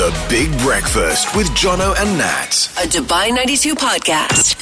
The 0.00 0.16
Big 0.30 0.48
Breakfast 0.60 1.36
with 1.36 1.50
Jono 1.50 1.94
and 2.00 2.16
Nat. 2.16 2.72
A 2.80 2.88
Dubai 2.88 3.28
92 3.34 3.74
podcast. 3.74 4.56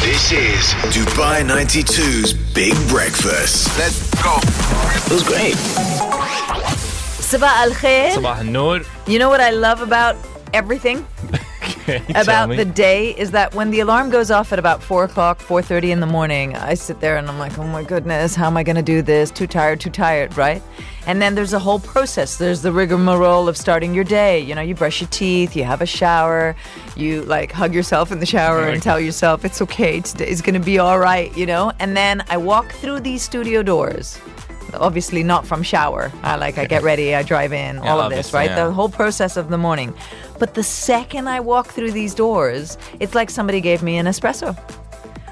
This 0.00 0.32
is 0.32 0.72
Dubai 0.88 1.44
92's 1.44 2.32
Big 2.54 2.72
Breakfast. 2.88 3.68
Let's 3.76 4.00
go. 4.24 4.40
It 5.04 5.12
was 5.12 5.22
great. 5.22 5.52
Sabah 7.20 7.60
al 7.60 7.76
khair. 7.76 8.16
Sabah 8.16 8.40
al 8.40 8.80
You 9.04 9.18
know 9.18 9.28
what 9.28 9.42
I 9.42 9.50
love 9.50 9.82
about 9.82 10.16
everything? 10.54 11.04
Okay, 11.90 12.12
about 12.20 12.48
the 12.48 12.64
day 12.64 13.10
is 13.16 13.30
that 13.32 13.54
when 13.54 13.70
the 13.70 13.80
alarm 13.80 14.10
goes 14.10 14.30
off 14.30 14.52
at 14.52 14.58
about 14.58 14.82
four 14.82 15.04
o'clock, 15.04 15.40
four 15.40 15.62
thirty 15.62 15.90
in 15.90 16.00
the 16.00 16.06
morning, 16.06 16.56
I 16.56 16.74
sit 16.74 17.00
there 17.00 17.16
and 17.16 17.28
I'm 17.28 17.38
like, 17.38 17.58
oh 17.58 17.64
my 17.64 17.82
goodness, 17.82 18.34
how 18.34 18.46
am 18.46 18.56
I 18.56 18.62
going 18.62 18.76
to 18.76 18.82
do 18.82 19.02
this? 19.02 19.30
Too 19.30 19.46
tired, 19.46 19.80
too 19.80 19.90
tired, 19.90 20.36
right? 20.36 20.62
And 21.06 21.20
then 21.20 21.34
there's 21.34 21.52
a 21.52 21.58
whole 21.58 21.80
process. 21.80 22.36
There's 22.36 22.62
the 22.62 22.72
rigmarole 22.72 23.48
of 23.48 23.56
starting 23.56 23.94
your 23.94 24.04
day. 24.04 24.38
You 24.38 24.54
know, 24.54 24.60
you 24.60 24.74
brush 24.74 25.00
your 25.00 25.08
teeth, 25.10 25.56
you 25.56 25.64
have 25.64 25.80
a 25.80 25.86
shower, 25.86 26.54
you 26.96 27.22
like 27.22 27.52
hug 27.52 27.74
yourself 27.74 28.12
in 28.12 28.20
the 28.20 28.26
shower 28.26 28.68
and 28.68 28.82
tell 28.82 29.00
yourself 29.00 29.44
it's 29.44 29.60
okay, 29.62 30.00
today's 30.00 30.40
going 30.42 30.54
to 30.54 30.60
be 30.64 30.78
all 30.78 30.98
right. 30.98 31.34
You 31.36 31.46
know, 31.46 31.72
and 31.78 31.96
then 31.96 32.22
I 32.28 32.36
walk 32.36 32.72
through 32.72 33.00
these 33.00 33.22
studio 33.22 33.62
doors. 33.62 34.18
Obviously, 34.74 35.24
not 35.24 35.44
from 35.44 35.64
shower. 35.64 36.12
I 36.22 36.36
like 36.36 36.56
I 36.56 36.64
get 36.64 36.84
ready, 36.84 37.12
I 37.14 37.24
drive 37.24 37.52
in, 37.52 37.78
all 37.78 38.00
of 38.00 38.10
this, 38.12 38.32
right? 38.32 38.50
yeah. 38.50 38.66
The 38.66 38.72
whole 38.72 38.88
process 38.88 39.36
of 39.36 39.48
the 39.48 39.58
morning. 39.58 39.92
But 40.40 40.54
the 40.54 40.64
second 40.64 41.28
I 41.28 41.38
walk 41.38 41.68
through 41.68 41.92
these 41.92 42.14
doors, 42.14 42.78
it's 42.98 43.14
like 43.14 43.30
somebody 43.30 43.60
gave 43.60 43.82
me 43.82 43.98
an 43.98 44.06
espresso. 44.06 44.58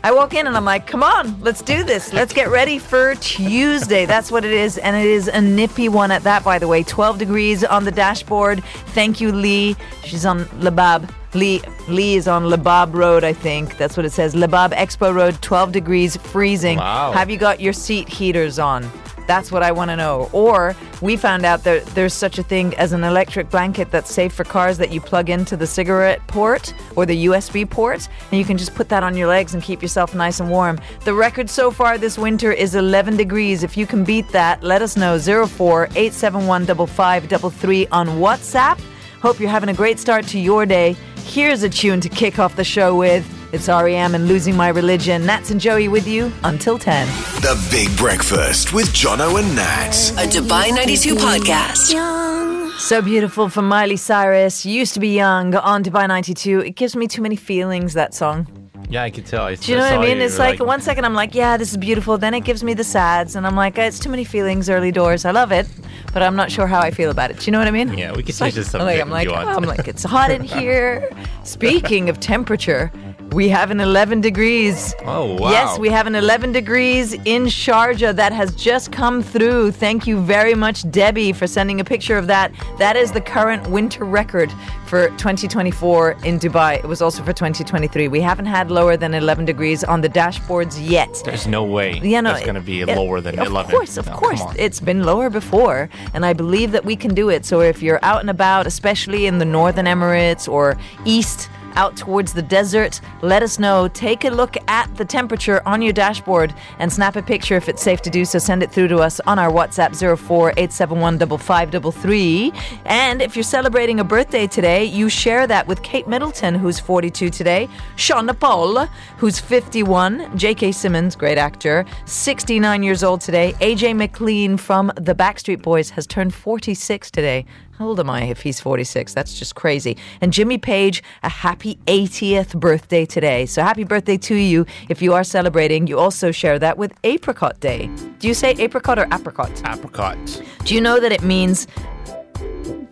I 0.05 0.13
walk 0.13 0.35
in 0.35 0.47
and 0.47 0.57
I'm 0.57 0.67
like, 0.67 0.87
come 0.87 1.03
on, 1.03 1.41
let's 1.41 1.63
do 1.63 1.83
this. 1.83 2.13
Let's 2.13 2.33
get 2.33 2.51
ready 2.51 2.79
for 2.79 3.17
Tuesday. 3.17 4.05
That's 4.13 4.31
what 4.31 4.45
it 4.45 4.53
is. 4.53 4.79
And 4.79 4.95
it 4.95 5.07
is 5.07 5.27
a 5.27 5.41
nippy 5.41 5.89
one 5.89 6.11
at 6.11 6.23
that, 6.23 6.45
by 6.45 6.59
the 6.59 6.69
way. 6.69 6.83
12 6.85 7.19
degrees 7.19 7.65
on 7.65 7.85
the 7.85 7.91
dashboard. 7.91 8.63
Thank 8.89 9.21
you, 9.21 9.33
Lee. 9.33 9.77
She's 10.05 10.25
on 10.25 10.45
Labab. 10.61 11.11
Lee, 11.35 11.63
Lee 11.89 12.15
is 12.15 12.29
on 12.29 12.45
Labab 12.45 12.95
Road, 12.95 13.25
I 13.25 13.33
think. 13.33 13.77
That's 13.77 13.97
what 13.97 14.07
it 14.07 14.13
says. 14.13 14.35
Labab 14.35 14.73
Expo 14.73 15.15
Road, 15.15 15.41
12 15.43 15.73
degrees, 15.73 16.17
freezing. 16.17 16.79
Wow. 16.79 17.13
Have 17.13 17.29
you 17.29 17.39
got 17.39 17.61
your 17.61 17.73
seat 17.73 18.09
heaters 18.09 18.59
on? 18.59 18.91
That's 19.29 19.53
what 19.53 19.63
I 19.63 19.73
want 19.73 19.91
to 19.91 19.97
know. 19.97 20.31
Or 20.33 20.75
we 21.03 21.19
found 21.19 21.45
out 21.45 21.63
that 21.65 21.85
there's 21.89 22.15
such 22.15 22.39
a 22.39 22.43
thing 22.43 22.75
as 22.77 22.93
an 22.93 23.05
electric 23.05 23.51
blanket 23.51 23.91
that's 23.91 24.11
safe 24.11 24.33
for 24.33 24.43
cars 24.43 24.79
that 24.79 24.91
you 24.91 25.03
plug 25.03 25.29
into 25.29 25.55
the 25.55 25.67
cigarette 25.67 26.27
port 26.29 26.73
or 26.97 27.05
the 27.05 27.27
USB 27.27 27.69
port, 27.69 28.09
and 28.31 28.39
you 28.39 28.45
can 28.47 28.57
just 28.57 28.75
put 28.75 28.89
that 28.89 29.03
on 29.03 29.15
your 29.15 29.29
legs 29.29 29.53
and 29.53 29.63
keep 29.63 29.83
yourself 29.83 30.15
nice 30.15 30.41
and 30.41 30.51
warm. 30.51 30.81
The 31.05 31.13
record 31.13 31.51
so 31.51 31.71
far 31.71 31.99
this 31.99 32.17
winter 32.17 32.51
is 32.51 32.75
11 32.75 33.19
degrees. 33.19 33.63
If 33.63 33.77
you 33.77 33.87
can 33.87 34.03
beat 34.03 34.29
that, 34.31 34.63
let 34.63 34.81
us 34.81 34.97
know. 34.97 35.19
04 35.19 35.85
871 35.95 36.65
5533 36.65 37.87
on 37.89 38.09
WhatsApp. 38.09 38.81
Hope 39.21 39.39
you're 39.39 39.51
having 39.51 39.69
a 39.69 39.75
great 39.75 39.99
start 39.99 40.27
to 40.29 40.39
your 40.39 40.65
day. 40.65 40.97
Here's 41.25 41.63
a 41.63 41.69
tune 41.69 42.01
to 42.01 42.09
kick 42.09 42.39
off 42.39 42.57
the 42.57 42.65
show 42.65 42.97
with. 42.97 43.38
It's 43.51 43.67
REM 43.69 44.15
and 44.15 44.29
Losing 44.29 44.57
My 44.57 44.69
Religion. 44.69 45.25
Nats 45.25 45.51
and 45.51 45.59
Joey 45.59 45.89
with 45.89 46.07
you 46.07 46.31
until 46.45 46.79
10. 46.79 47.07
The 47.41 47.57
Big 47.71 47.95
Breakfast 47.97 48.75
with 48.75 48.89
Jono 48.89 49.39
and 49.43 49.57
Nats. 49.57 50.11
A 50.11 50.27
Dubai 50.27 50.71
92 50.75 51.15
podcast. 51.15 52.79
So 52.79 53.01
beautiful 53.01 53.49
from 53.49 53.67
Miley 53.67 53.97
Cyrus. 53.97 54.67
Used 54.67 54.93
to 54.95 55.01
be 55.01 55.15
young 55.15 55.55
on 55.55 55.83
Dubai 55.83 56.07
92. 56.07 56.61
It 56.61 56.71
gives 56.77 56.95
me 56.95 57.07
too 57.09 57.23
many 57.23 57.37
feelings, 57.37 57.95
that 57.95 58.13
song. 58.13 58.47
Yeah, 58.91 59.03
I 59.03 59.11
could 59.11 59.25
tell. 59.25 59.45
I, 59.45 59.55
Do 59.55 59.73
you 59.73 59.79
know 59.79 59.85
what 59.85 59.99
I 59.99 60.03
mean? 60.03 60.19
It's 60.19 60.39
like, 60.39 60.61
one 60.61 60.81
second 60.83 61.05
I'm 61.07 61.15
like, 61.15 61.35
yeah, 61.35 61.57
this 61.57 61.71
is 61.71 61.79
beautiful. 61.79 62.19
Then 62.19 62.35
it 62.35 62.41
gives 62.41 62.63
me 62.63 62.75
the 62.75 62.85
sads. 62.85 63.35
And 63.35 63.47
I'm 63.47 63.57
like, 63.57 63.79
it's 63.79 63.99
too 63.99 64.11
many 64.11 64.25
feelings 64.25 64.69
early 64.69 64.93
doors. 64.93 65.25
I 65.25 65.31
love 65.31 65.53
it, 65.53 65.67
but 66.13 66.23
I'm 66.23 66.37
not 66.37 66.51
sure 66.51 66.67
how 66.67 66.81
I 66.81 66.91
feel 66.91 67.11
about 67.11 67.31
it. 67.31 67.39
Do 67.39 67.47
you 67.47 67.53
know 67.53 67.59
what 67.59 67.69
I 67.69 67.71
mean? 67.71 67.97
Yeah, 67.97 68.11
we 68.13 68.19
could 68.23 68.31
It's 68.31 68.39
change 68.39 68.55
like, 68.57 68.65
the 68.65 68.65
subject 68.65 68.87
Like, 68.87 69.01
I'm 69.01 69.11
like, 69.11 69.29
oh, 69.29 69.35
I'm 69.35 69.65
like, 69.65 69.89
it's 69.89 70.05
hot 70.05 70.31
in 70.31 70.43
here. 70.57 71.11
Speaking 71.45 72.09
of 72.09 72.21
temperature, 72.21 72.91
we 73.33 73.49
have 73.51 73.71
an 73.71 73.81
11 73.81 74.21
degrees. 74.23 74.95
Oh, 75.05 75.35
wow. 75.35 75.51
Yes, 75.51 75.79
we 75.79 75.89
have 75.91 76.07
an 76.07 76.15
11 76.15 76.53
degrees 76.53 77.13
in 77.13 77.45
Sharjah 77.45 78.15
that 78.17 78.33
has 78.33 78.55
just 78.55 78.91
come 78.91 79.23
through. 79.23 79.73
Thank 79.73 80.07
you 80.07 80.21
very 80.23 80.55
much, 80.55 80.91
Debbie, 80.91 81.33
for 81.33 81.47
sending 81.47 81.79
a 81.81 81.85
picture 81.85 82.17
of 82.17 82.27
that. 82.29 82.53
That 82.79 82.97
is 82.97 83.13
the 83.13 83.21
current 83.21 83.67
winter 83.69 84.05
record 84.05 84.51
for 84.87 85.09
2024 85.11 86.13
in 86.25 86.39
Dubai. 86.39 86.77
It 86.79 86.87
was 86.87 87.03
also 87.03 87.23
for 87.23 87.33
2023. 87.35 88.09
We 88.09 88.21
haven't 88.21 88.47
had 88.47 88.71
lower 88.71 88.97
than 88.97 89.13
11 89.13 89.45
degrees 89.45 89.85
on 89.85 90.01
the 90.01 90.09
dashboards 90.09 90.79
yet. 90.81 91.21
There's 91.25 91.47
no 91.47 91.65
way 91.65 92.01
Yeah, 92.03 92.23
no, 92.23 92.33
it's 92.35 92.45
going 92.45 92.55
to 92.55 92.61
be 92.63 92.81
it- 92.81 92.89
lower 92.89 93.21
than 93.21 93.39
of 93.39 93.47
11. 93.49 93.71
course, 93.71 93.99
of 93.99 94.07
No, 94.07 94.13
course, 94.15 94.43
it's 94.57 94.81
been 94.81 95.03
lower 95.05 95.29
before, 95.29 95.91
and 96.15 96.25
I 96.25 96.33
believe 96.33 96.73
that 96.73 96.85
we 96.85 96.97
can 96.97 97.15
do 97.15 97.29
it. 97.29 97.45
So 97.45 97.61
if 97.61 97.83
you're 97.83 98.01
out 98.03 98.21
and 98.21 98.31
about, 98.31 98.67
especially 98.67 99.27
in 99.27 99.39
the 99.39 99.45
northern 99.45 99.85
Emirates 99.87 100.49
or 100.49 100.77
east. 101.05 101.51
Out 101.75 101.97
towards 101.97 102.33
the 102.33 102.43
desert, 102.43 103.01
let 103.23 103.43
us 103.43 103.59
know. 103.59 103.89
Take 103.89 104.25
a 104.25 104.31
look 104.31 104.57
at 104.69 104.95
the 104.97 105.05
temperature 105.05 105.63
on 105.67 105.83
your 105.83 105.93
dashboard 105.93 106.55
and 106.79 106.93
snap 106.93 107.17
a 107.17 107.23
picture 107.23 107.57
if 107.57 107.69
it's 107.69 107.83
safe 107.83 108.03
to 108.03 108.11
do 108.11 108.25
so. 108.25 108.39
Send 108.39 108.63
it 108.63 108.71
through 108.71 108.89
to 108.89 108.99
us 108.99 109.21
on 109.21 109.39
our 109.39 109.51
WhatsApp 109.51 109.95
04 110.19 110.51
871 110.51 111.19
5533. 111.19 112.53
And 112.85 113.23
if 113.23 113.37
you're 113.37 113.43
celebrating 113.43 114.01
a 114.01 114.05
birthday 114.05 114.47
today, 114.47 114.85
you 114.85 115.09
share 115.09 115.47
that 115.47 115.67
with 115.67 115.83
Kate 115.83 116.09
Middleton, 116.09 116.55
who's 116.55 116.79
42 116.79 117.31
today, 117.31 117.69
Sean 117.97 118.29
Paul, 118.35 118.87
who's 119.19 119.39
51, 119.39 120.37
J.K. 120.37 120.73
Simmons, 120.73 121.17
great 121.17 121.39
actor, 121.39 121.85
69 122.05 122.83
years 122.83 123.03
old 123.03 123.21
today, 123.21 123.55
AJ 123.61 123.97
McLean 123.97 124.57
from 124.57 124.93
the 124.97 125.15
Backstreet 125.15 125.63
Boys 125.63 125.91
has 125.91 126.07
turned 126.07 126.35
46 126.35 127.11
today. 127.11 127.45
How 127.79 127.87
old 127.87 128.01
am 128.01 128.11
I 128.11 128.25
if 128.25 128.43
he's 128.43 128.59
46? 128.59 129.15
That's 129.15 129.39
just 129.39 129.55
crazy. 129.55 129.97
And 130.21 130.33
Jimmy 130.33 130.59
Page, 130.59 131.01
a 131.23 131.29
happy 131.29 131.79
80th 131.87 132.59
birthday 132.59 133.07
today. 133.07 133.47
So 133.47 133.63
happy 133.63 133.85
birthday 133.85 134.17
to 134.17 134.35
you 134.35 134.67
if 134.89 135.01
you 135.01 135.15
are 135.15 135.23
celebrating. 135.23 135.87
You 135.87 135.97
also 135.97 136.33
share 136.33 136.59
that 136.59 136.77
with 136.77 136.93
Apricot 137.05 137.61
Day. 137.61 137.89
Do 138.19 138.27
you 138.27 138.35
say 138.35 138.51
apricot 138.59 138.99
or 138.99 139.07
apricot? 139.13 139.63
Apricot. 139.65 140.43
Do 140.65 140.75
you 140.75 140.81
know 140.81 140.99
that 140.99 141.13
it 141.13 141.23
means 141.23 141.69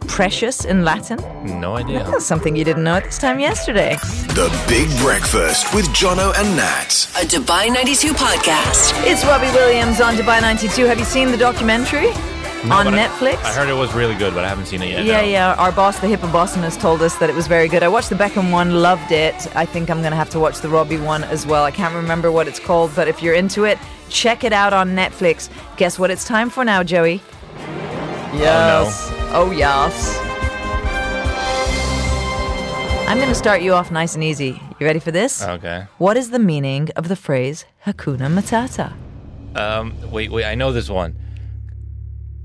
precious 0.07 0.65
in 0.65 0.85
Latin? 0.85 1.19
No 1.59 1.75
idea. 1.75 2.05
That's 2.05 2.25
something 2.25 2.55
you 2.55 2.63
didn't 2.63 2.85
know 2.85 2.95
at 2.95 3.03
this 3.03 3.19
time 3.19 3.41
yesterday. 3.41 3.97
The 4.39 4.49
Big 4.69 4.89
Breakfast 5.01 5.75
with 5.75 5.87
Jono 5.87 6.33
and 6.39 6.57
Nat. 6.57 7.09
A 7.21 7.27
Dubai 7.27 7.73
92 7.75 8.13
podcast. 8.13 8.93
It's 9.05 9.25
Robbie 9.25 9.51
Williams 9.51 10.01
on 10.01 10.15
Dubai 10.15 10.41
92. 10.41 10.85
Have 10.85 11.01
you 11.01 11.05
seen 11.05 11.33
the 11.33 11.37
documentary 11.37 12.13
No, 12.69 12.77
on 12.77 12.85
but 12.87 12.95
I- 12.95 13.07
Netflix? 13.07 13.45
I, 13.45 13.53
heard 13.53 13.69
it 13.69 13.75
was 13.75 13.95
really 13.95 14.15
good, 14.17 14.35
but 14.35 14.45
I 14.45 14.49
haven't 14.49 14.67
seen 14.67 14.83
it 14.83 14.89
yet. 14.89 15.05
Yeah, 15.05 15.21
no. 15.21 15.27
yeah. 15.29 15.55
Our 15.55 15.73
boss, 15.73 15.99
the 16.01 16.09
hippopotamus, 16.09 16.77
told 16.77 17.01
us 17.03 17.17
that 17.19 17.31
it 17.31 17.35
was 17.37 17.47
very 17.47 17.69
good. 17.69 17.83
I 17.83 17.89
watched 17.89 18.11
the 18.11 18.17
Beckham 18.17 18.51
one, 18.51 18.83
loved 18.83 19.13
it. 19.13 19.35
I 19.57 19.65
think 19.65 19.89
I'm 19.91 20.01
going 20.01 20.11
to 20.11 20.17
have 20.17 20.31
to 20.31 20.41
watch 20.41 20.61
the 20.61 20.69
Robbie 20.69 20.99
one 20.99 21.23
as 21.25 21.47
well. 21.47 21.65
I 21.65 21.71
can't 21.71 21.95
remember 21.95 22.33
what 22.33 22.49
it's 22.49 22.59
called, 22.61 22.93
but 22.97 23.07
if 23.09 23.23
you're 23.23 23.35
into 23.35 23.65
it, 23.65 23.79
check 24.09 24.43
it 24.45 24.53
out 24.53 24.73
on 24.73 24.91
Netflix. 24.97 25.49
Guess 25.77 25.99
what 25.99 26.11
it's 26.11 26.25
time 26.25 26.51
for 26.51 26.65
now, 26.65 26.83
Joey? 26.83 27.21
Yes. 28.35 29.11
Oh, 29.33 29.53
yes. 29.57 30.19
I'm 33.09 33.19
going 33.19 33.29
to 33.29 33.35
start 33.37 33.63
you 33.63 33.73
off 33.73 33.93
nice 33.93 34.15
and 34.17 34.25
easy. 34.25 34.61
You 34.81 34.87
ready 34.87 34.99
for 34.99 35.13
this? 35.13 35.43
Okay. 35.43 35.87
What 35.99 36.17
is 36.17 36.31
the 36.31 36.41
meaning 36.41 36.89
of 36.97 37.07
the 37.09 37.17
phrase 37.17 37.65
Hakuna 37.87 38.29
Matata? 38.29 38.93
Um, 39.57 39.95
wait, 40.11 40.31
wait. 40.33 40.45
I 40.45 40.55
know 40.57 40.73
this 40.73 40.91
one. 40.91 41.17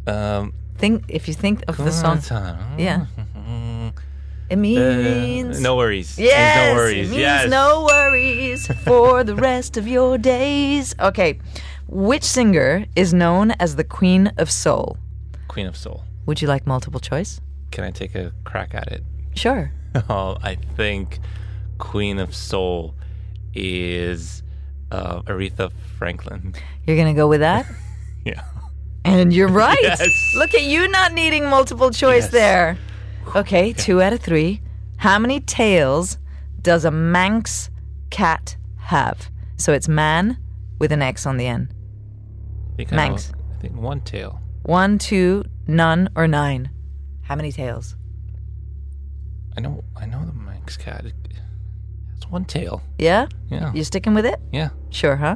Um, 0.07 0.53
Think 0.77 1.05
if 1.07 1.27
you 1.27 1.33
think 1.33 1.63
of 1.67 1.77
the 1.77 1.91
song. 1.91 2.17
uh, 2.31 2.57
Yeah. 2.77 3.05
It 4.49 4.57
means 4.57 5.61
no 5.61 5.77
worries. 5.77 6.19
Yes, 6.19 6.75
no 6.75 6.75
worries. 6.75 7.07
It 7.07 7.11
means 7.11 7.21
yes. 7.21 7.49
no 7.49 7.85
worries 7.89 8.67
for 8.83 9.23
the 9.23 9.33
rest 9.35 9.77
of 9.77 9.87
your 9.87 10.17
days. 10.17 10.93
Okay. 10.99 11.39
Which 11.87 12.23
singer 12.23 12.85
is 12.95 13.13
known 13.13 13.51
as 13.59 13.77
the 13.77 13.85
Queen 13.85 14.31
of 14.37 14.51
Soul? 14.51 14.97
Queen 15.47 15.67
of 15.67 15.77
Soul. 15.77 16.03
Would 16.25 16.41
you 16.41 16.49
like 16.49 16.67
multiple 16.67 16.99
choice? 16.99 17.39
Can 17.71 17.85
I 17.85 17.91
take 17.91 18.13
a 18.13 18.33
crack 18.43 18.73
at 18.73 18.91
it? 18.91 19.03
Sure. 19.35 19.71
Oh, 20.09 20.37
I 20.41 20.55
think 20.55 21.19
Queen 21.77 22.17
of 22.17 22.33
Soul 22.33 22.95
is 23.53 24.41
uh, 24.89 25.21
Aretha 25.23 25.69
Franklin. 25.97 26.55
You're 26.85 26.95
going 26.95 27.13
to 27.13 27.17
go 27.17 27.27
with 27.27 27.41
that? 27.41 27.65
Yeah. 28.23 28.43
And 29.03 29.33
you're 29.33 29.47
right. 29.65 29.77
Yes. 29.81 30.33
Look 30.35 30.53
at 30.53 30.63
you 30.63 30.87
not 30.87 31.13
needing 31.13 31.45
multiple 31.49 31.91
choice 31.91 32.23
Yes. 32.23 32.31
there. 32.31 32.77
Okay, 33.35 33.73
two 33.73 34.01
out 34.01 34.13
of 34.13 34.19
three. 34.21 34.61
How 34.97 35.17
many 35.19 35.39
tails 35.39 36.17
does 36.61 36.85
a 36.85 36.91
Manx 36.91 37.69
cat 38.09 38.55
have? 38.77 39.29
So 39.57 39.73
it's 39.73 39.87
man 39.87 40.37
with 40.79 40.91
an 40.91 41.01
X 41.01 41.25
on 41.25 41.37
the 41.37 41.47
end. 41.47 41.73
I 42.73 42.75
think 42.77 42.93
I, 42.93 42.95
Manx. 42.95 43.31
I 43.51 43.61
think 43.61 43.75
one 43.75 44.01
tail. 44.01 44.39
One, 44.63 44.97
two, 44.97 45.45
none, 45.67 46.09
or 46.15 46.27
nine. 46.27 46.69
How 47.21 47.35
many 47.35 47.51
tails? 47.51 47.95
I 49.57 49.61
know. 49.61 49.83
I 49.95 50.05
know 50.05 50.23
the 50.25 50.33
Manx 50.33 50.77
cat. 50.77 51.05
It, 51.05 51.13
it's 52.15 52.27
one 52.29 52.45
tail. 52.45 52.81
Yeah? 52.97 53.27
Yeah. 53.49 53.71
You 53.73 53.83
sticking 53.83 54.13
with 54.13 54.25
it? 54.25 54.39
Yeah. 54.51 54.69
Sure, 54.89 55.15
huh? 55.15 55.35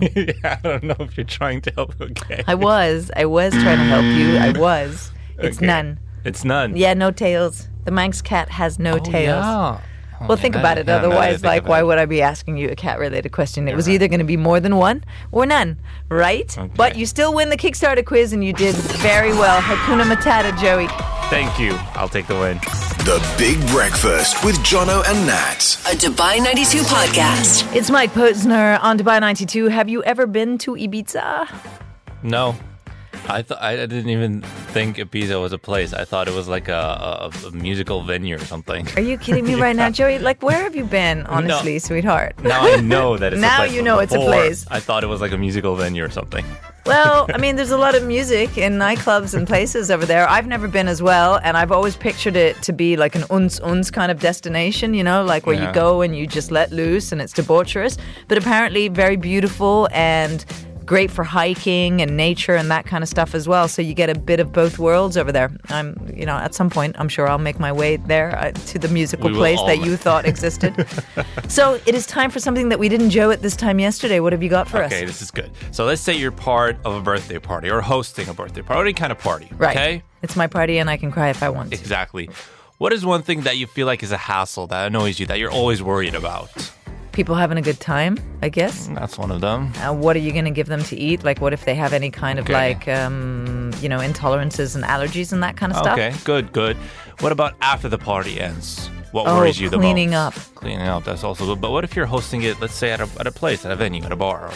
Yeah. 0.00 0.32
I 0.44 0.68
don't 0.68 0.82
know 0.84 0.96
if 1.00 1.16
you're 1.16 1.24
trying 1.24 1.60
to 1.62 1.72
help. 1.72 2.00
Okay. 2.00 2.42
I 2.46 2.54
was. 2.54 3.10
I 3.16 3.24
was 3.26 3.52
trying 3.52 3.78
to 3.78 3.84
help 3.84 4.04
you. 4.04 4.36
I 4.36 4.50
was. 4.58 5.10
It's 5.38 5.58
Okay. 5.58 5.66
none. 5.66 5.98
It's 6.24 6.44
none. 6.44 6.76
Yeah, 6.76 6.94
no 6.94 7.10
tails. 7.10 7.68
The 7.84 7.90
Manx 7.90 8.20
cat 8.22 8.50
has 8.50 8.78
no 8.78 8.94
Oh, 8.94 8.98
tails. 8.98 9.44
yeah. 9.44 9.80
Well, 10.28 10.36
think 10.36 10.54
about 10.54 10.76
it. 10.76 10.86
yeah, 10.86 10.96
now 10.96 11.02
that 11.02 11.04
I 11.06 11.14
Otherwise, 11.30 11.42
like, 11.44 11.66
why 11.66 11.82
would 11.82 11.96
I 11.96 12.04
be 12.04 12.20
asking 12.20 12.58
you 12.58 12.68
a 12.68 12.76
cat-related 12.76 13.32
question? 13.32 13.66
It 13.68 13.74
was 13.74 13.88
either 13.88 14.06
going 14.06 14.18
to 14.18 14.24
be 14.26 14.36
more 14.36 14.60
than 14.60 14.76
one 14.76 15.02
or 15.32 15.46
none, 15.46 15.78
right? 16.10 16.54
But 16.76 16.90
Okay. 16.92 17.00
you 17.00 17.06
still 17.06 17.32
win 17.34 17.48
the 17.48 17.56
Kickstarter 17.56 18.04
quiz, 18.04 18.34
and 18.34 18.44
you 18.44 18.52
did 18.52 18.74
very 18.74 19.32
well. 19.32 19.62
Hakuna 19.62 20.04
Matata, 20.04 20.54
Joey. 20.60 20.88
Thank 21.30 21.58
you. 21.58 21.72
I'll 21.94 22.10
take 22.10 22.26
the 22.26 22.34
win. 22.38 22.60
The 23.04 23.18
Big 23.38 23.58
Breakfast 23.68 24.44
with 24.44 24.56
Jono 24.56 25.02
and 25.08 25.26
Nat. 25.26 25.78
A 25.86 25.96
Dubai 25.96 26.36
92 26.36 26.82
podcast. 26.82 27.74
It's 27.74 27.88
Mike 27.90 28.12
Posner 28.12 28.78
on 28.82 28.98
Dubai 28.98 29.18
92. 29.18 29.68
Have 29.68 29.88
you 29.88 30.02
ever 30.02 30.26
been 30.26 30.58
to 30.58 30.72
Ibiza? 30.72 31.48
No. 32.22 32.54
I 33.28 33.42
thought 33.42 33.62
I 33.62 33.76
didn't 33.76 34.08
even 34.10 34.42
think 34.72 34.96
Ibiza 34.96 35.40
was 35.40 35.52
a 35.52 35.58
place. 35.58 35.92
I 35.92 36.04
thought 36.04 36.26
it 36.28 36.34
was 36.34 36.48
like 36.48 36.68
a, 36.68 37.30
a, 37.44 37.48
a 37.48 37.50
musical 37.52 38.02
venue 38.02 38.36
or 38.36 38.40
something. 38.40 38.88
Are 38.96 39.02
you 39.02 39.18
kidding 39.18 39.44
me 39.44 39.54
right 39.60 39.76
now, 39.76 39.90
Joey? 39.90 40.18
Like, 40.18 40.42
where 40.42 40.62
have 40.62 40.74
you 40.74 40.84
been, 40.84 41.26
honestly, 41.26 41.78
sweetheart? 41.78 42.42
Now 42.42 42.60
I 42.62 42.80
know 42.80 43.16
that 43.16 43.32
it's 43.32 43.40
Now 43.50 43.56
a 43.56 43.66
place. 43.66 43.72
you 43.74 43.82
know 43.82 43.98
it's 43.98 44.14
a 44.14 44.18
place. 44.18 44.66
I 44.70 44.80
thought 44.80 45.04
it 45.04 45.08
was 45.08 45.20
like 45.20 45.32
a 45.32 45.38
musical 45.38 45.76
venue 45.76 46.04
or 46.04 46.10
something. 46.10 46.44
Well, 46.86 47.26
I 47.34 47.38
mean, 47.38 47.56
there's 47.56 47.70
a 47.70 47.78
lot 47.78 47.94
of 47.94 48.04
music 48.06 48.56
in 48.58 48.74
nightclubs 48.78 49.34
and 49.34 49.46
places 49.46 49.90
over 49.90 50.06
there. 50.06 50.28
I've 50.28 50.46
never 50.46 50.66
been 50.66 50.88
as 50.88 51.02
well, 51.02 51.38
and 51.44 51.56
I've 51.56 51.70
always 51.72 51.96
pictured 51.96 52.36
it 52.36 52.60
to 52.62 52.72
be 52.72 52.96
like 52.96 53.14
an 53.14 53.24
uns 53.30 53.60
uns 53.60 53.90
kind 53.90 54.10
of 54.10 54.18
destination, 54.20 54.94
you 54.94 55.04
know, 55.04 55.22
like 55.24 55.46
where 55.46 55.56
you 55.56 55.70
go 55.72 56.00
and 56.00 56.16
you 56.16 56.26
just 56.26 56.50
let 56.50 56.72
loose 56.72 57.12
and 57.12 57.20
it's 57.20 57.32
debaucherous. 57.32 57.98
But 58.28 58.38
apparently, 58.38 58.88
very 58.88 59.16
beautiful 59.16 59.88
and 59.92 60.44
great 60.86 61.10
for 61.10 61.24
hiking 61.24 62.00
and 62.02 62.16
nature 62.16 62.54
and 62.54 62.70
that 62.70 62.86
kind 62.86 63.02
of 63.02 63.08
stuff 63.08 63.34
as 63.34 63.46
well. 63.46 63.68
So 63.68 63.80
you 63.82 63.94
get 63.94 64.10
a 64.10 64.18
bit 64.18 64.40
of 64.40 64.52
both 64.52 64.78
worlds 64.78 65.16
over 65.16 65.30
there. 65.32 65.50
I'm, 65.68 65.96
you 66.14 66.26
know, 66.26 66.36
at 66.36 66.54
some 66.54 66.70
point, 66.70 66.96
I'm 66.98 67.08
sure 67.08 67.28
I'll 67.28 67.38
make 67.38 67.58
my 67.60 67.72
way 67.72 67.96
there 67.96 68.36
uh, 68.38 68.50
to 68.52 68.78
the 68.78 68.88
musical 68.88 69.30
place 69.30 69.60
that 69.66 69.78
you 69.84 69.96
thought 69.96 70.24
existed. 70.26 70.86
so 71.48 71.80
it 71.86 71.94
is 71.94 72.06
time 72.06 72.30
for 72.30 72.40
something 72.40 72.68
that 72.70 72.78
we 72.78 72.88
didn't 72.88 73.10
Joe 73.10 73.30
at 73.30 73.42
this 73.42 73.56
time 73.56 73.78
yesterday. 73.78 74.20
What 74.20 74.32
have 74.32 74.42
you 74.42 74.48
got 74.50 74.68
for 74.68 74.78
Okay, 74.78 74.86
us? 74.86 74.92
Okay, 74.92 75.04
this 75.04 75.22
is 75.22 75.30
good. 75.30 75.50
So 75.70 75.84
let's 75.84 76.00
say 76.02 76.16
you're 76.16 76.32
part 76.32 76.76
of 76.84 76.94
a 76.94 77.00
birthday 77.00 77.38
party 77.38 77.70
or 77.70 77.80
hosting 77.80 78.28
a 78.28 78.34
birthday 78.34 78.62
party, 78.62 78.80
any 78.80 78.92
kind 78.92 79.12
of 79.12 79.18
party. 79.18 79.48
Right. 79.56 79.76
Okay. 79.76 80.02
It's 80.22 80.36
my 80.36 80.46
party 80.46 80.78
and 80.78 80.90
I 80.90 80.96
can 80.96 81.10
cry 81.10 81.30
if 81.30 81.42
I 81.42 81.48
want. 81.48 81.70
to. 81.72 81.78
Exactly. 81.78 82.28
What 82.78 82.92
is 82.94 83.04
one 83.04 83.22
thing 83.22 83.42
that 83.42 83.58
you 83.58 83.66
feel 83.66 83.86
like 83.86 84.02
is 84.02 84.10
a 84.12 84.16
hassle 84.16 84.66
that 84.68 84.86
annoys 84.86 85.20
you 85.20 85.26
that 85.26 85.38
you're 85.38 85.50
always 85.50 85.82
worried 85.82 86.14
about? 86.14 86.50
People 87.12 87.34
having 87.34 87.58
a 87.58 87.62
good 87.62 87.80
time, 87.80 88.16
I 88.40 88.48
guess. 88.48 88.86
That's 88.94 89.18
one 89.18 89.30
of 89.30 89.40
them. 89.40 89.72
Uh, 89.78 89.92
what 89.92 90.14
are 90.16 90.20
you 90.20 90.32
going 90.32 90.44
to 90.44 90.50
give 90.50 90.68
them 90.68 90.82
to 90.84 90.96
eat? 90.96 91.24
Like, 91.24 91.40
what 91.40 91.52
if 91.52 91.64
they 91.64 91.74
have 91.74 91.92
any 91.92 92.10
kind 92.10 92.38
of 92.38 92.44
Okay. 92.46 92.52
like, 92.54 92.88
um, 92.88 93.72
you 93.80 93.88
know, 93.88 93.98
intolerances 93.98 94.74
and 94.76 94.84
allergies 94.84 95.32
and 95.32 95.42
that 95.42 95.56
kind 95.56 95.72
of 95.72 95.78
stuff? 95.78 95.98
Okay, 95.98 96.14
good, 96.24 96.52
good. 96.52 96.76
What 97.20 97.32
about 97.32 97.54
after 97.60 97.88
the 97.88 97.98
party 97.98 98.40
ends? 98.40 98.88
What 99.12 99.26
Oh, 99.26 99.38
worries 99.38 99.58
you 99.60 99.68
the 99.68 99.76
most? 99.76 99.84
cleaning 99.84 100.14
up. 100.14 100.34
Cleaning 100.54 100.86
up, 100.86 101.02
that's 101.04 101.24
also 101.24 101.44
good. 101.46 101.60
But 101.60 101.72
what 101.72 101.82
if 101.82 101.96
you're 101.96 102.06
hosting 102.06 102.42
it, 102.42 102.60
let's 102.60 102.74
say, 102.74 102.92
at 102.92 103.00
a, 103.00 103.08
at 103.18 103.26
a 103.26 103.32
place, 103.32 103.64
at 103.66 103.72
a 103.72 103.76
venue, 103.76 104.04
at 104.04 104.12
a 104.12 104.16
bar? 104.16 104.46
Or, 104.46 104.52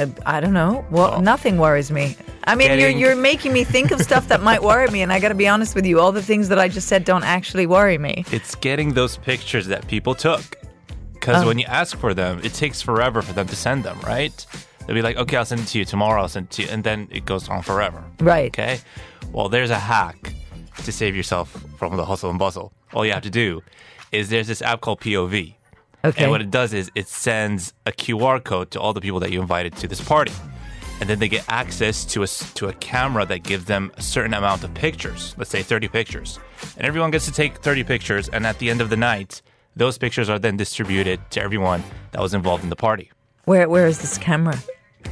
Uh, 0.00 0.06
I 0.26 0.40
don't 0.40 0.54
know. 0.54 0.84
Well, 0.90 1.10
Well, 1.12 1.20
nothing 1.20 1.58
worries 1.58 1.90
me. 1.92 2.16
I 2.46 2.56
mean, 2.56 2.66
getting- 2.68 2.98
you're 2.98 3.10
you're 3.12 3.16
making 3.16 3.52
me 3.52 3.62
think 3.64 3.90
of 3.92 4.00
stuff 4.00 4.26
that 4.28 4.42
might 4.42 4.60
worry 4.62 4.88
me, 4.88 5.02
and 5.02 5.12
I 5.12 5.20
got 5.20 5.28
to 5.28 5.34
be 5.36 5.46
honest 5.46 5.74
with 5.76 5.86
you. 5.86 6.00
All 6.00 6.10
the 6.10 6.22
things 6.22 6.48
that 6.48 6.58
I 6.58 6.66
just 6.68 6.88
said 6.88 7.04
don't 7.04 7.22
actually 7.22 7.66
worry 7.66 7.96
me. 7.98 8.24
it's 8.32 8.54
getting 8.56 8.94
those 8.94 9.18
pictures 9.18 9.66
that 9.68 9.86
people 9.86 10.14
took. 10.16 10.42
Because 11.24 11.42
Oh. 11.42 11.46
when 11.46 11.58
you 11.58 11.64
ask 11.66 11.96
for 11.96 12.12
them, 12.12 12.38
it 12.44 12.52
takes 12.52 12.82
forever 12.82 13.22
for 13.22 13.32
them 13.32 13.46
to 13.46 13.56
send 13.56 13.82
them, 13.82 13.98
right? 14.00 14.44
They'll 14.86 14.94
be 14.94 15.00
like, 15.00 15.16
okay, 15.16 15.38
I'll 15.38 15.46
send 15.46 15.62
it 15.62 15.68
to 15.68 15.78
you 15.78 15.86
tomorrow, 15.86 16.20
I'll 16.20 16.28
send 16.28 16.48
it 16.48 16.50
to 16.56 16.62
you. 16.64 16.68
And 16.70 16.84
then 16.84 17.08
it 17.10 17.24
goes 17.24 17.48
on 17.48 17.62
forever. 17.62 18.04
Right. 18.20 18.48
Okay. 18.48 18.80
Well, 19.32 19.48
there's 19.48 19.70
a 19.70 19.78
hack 19.78 20.34
to 20.84 20.92
save 20.92 21.16
yourself 21.16 21.48
from 21.78 21.96
the 21.96 22.04
hustle 22.04 22.28
and 22.28 22.38
bustle. 22.38 22.72
All 22.92 23.06
you 23.06 23.12
have 23.12 23.22
to 23.22 23.30
do 23.30 23.62
is 24.12 24.28
there's 24.28 24.48
this 24.48 24.60
app 24.60 24.82
called 24.82 25.00
POV. 25.00 25.54
Okay. 26.04 26.22
And 26.24 26.30
what 26.30 26.42
it 26.42 26.50
does 26.50 26.74
is 26.74 26.90
it 26.94 27.08
sends 27.08 27.72
a 27.86 27.92
QR 27.92 28.38
code 28.44 28.70
to 28.72 28.78
all 28.80 28.92
the 28.92 29.00
people 29.00 29.20
that 29.20 29.32
you 29.32 29.40
invited 29.40 29.74
to 29.76 29.88
this 29.88 30.02
party. 30.02 30.32
And 31.00 31.08
then 31.08 31.20
they 31.20 31.28
get 31.28 31.46
access 31.48 32.04
to 32.12 32.22
a, 32.22 32.26
to 32.26 32.68
a 32.68 32.74
camera 32.74 33.24
that 33.24 33.44
gives 33.44 33.64
them 33.64 33.92
a 33.96 34.02
certain 34.02 34.34
amount 34.34 34.62
of 34.62 34.74
pictures, 34.74 35.34
let's 35.38 35.48
say 35.50 35.62
30 35.62 35.88
pictures. 35.88 36.38
And 36.76 36.86
everyone 36.86 37.10
gets 37.10 37.24
to 37.24 37.32
take 37.32 37.56
30 37.56 37.82
pictures. 37.84 38.28
And 38.28 38.46
at 38.46 38.58
the 38.58 38.68
end 38.68 38.82
of 38.82 38.90
the 38.90 38.96
night, 38.98 39.40
those 39.76 39.98
pictures 39.98 40.28
are 40.28 40.38
then 40.38 40.56
distributed 40.56 41.20
to 41.30 41.40
everyone 41.40 41.82
that 42.12 42.20
was 42.20 42.34
involved 42.34 42.64
in 42.64 42.70
the 42.70 42.76
party. 42.76 43.10
Where 43.44 43.68
where 43.68 43.86
is 43.86 44.00
this 44.00 44.18
camera? 44.18 44.58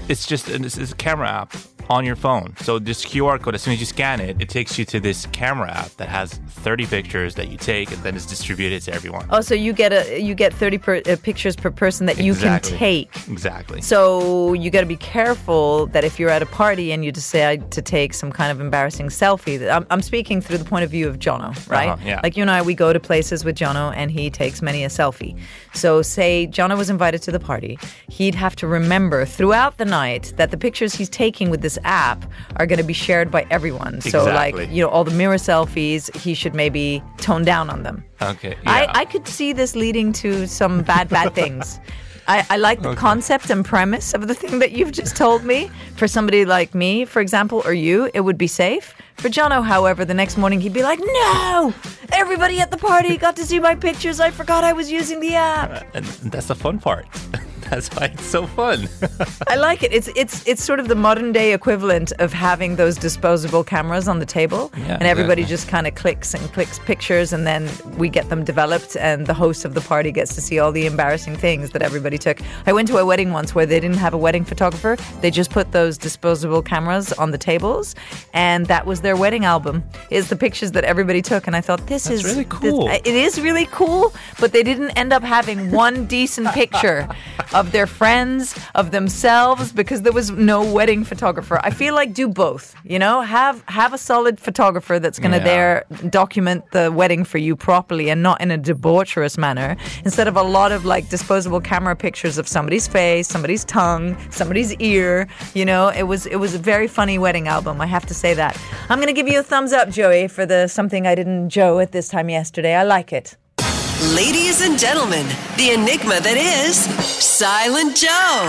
It's 0.08 0.26
just 0.26 0.48
it's, 0.48 0.78
it's 0.78 0.92
a 0.92 0.96
camera 0.96 1.28
app 1.28 1.54
on 1.92 2.04
your 2.06 2.16
phone. 2.16 2.54
So 2.66 2.78
this 2.78 3.04
QR 3.04 3.38
code, 3.40 3.54
as 3.54 3.62
soon 3.62 3.74
as 3.74 3.80
you 3.80 3.86
scan 3.86 4.18
it, 4.20 4.40
it 4.40 4.48
takes 4.48 4.78
you 4.78 4.84
to 4.86 4.98
this 4.98 5.26
camera 5.26 5.70
app 5.70 5.90
that 6.00 6.08
has 6.08 6.34
30 6.64 6.86
pictures 6.86 7.34
that 7.34 7.48
you 7.50 7.58
take, 7.58 7.92
and 7.92 8.02
then 8.02 8.16
it's 8.16 8.24
distributed 8.26 8.80
to 8.82 8.94
everyone. 8.94 9.26
Oh, 9.30 9.42
so 9.42 9.54
you 9.54 9.72
get 9.74 9.92
a 9.92 10.18
you 10.18 10.34
get 10.34 10.54
30 10.54 10.78
per, 10.78 10.96
uh, 11.06 11.16
pictures 11.22 11.54
per 11.54 11.70
person 11.70 12.06
that 12.06 12.16
you 12.18 12.32
Exactly. 12.32 12.70
can 12.70 12.78
take. 12.78 13.28
Exactly. 13.28 13.80
So 13.82 14.54
you 14.54 14.70
got 14.70 14.80
to 14.80 14.86
be 14.86 14.96
careful 14.96 15.86
that 15.88 16.02
if 16.04 16.18
you're 16.18 16.30
at 16.30 16.42
a 16.42 16.46
party 16.46 16.92
and 16.92 17.04
you 17.04 17.12
decide 17.12 17.70
to 17.72 17.82
take 17.82 18.14
some 18.14 18.32
kind 18.32 18.50
of 18.50 18.58
embarrassing 18.60 19.08
selfie, 19.08 19.58
that 19.58 19.70
I'm, 19.70 19.86
I'm 19.90 20.00
speaking 20.02 20.40
through 20.40 20.58
the 20.58 20.64
point 20.64 20.84
of 20.84 20.90
view 20.90 21.08
of 21.08 21.18
Jono, 21.18 21.50
right? 21.68 21.90
Uh-huh, 21.90 22.02
yeah. 22.06 22.20
Like 22.22 22.36
you 22.36 22.42
and 22.42 22.50
I, 22.50 22.62
we 22.62 22.74
go 22.74 22.92
to 22.92 23.00
places 23.00 23.44
with 23.44 23.56
Jono 23.56 23.92
and 23.94 24.10
he 24.10 24.30
takes 24.30 24.62
many 24.62 24.82
a 24.84 24.88
selfie. 24.88 25.38
So 25.74 26.00
say 26.02 26.46
Jono 26.50 26.76
was 26.78 26.88
invited 26.88 27.20
to 27.22 27.32
the 27.32 27.40
party, 27.40 27.78
he'd 28.08 28.34
have 28.34 28.56
to 28.56 28.66
remember 28.66 29.26
throughout 29.26 29.76
the 29.76 29.84
night 29.84 30.32
that 30.36 30.50
the 30.50 30.56
pictures 30.56 30.94
he's 30.94 31.08
taking 31.10 31.50
with 31.50 31.60
this 31.60 31.78
app 31.84 32.24
are 32.56 32.66
going 32.66 32.78
to 32.78 32.84
be 32.84 32.92
shared 32.92 33.30
by 33.30 33.46
everyone. 33.50 34.00
So 34.00 34.24
like, 34.24 34.56
you 34.70 34.82
know, 34.82 34.88
all 34.88 35.04
the 35.04 35.10
mirror 35.12 35.36
selfies, 35.36 36.14
he 36.16 36.34
should 36.34 36.54
maybe 36.54 37.02
tone 37.18 37.44
down 37.44 37.70
on 37.70 37.82
them. 37.82 38.04
Okay. 38.20 38.56
I, 38.66 38.82
yeah. 38.84 38.92
I 38.94 39.04
could 39.04 39.26
see 39.26 39.52
this 39.52 39.74
leading 39.74 40.12
to 40.14 40.46
some 40.46 40.82
bad, 40.82 41.08
bad 41.08 41.34
things. 41.40 41.80
I, 42.28 42.46
I 42.50 42.56
like 42.56 42.82
the 42.82 42.94
concept 42.94 43.50
and 43.50 43.64
premise 43.64 44.14
of 44.14 44.28
the 44.28 44.34
thing 44.34 44.60
that 44.60 44.72
you've 44.72 44.92
just 44.92 45.16
told 45.16 45.44
me. 45.44 45.70
For 45.96 46.06
somebody 46.06 46.44
like 46.44 46.74
me, 46.74 47.04
for 47.04 47.20
example, 47.20 47.62
or 47.64 47.72
you, 47.72 48.10
it 48.14 48.20
would 48.20 48.38
be 48.38 48.46
safe. 48.46 48.94
For 49.16 49.28
Jono, 49.28 49.64
however, 49.64 50.04
the 50.04 50.14
next 50.14 50.36
morning 50.36 50.60
he'd 50.60 50.72
be 50.72 50.82
like, 50.82 51.00
No! 51.00 51.74
Everybody 52.12 52.60
at 52.60 52.70
the 52.70 52.76
party 52.76 53.16
got 53.16 53.36
to 53.36 53.44
see 53.44 53.58
my 53.58 53.74
pictures. 53.74 54.20
I 54.20 54.30
forgot 54.30 54.64
I 54.64 54.72
was 54.72 54.90
using 54.90 55.20
the 55.20 55.34
app. 55.34 55.70
Uh, 55.70 55.84
and 55.94 56.04
that's 56.04 56.46
the 56.46 56.54
fun 56.54 56.78
part. 56.78 57.06
that's 57.72 57.88
why 57.96 58.06
it's 58.12 58.26
so 58.26 58.46
fun. 58.46 58.86
I 59.48 59.56
like 59.56 59.82
it. 59.82 59.92
It's 59.94 60.08
it's 60.14 60.46
it's 60.46 60.62
sort 60.62 60.78
of 60.78 60.88
the 60.88 60.94
modern 60.94 61.32
day 61.32 61.54
equivalent 61.54 62.12
of 62.18 62.30
having 62.32 62.76
those 62.76 62.96
disposable 62.96 63.64
cameras 63.64 64.08
on 64.08 64.18
the 64.18 64.26
table, 64.26 64.70
Yeah, 64.76 64.94
and 65.00 65.04
everybody 65.04 65.44
just 65.44 65.68
kind 65.68 65.86
of 65.86 65.94
clicks 65.94 66.34
and 66.34 66.42
clicks 66.52 66.78
pictures, 66.80 67.32
and 67.32 67.46
then 67.46 67.68
we 67.96 68.10
get 68.10 68.28
them 68.28 68.44
developed, 68.44 68.94
and 68.96 69.26
the 69.26 69.32
host 69.34 69.64
of 69.64 69.72
the 69.72 69.80
party 69.80 70.12
gets 70.12 70.34
to 70.34 70.42
see 70.42 70.58
all 70.58 70.70
the 70.70 70.84
embarrassing 70.84 71.34
things 71.36 71.70
that 71.70 71.80
everybody 71.80 72.18
took. 72.18 72.40
I 72.66 72.72
went 72.74 72.88
to 72.88 72.98
a 72.98 73.06
wedding 73.06 73.32
once 73.32 73.54
where 73.54 73.64
they 73.64 73.80
didn't 73.80 73.96
have 73.98 74.12
a 74.12 74.18
wedding 74.18 74.44
photographer; 74.44 74.96
they 75.22 75.30
just 75.30 75.50
put 75.50 75.72
those 75.72 75.96
disposable 75.96 76.60
cameras 76.60 77.10
on 77.14 77.30
the 77.30 77.38
tables, 77.38 77.94
and 78.34 78.66
that 78.66 78.84
was 78.84 79.00
their 79.00 79.16
wedding 79.16 79.46
album. 79.46 79.82
Is 80.10 80.28
the 80.28 80.36
pictures 80.36 80.72
that 80.72 80.84
everybody 80.84 81.22
took, 81.22 81.46
and 81.46 81.56
I 81.56 81.62
thought 81.62 81.86
this 81.86 82.04
That's 82.04 82.16
is 82.20 82.24
really 82.24 82.44
this- 82.44 82.52
cool. 82.60 82.88
it 82.90 83.06
is 83.06 83.40
really 83.40 83.66
cool, 83.72 84.12
but 84.40 84.52
they 84.52 84.62
didn't 84.62 84.90
end 84.90 85.12
up 85.14 85.22
having 85.22 85.70
one 85.70 86.04
decent 86.06 86.48
picture 86.48 87.08
of 87.62 87.70
their 87.76 87.86
friends, 88.00 88.42
of 88.80 88.86
themselves, 88.96 89.64
because 89.80 90.00
there 90.06 90.16
was 90.20 90.28
no 90.52 90.60
wedding 90.78 91.02
photographer. 91.12 91.56
I 91.68 91.70
feel 91.70 91.94
like 92.00 92.10
do 92.22 92.26
both. 92.44 92.64
You 92.92 92.98
know, 93.04 93.14
have 93.38 93.56
have 93.80 93.92
a 93.98 94.00
solid 94.10 94.34
photographer 94.48 94.96
that's 95.04 95.18
going 95.24 95.34
to 95.38 95.42
Yeah. 95.42 95.52
there 95.52 95.74
document 96.22 96.60
the 96.76 96.84
wedding 97.00 97.22
for 97.32 97.38
you 97.46 97.54
properly 97.68 98.06
and 98.12 98.20
not 98.28 98.36
in 98.44 98.50
a 98.50 98.58
debaucherous 98.68 99.34
manner, 99.46 99.70
instead 100.04 100.28
of 100.32 100.36
a 100.44 100.46
lot 100.58 100.70
of 100.76 100.80
like 100.94 101.04
disposable 101.16 101.60
camera 101.72 101.94
pictures 102.06 102.36
of 102.38 102.46
somebody's 102.56 102.86
face, 102.98 103.26
somebody's 103.36 103.64
tongue, 103.64 104.06
somebody's 104.30 104.70
ear. 104.92 105.28
You 105.54 105.64
know, 105.70 105.82
it 106.00 106.06
was 106.12 106.26
it 106.34 106.38
was 106.44 106.52
a 106.54 106.62
very 106.72 106.88
funny 106.98 107.16
wedding 107.24 107.46
album. 107.56 107.74
I 107.80 107.86
have 107.96 108.06
to 108.12 108.14
say 108.14 108.32
that. 108.42 108.54
I'm 108.88 108.98
going 108.98 109.14
to 109.14 109.18
give 109.20 109.28
you 109.32 109.38
a 109.40 109.46
thumbs 109.52 109.72
up, 109.72 109.88
Joey, 109.98 110.28
for 110.36 110.44
the 110.52 110.60
something 110.78 111.06
I 111.06 111.14
didn't 111.20 111.48
Joe 111.58 111.78
at 111.84 111.92
this 111.92 112.08
time 112.08 112.28
yesterday. 112.40 112.74
I 112.74 112.84
like 112.96 113.12
it. 113.20 113.36
Ladies 114.10 114.62
and 114.62 114.76
gentlemen, 114.76 115.24
the 115.56 115.70
enigma 115.70 116.18
that 116.18 116.34
is 116.34 116.74
Silent 117.22 117.94
Joe. 117.94 118.42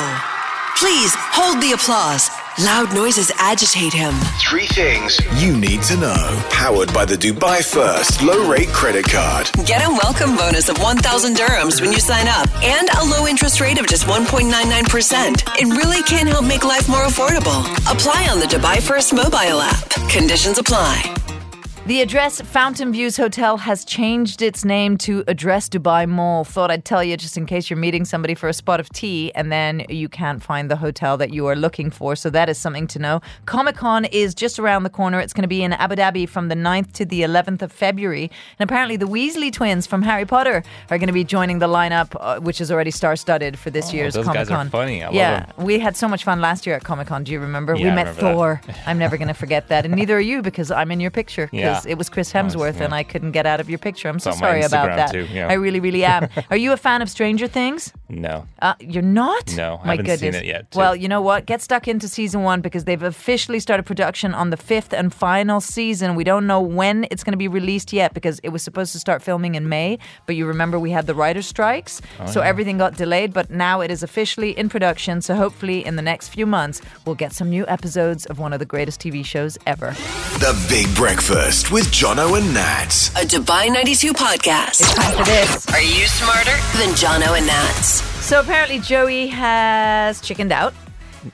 Please 0.82 1.14
hold 1.30 1.62
the 1.62 1.74
applause. 1.74 2.32
Loud 2.66 2.92
noises 2.96 3.32
agitate 3.38 3.94
him. 3.94 4.16
Three 4.42 4.66
things 4.66 5.22
you 5.38 5.56
need 5.56 5.84
to 5.84 5.96
know. 5.98 6.18
Powered 6.50 6.92
by 6.92 7.06
the 7.06 7.16
Dubai 7.16 7.64
First 7.64 8.24
Low 8.24 8.50
Rate 8.50 8.70
Credit 8.70 9.06
Card. 9.06 9.52
Get 9.64 9.86
a 9.86 9.94
welcome 9.94 10.36
bonus 10.36 10.70
of 10.70 10.80
1,000 10.82 11.36
dirhams 11.38 11.80
when 11.82 11.92
you 11.92 12.00
sign 12.00 12.28
up 12.28 12.50
and 12.64 12.90
a 12.90 13.06
low 13.06 13.28
interest 13.28 13.62
rate 13.62 13.80
of 13.80 13.86
just 13.86 14.08
1.99%. 14.08 14.50
It 15.62 15.70
really 15.78 16.02
can 16.02 16.26
help 16.26 16.46
make 16.46 16.64
life 16.66 16.90
more 16.90 17.06
affordable. 17.06 17.62
Apply 17.94 18.28
on 18.32 18.40
the 18.40 18.48
Dubai 18.48 18.82
First 18.82 19.14
mobile 19.14 19.62
app. 19.62 19.88
Conditions 20.10 20.58
apply. 20.58 21.14
The 21.86 22.00
address 22.00 22.40
Fountain 22.40 22.94
Views 22.94 23.18
Hotel 23.18 23.58
has 23.58 23.84
changed 23.84 24.42
its 24.42 24.64
name 24.64 24.98
to 25.00 25.22
Address 25.28 25.68
Dubai 25.68 26.08
Mall. 26.08 26.46
Thought 26.46 26.72
I'd 26.72 26.86
tell 26.86 27.04
you 27.04 27.18
just 27.18 27.36
in 27.36 27.46
case 27.46 27.70
you're 27.70 27.76
meeting 27.78 28.06
somebody 28.06 28.36
for 28.36 28.48
a 28.48 28.54
spot 28.54 28.80
of 28.80 28.88
tea 28.92 29.34
and 29.36 29.52
then 29.52 29.86
you 29.90 30.08
can't 30.08 30.42
find 30.42 30.72
the 30.72 30.78
hotel 30.78 31.18
that 31.18 31.34
you 31.34 31.46
are 31.46 31.58
looking 31.58 31.92
for. 31.92 32.16
So 32.16 32.30
that 32.30 32.48
is 32.48 32.58
something 32.58 32.88
to 32.88 33.00
know. 33.00 33.20
Comic 33.48 33.76
Con 33.76 34.06
is 34.06 34.34
just 34.34 34.60
around 34.60 34.84
the 34.84 34.90
corner. 34.90 35.20
It's 35.20 35.34
going 35.34 35.42
to 35.42 35.50
be 35.50 35.62
in 35.62 35.74
Abu 35.74 35.96
Dhabi 35.96 36.28
from 36.30 36.48
the 36.48 36.56
9th 36.56 36.94
to 36.94 37.04
the 37.06 37.20
11th 37.20 37.62
of 37.62 37.70
February. 37.74 38.32
And 38.58 38.70
apparently 38.70 38.96
the 38.96 39.06
Weasley 39.08 39.52
twins 39.52 39.86
from 39.86 40.04
Harry 40.04 40.26
Potter 40.26 40.64
are 40.90 40.98
going 40.98 41.08
to 41.08 41.14
be 41.14 41.26
joining 41.26 41.60
the 41.60 41.68
lineup, 41.68 42.16
uh, 42.18 42.40
which 42.40 42.62
is 42.62 42.72
already 42.72 42.92
star 42.92 43.18
studded 43.18 43.60
for 43.60 43.72
this 43.72 43.92
year's 43.94 44.16
Oh, 44.16 44.20
those 44.20 44.28
Comic 44.28 44.40
guys 44.40 44.50
are 44.52 44.56
Con. 44.56 44.70
funny. 44.70 45.04
I 45.04 45.12
yeah, 45.12 45.52
we 45.58 45.80
had 45.80 45.98
so 45.98 46.08
much 46.08 46.24
fun 46.24 46.40
last 46.40 46.66
year 46.66 46.78
at 46.78 46.86
Comic 46.86 47.08
Con. 47.08 47.26
Do 47.26 47.34
you 47.34 47.42
remember? 47.42 47.76
Yeah, 47.76 47.84
we 47.84 47.90
I 47.90 47.96
met 47.96 48.08
remember. 48.16 48.34
Thor. 48.36 48.62
I'm 48.88 48.98
never 48.98 49.18
going 49.18 49.28
to 49.28 49.34
forget 49.34 49.68
that. 49.68 49.84
And 49.84 49.94
neither 49.94 50.16
are 50.16 50.22
you 50.22 50.42
because 50.42 50.72
I'm 50.72 50.90
in 50.90 51.02
your 51.02 51.12
picture 51.12 51.48
because 51.52 51.73
Yeah. 51.86 51.92
it 51.92 51.98
was 51.98 52.10
Chris 52.10 52.32
Hemsworth 52.32 52.78
yeah. 52.78 52.86
and 52.86 52.94
I 52.94 53.04
couldn't 53.04 53.32
get 53.32 53.46
out 53.46 53.60
of 53.60 53.70
your 53.70 53.80
picture. 53.80 54.10
I'm 54.10 54.20
so 54.20 54.30
It's 54.32 54.38
on 54.38 54.42
my 54.42 54.48
sorry 54.48 54.62
about 54.64 54.96
that. 54.96 55.12
too, 55.12 55.26
yeah. 55.32 55.48
I 55.48 55.54
really, 55.54 55.80
really 55.80 56.04
am. 56.06 56.28
are 56.50 56.58
you 56.58 56.72
a 56.74 56.78
fan 56.78 57.02
of 57.02 57.10
Stranger 57.10 57.48
Things? 57.48 57.92
No. 58.10 58.48
Uh, 58.62 58.76
you're 58.80 59.02
not? 59.02 59.56
No, 59.56 59.80
I 59.84 59.88
My 59.88 59.96
haven't 59.96 60.06
seen 60.06 60.18
goodness. 60.32 60.42
it 60.42 60.46
yet, 60.46 60.72
too. 60.72 60.80
Well, 60.80 60.96
you 60.96 61.08
know 61.08 61.22
what? 61.22 61.46
Get 61.46 61.62
stuck 61.62 61.88
into 61.88 62.08
season 62.08 62.44
one 62.44 62.62
because 62.62 62.84
they've 62.86 63.02
officially 63.02 63.60
started 63.60 63.84
production 63.84 64.34
on 64.34 64.50
the 64.52 64.58
fifth 64.58 64.94
and 64.94 65.14
final 65.14 65.60
season. 65.62 66.16
We 66.16 66.24
don't 66.24 66.46
know 66.48 66.62
when 66.62 67.06
it's 67.12 67.24
going 67.24 67.34
to 67.34 67.38
be 67.38 67.48
released 67.48 67.92
yet 67.94 68.14
because 68.14 68.40
it 68.44 68.50
was 68.50 68.62
supposed 68.62 68.92
to 68.94 69.00
start 69.00 69.22
filming 69.22 69.56
in 69.56 69.68
May. 69.70 69.98
But 70.26 70.36
you 70.36 70.46
remember 70.46 70.78
we 70.80 70.92
had 70.92 71.08
the 71.08 71.16
writer's 71.16 71.48
strikes, 71.48 72.02
Oh, 72.20 72.26
so 72.28 72.42
everything 72.42 72.78
got 72.78 72.96
delayed. 72.98 73.34
But 73.34 73.50
now 73.50 73.82
it 73.82 73.90
is 73.92 74.04
officially 74.04 74.52
in 74.58 74.70
production. 74.70 75.22
So 75.22 75.36
hopefully 75.36 75.86
in 75.86 75.96
the 75.96 76.02
next 76.02 76.30
few 76.30 76.46
months, 76.46 76.82
we'll 77.06 77.16
get 77.16 77.34
some 77.34 77.50
new 77.50 77.66
episodes 77.68 78.26
of 78.28 78.38
one 78.40 78.54
of 78.54 78.60
the 78.60 78.66
greatest 78.66 79.00
TV 79.02 79.26
shows 79.26 79.58
ever. 79.66 79.92
The 80.40 80.54
Big 80.70 80.94
Breakfast 80.96 81.63
with 81.72 81.86
Jono 81.92 82.38
and 82.38 82.54
Nat. 82.54 83.10
A 83.16 83.26
Dubai 83.26 83.72
92 83.72 84.14
podcast. 84.14 84.82
It's 84.82 84.94
Time 84.94 85.16
for 85.18 85.24
this. 85.24 85.68
Are 85.70 85.82
you 85.82 86.06
smarter 86.08 86.52
than 86.78 86.90
Jono 86.96 87.38
and 87.38 87.46
Nats? 87.48 88.02
So 88.26 88.40
apparently 88.40 88.80
Joey 88.80 89.28
has 89.28 90.22
chickened 90.22 90.52
out. 90.52 90.74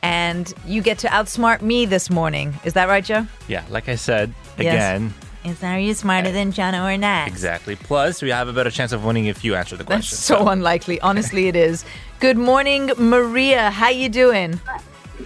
And 0.03 0.53
you 0.65 0.81
get 0.83 0.99
to 0.99 1.07
outsmart 1.07 1.61
me 1.61 1.85
this 1.87 2.09
morning. 2.11 2.53
Is 2.63 2.73
that 2.73 2.87
right, 2.89 3.03
Joe? 3.03 3.25
Yeah, 3.47 3.63
like 3.69 3.89
I 3.89 3.95
said, 3.95 4.33
Yes. 4.59 4.73
again, 4.75 5.13
Is 5.45 5.63
are 5.63 5.79
you 5.79 5.93
smarter 5.95 6.29
uh, 6.29 6.31
than 6.31 6.51
Jono 6.53 6.93
or 6.93 6.97
not? 6.97 7.27
exactly. 7.27 7.75
Plus, 7.75 8.21
we 8.21 8.29
have 8.29 8.47
a 8.47 8.53
better 8.53 8.69
chance 8.69 8.91
of 8.91 9.03
winning 9.03 9.25
if 9.25 9.43
you 9.43 9.55
answer 9.55 9.75
the 9.75 9.83
That's 9.83 10.09
question. 10.09 10.17
so 10.17 10.47
unlikely. 10.47 11.01
Honestly, 11.01 11.47
it 11.47 11.55
is. 11.55 11.85
Good 12.19 12.37
morning, 12.37 12.91
Maria. 12.97 13.71
How 13.71 13.89
you 13.89 14.09
doing? 14.09 14.59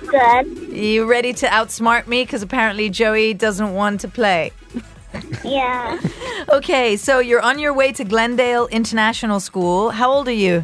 Good. 0.08 0.48
You 0.72 1.06
ready 1.10 1.34
to 1.34 1.48
outsmart 1.48 2.08
me? 2.08 2.24
Because 2.24 2.42
apparently 2.42 2.90
Joey 2.90 3.34
doesn't 3.34 3.74
want 3.74 4.00
to 4.02 4.08
play. 4.08 4.52
Yeah. 5.44 6.00
Okay, 6.50 6.96
so 6.96 7.20
you're 7.20 7.42
on 7.42 7.60
your 7.60 7.74
way 7.74 7.92
to 7.94 8.04
Glendale 8.04 8.68
International 8.68 9.40
School. 9.40 9.90
How 9.92 10.10
old 10.10 10.28
are 10.28 10.32
you? 10.32 10.64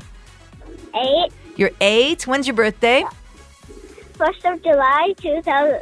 Eight. 0.95 1.31
You're 1.57 1.71
eight. 1.81 2.25
When's 2.25 2.47
your 2.47 2.55
birthday? 2.55 3.03
First 4.13 4.43
of 4.45 4.61
July, 4.63 5.13
2000, 5.17 5.79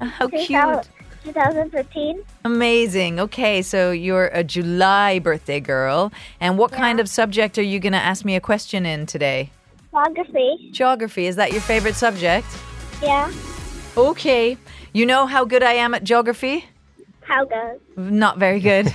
How 0.00 0.28
cute. 0.28 0.46
2000 0.48 0.92
2015. 1.24 2.22
Amazing. 2.44 3.20
Okay, 3.20 3.62
so 3.62 3.90
you're 3.92 4.26
a 4.32 4.42
July 4.42 5.18
birthday 5.18 5.60
girl. 5.60 6.12
And 6.40 6.58
what 6.58 6.72
kind 6.72 7.00
of 7.00 7.08
subject 7.08 7.58
are 7.58 7.62
you 7.62 7.78
going 7.78 7.92
to 7.92 7.98
ask 7.98 8.24
me 8.24 8.34
a 8.34 8.40
question 8.40 8.84
in 8.84 9.06
today? 9.06 9.50
Geography. 9.92 10.70
Geography. 10.72 11.26
Is 11.26 11.36
that 11.36 11.52
your 11.52 11.60
favorite 11.60 11.94
subject? 11.94 12.46
Yeah. 13.02 13.32
Okay. 13.96 14.56
You 14.92 15.06
know 15.06 15.26
how 15.26 15.44
good 15.44 15.62
I 15.62 15.74
am 15.74 15.94
at 15.94 16.04
geography? 16.04 16.66
How 17.24 17.44
goes? 17.44 17.78
Not 17.96 18.38
very 18.38 18.60
good. 18.60 18.92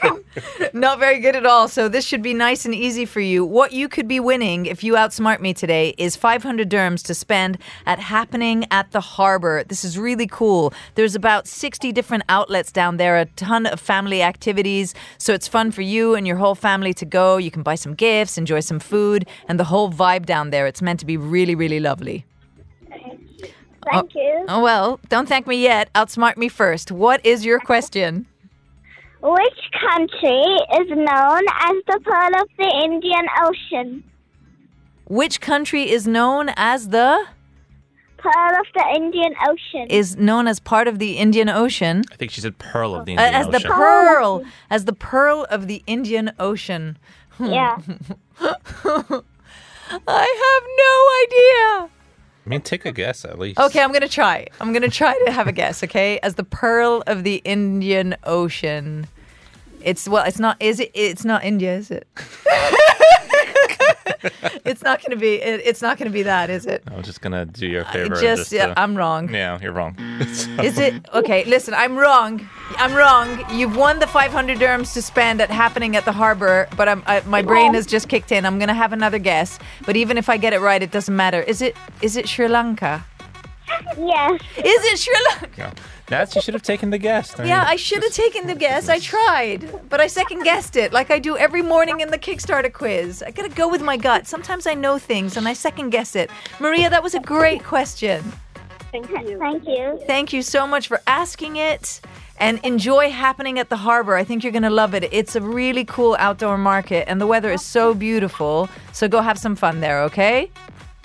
Not 0.72 0.98
very 0.98 1.20
good 1.20 1.34
at 1.34 1.46
all. 1.46 1.68
So 1.68 1.88
this 1.88 2.04
should 2.04 2.22
be 2.22 2.34
nice 2.34 2.64
and 2.64 2.74
easy 2.74 3.06
for 3.06 3.20
you. 3.20 3.44
What 3.44 3.72
you 3.72 3.88
could 3.88 4.06
be 4.06 4.20
winning 4.20 4.66
if 4.66 4.84
you 4.84 4.94
outsmart 4.94 5.40
me 5.40 5.54
today 5.54 5.94
is 5.96 6.16
500 6.16 6.68
dirhams 6.70 7.02
to 7.04 7.14
spend 7.14 7.58
at 7.86 7.98
Happening 7.98 8.66
at 8.70 8.90
the 8.92 9.00
Harbor. 9.00 9.64
This 9.64 9.84
is 9.84 9.98
really 9.98 10.26
cool. 10.26 10.72
There's 10.96 11.14
about 11.14 11.46
60 11.46 11.92
different 11.92 12.24
outlets 12.28 12.70
down 12.70 12.98
there, 12.98 13.18
a 13.18 13.24
ton 13.24 13.66
of 13.66 13.80
family 13.80 14.22
activities. 14.22 14.94
So 15.18 15.32
it's 15.32 15.48
fun 15.48 15.70
for 15.70 15.82
you 15.82 16.14
and 16.14 16.26
your 16.26 16.36
whole 16.36 16.54
family 16.54 16.92
to 16.94 17.06
go. 17.06 17.38
You 17.38 17.50
can 17.50 17.62
buy 17.62 17.76
some 17.76 17.94
gifts, 17.94 18.36
enjoy 18.36 18.60
some 18.60 18.80
food, 18.80 19.26
and 19.48 19.58
the 19.58 19.64
whole 19.64 19.90
vibe 19.90 20.26
down 20.26 20.50
there. 20.50 20.66
It's 20.66 20.82
meant 20.82 21.00
to 21.00 21.06
be 21.06 21.16
really, 21.16 21.54
really 21.54 21.80
lovely. 21.80 22.26
Thank 23.90 24.14
you. 24.14 24.44
Oh, 24.48 24.60
well, 24.62 25.00
don't 25.08 25.28
thank 25.28 25.46
me 25.46 25.62
yet. 25.62 25.92
Outsmart 25.94 26.36
me 26.36 26.48
first. 26.48 26.90
What 26.90 27.24
is 27.24 27.44
your 27.44 27.60
question? 27.60 28.26
Which 29.22 29.70
country 29.90 30.44
is 30.78 30.88
known 30.88 31.42
as 31.48 31.76
the 31.86 32.00
Pearl 32.04 32.42
of 32.42 32.48
the 32.58 32.80
Indian 32.84 33.26
Ocean? 33.42 34.04
Which 35.06 35.40
country 35.40 35.90
is 35.90 36.06
known 36.06 36.50
as 36.56 36.88
the 36.88 37.26
Pearl 38.18 38.60
of 38.60 38.66
the 38.74 38.84
Indian 38.94 39.34
Ocean. 39.48 39.86
is 39.88 40.16
known 40.16 40.48
as 40.48 40.58
part 40.58 40.88
of 40.88 40.98
the 40.98 41.12
Indian 41.18 41.48
Ocean 41.48 42.02
I 42.10 42.16
think 42.16 42.32
she 42.32 42.40
said 42.40 42.58
pearl 42.58 42.94
of 42.96 43.04
the 43.04 43.16
uh, 43.16 43.22
Indian 43.22 43.34
as 43.34 43.48
the 43.48 43.68
pearl 43.68 44.44
as 44.68 44.84
the 44.84 44.92
pearl 44.92 45.46
of 45.48 45.68
the 45.68 45.82
Indian 45.86 46.32
Ocean. 46.40 46.98
yeah. 47.38 47.78
I 50.08 50.26
have 50.44 50.64
no 50.82 50.94
idea. 51.86 51.95
I 52.46 52.48
mean, 52.48 52.60
take 52.60 52.86
a 52.86 52.92
guess 52.92 53.24
at 53.24 53.38
least. 53.40 53.58
Okay, 53.58 53.80
I'm 53.82 53.92
gonna 53.92 54.08
try. 54.08 54.46
I'm 54.60 54.72
gonna 54.72 54.88
try 54.88 55.20
to 55.26 55.32
have 55.32 55.48
a 55.48 55.52
guess. 55.52 55.82
Okay, 55.82 56.20
as 56.22 56.36
the 56.36 56.44
pearl 56.44 57.02
of 57.08 57.24
the 57.24 57.42
Indian 57.44 58.14
Ocean. 58.22 59.08
It's 59.82 60.08
well, 60.08 60.24
it's 60.24 60.38
not. 60.38 60.56
Is 60.60 60.78
it? 60.78 60.92
It's 60.94 61.24
not 61.24 61.42
India, 61.44 61.74
is 61.76 61.90
it? 61.90 62.06
it's 64.64 64.82
not 64.82 65.02
gonna 65.02 65.16
be. 65.16 65.34
It, 65.34 65.62
it's 65.64 65.82
not 65.82 65.98
gonna 65.98 66.10
be 66.10 66.22
that, 66.22 66.50
is 66.50 66.66
it? 66.66 66.82
I'm 66.86 67.02
just 67.02 67.20
gonna 67.20 67.44
do 67.44 67.66
your 67.66 67.84
favor. 67.86 68.14
and 68.14 68.22
Just, 68.22 68.52
yeah, 68.52 68.68
uh, 68.68 68.74
I'm 68.76 68.96
wrong. 68.96 69.32
Yeah, 69.32 69.58
you're 69.60 69.72
wrong. 69.72 69.96
Is 70.20 70.78
it 70.78 70.94
okay? 71.12 71.44
Listen, 71.44 71.74
I'm 71.74 71.96
wrong. 71.96 72.48
I'm 72.76 72.94
wrong. 72.94 73.44
You've 73.50 73.76
won 73.76 73.98
the 73.98 74.06
500 74.06 74.58
dirhams 74.58 74.92
to 74.94 75.02
spend 75.02 75.40
at 75.40 75.50
happening 75.50 75.96
at 75.96 76.04
the 76.04 76.12
harbor, 76.12 76.68
but 76.76 76.88
I'm, 76.88 77.02
I, 77.06 77.20
my 77.26 77.42
brain 77.42 77.74
has 77.74 77.86
just 77.86 78.08
kicked 78.08 78.32
in. 78.32 78.46
I'm 78.46 78.58
gonna 78.58 78.74
have 78.74 78.92
another 78.92 79.18
guess, 79.18 79.58
but 79.84 79.96
even 79.96 80.18
if 80.18 80.28
I 80.28 80.36
get 80.36 80.52
it 80.52 80.60
right, 80.60 80.82
it 80.82 80.90
doesn't 80.90 81.14
matter. 81.14 81.40
Is 81.40 81.62
it? 81.62 81.76
Is 82.02 82.16
it 82.16 82.28
Sri 82.28 82.48
Lanka? 82.48 83.04
Yes. 83.98 84.40
Is 84.58 84.84
it 84.92 84.98
Sri 84.98 85.14
Lanka? 85.30 85.72
no. 85.76 85.82
Nats, 86.10 86.36
you 86.36 86.40
should 86.40 86.54
have 86.54 86.62
taken 86.62 86.90
the 86.90 86.98
guess. 86.98 87.38
I 87.38 87.44
Yeah, 87.44 87.58
mean, 87.60 87.68
I 87.68 87.76
should 87.76 88.02
have 88.02 88.12
taken 88.12 88.46
the 88.46 88.54
guess. 88.54 88.88
I 88.88 89.00
tried, 89.00 89.68
but 89.88 90.00
I 90.00 90.06
second 90.06 90.44
guessed 90.44 90.76
it, 90.76 90.92
like 90.92 91.10
I 91.10 91.18
do 91.18 91.36
every 91.36 91.62
morning 91.62 92.00
in 92.00 92.10
the 92.10 92.18
Kickstarter 92.18 92.72
quiz. 92.72 93.24
I 93.26 93.32
gotta 93.32 93.48
go 93.48 93.68
with 93.68 93.82
my 93.82 93.96
gut. 93.96 94.26
Sometimes 94.26 94.66
I 94.68 94.74
know 94.74 94.98
things 94.98 95.36
and 95.36 95.48
I 95.48 95.52
second 95.52 95.90
guess 95.90 96.14
it. 96.14 96.30
Maria, 96.60 96.88
that 96.90 97.02
was 97.02 97.14
a 97.14 97.20
great 97.20 97.64
question. 97.64 98.22
Thank 98.92 99.10
you. 99.10 99.38
Thank 99.38 99.66
you. 99.66 100.00
Thank 100.06 100.32
you 100.32 100.42
so 100.42 100.66
much 100.66 100.86
for 100.86 101.00
asking 101.06 101.56
it. 101.56 102.00
And 102.38 102.60
enjoy 102.64 103.10
happening 103.10 103.58
at 103.58 103.70
the 103.70 103.76
harbor. 103.76 104.14
I 104.14 104.22
think 104.22 104.44
you're 104.44 104.52
going 104.52 104.62
to 104.62 104.70
love 104.70 104.94
it. 104.94 105.08
It's 105.10 105.36
a 105.36 105.40
really 105.40 105.86
cool 105.86 106.16
outdoor 106.18 106.58
market, 106.58 107.08
and 107.08 107.18
the 107.18 107.26
weather 107.26 107.50
is 107.50 107.62
so 107.62 107.94
beautiful. 107.94 108.68
So 108.92 109.08
go 109.08 109.22
have 109.22 109.38
some 109.38 109.56
fun 109.56 109.80
there, 109.80 110.02
okay? 110.02 110.50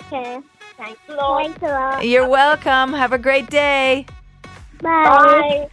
Okay. 0.06 0.40
Thanks 0.76 1.00
a 1.08 1.14
lot. 1.14 1.42
Thanks 1.42 1.62
a 1.62 1.66
lot. 1.68 2.06
You're 2.06 2.28
welcome. 2.28 2.92
Have 2.92 3.12
a 3.14 3.18
great 3.18 3.48
day. 3.48 4.04
Bye. 4.82 5.68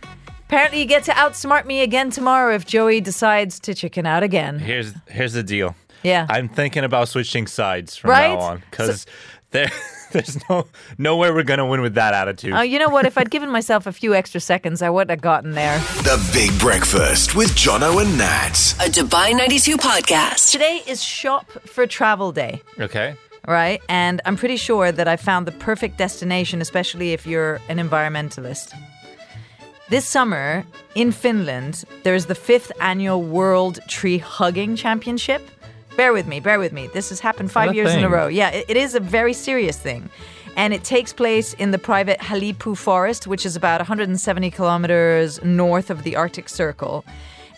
Apparently, 0.47 0.79
you 0.79 0.85
get 0.85 1.03
to 1.03 1.11
outsmart 1.11 1.65
me 1.65 1.81
again 1.81 2.09
tomorrow 2.09 2.55
if 2.55 2.65
Joey 2.65 3.01
decides 3.01 3.59
to 3.61 3.73
chicken 3.75 4.05
out 4.05 4.23
again. 4.23 4.59
Here's 4.59 4.93
here's 5.07 5.33
the 5.33 5.43
deal. 5.43 5.75
Yeah. 6.03 6.25
I'm 6.29 6.47
thinking 6.47 6.83
about 6.83 7.09
switching 7.09 7.45
sides 7.45 7.97
from 7.97 8.11
Right? 8.11 8.29
now 8.33 8.39
on 8.39 8.63
because 8.71 9.05
there 9.51 9.69
there's 10.11 10.37
no 10.49 10.65
no 10.97 11.17
way 11.17 11.29
we're 11.29 11.43
gonna 11.43 11.65
win 11.67 11.81
with 11.81 11.95
that 11.95 12.13
attitude. 12.15 12.53
Oh, 12.53 12.61
you 12.61 12.79
know 12.79 12.89
what? 12.89 13.05
If 13.05 13.17
I'd 13.17 13.29
given 13.29 13.51
myself 13.51 13.85
a 13.85 13.91
few 13.91 14.15
extra 14.15 14.39
seconds, 14.39 14.81
I 14.81 14.89
would 14.89 15.09
have 15.11 15.21
gotten 15.21 15.51
there. 15.51 15.77
The 16.01 16.17
Big 16.33 16.57
Breakfast 16.59 17.35
with 17.35 17.49
Jono 17.49 18.01
and 18.01 18.17
Nat. 18.17 18.57
A 18.79 18.89
Dubai 18.89 19.35
92 19.37 19.77
podcast. 19.77 20.51
Today 20.51 20.81
is 20.87 21.03
Shop 21.03 21.45
for 21.67 21.85
Travel 21.85 22.31
Day. 22.31 22.61
okay. 22.79 23.15
right? 23.47 23.81
And 23.89 24.19
I'm 24.25 24.35
pretty 24.37 24.57
sure 24.57 24.91
that 24.91 25.07
I 25.07 25.15
found 25.15 25.45
the 25.45 25.51
perfect 25.51 25.97
destination, 25.97 26.59
especially 26.61 27.13
if 27.13 27.27
you're 27.27 27.59
an 27.69 27.77
environmentalist. 27.77 28.73
This 29.89 30.05
summer 30.05 30.65
in 30.93 31.11
Finland, 31.11 31.83
there's 32.03 32.27
the 32.27 32.35
fifth 32.35 32.71
annual 32.79 33.23
World 33.23 33.79
Tree 33.87 34.19
Hugging 34.19 34.75
Championship. 34.75 35.41
Bear 35.97 36.13
with 36.13 36.27
me, 36.27 36.39
bear 36.39 36.59
with 36.59 36.73
me. 36.73 36.85
This 36.93 37.09
has 37.09 37.19
happened 37.19 37.51
five 37.51 37.73
years 37.73 37.95
in 37.95 38.03
a 38.03 38.09
row. 38.09 38.27
Yeah, 38.27 38.49
it, 38.49 38.65
it 38.69 38.77
is 38.77 38.93
a 38.93 38.99
very 38.99 39.33
serious 39.33 39.79
thing. 39.79 40.07
And 40.55 40.75
it 40.75 40.83
takes 40.83 41.11
place 41.11 41.53
in 41.55 41.71
the 41.71 41.79
private 41.79 42.19
Halipuu 42.19 42.77
Forest, 42.77 43.25
which 43.25 43.47
is 43.47 43.55
about 43.55 43.79
170 43.79 44.51
kilometers 44.51 45.43
north 45.43 45.89
of 45.89 46.03
the 46.03 46.15
Arctic 46.15 46.49
Circle. 46.49 47.03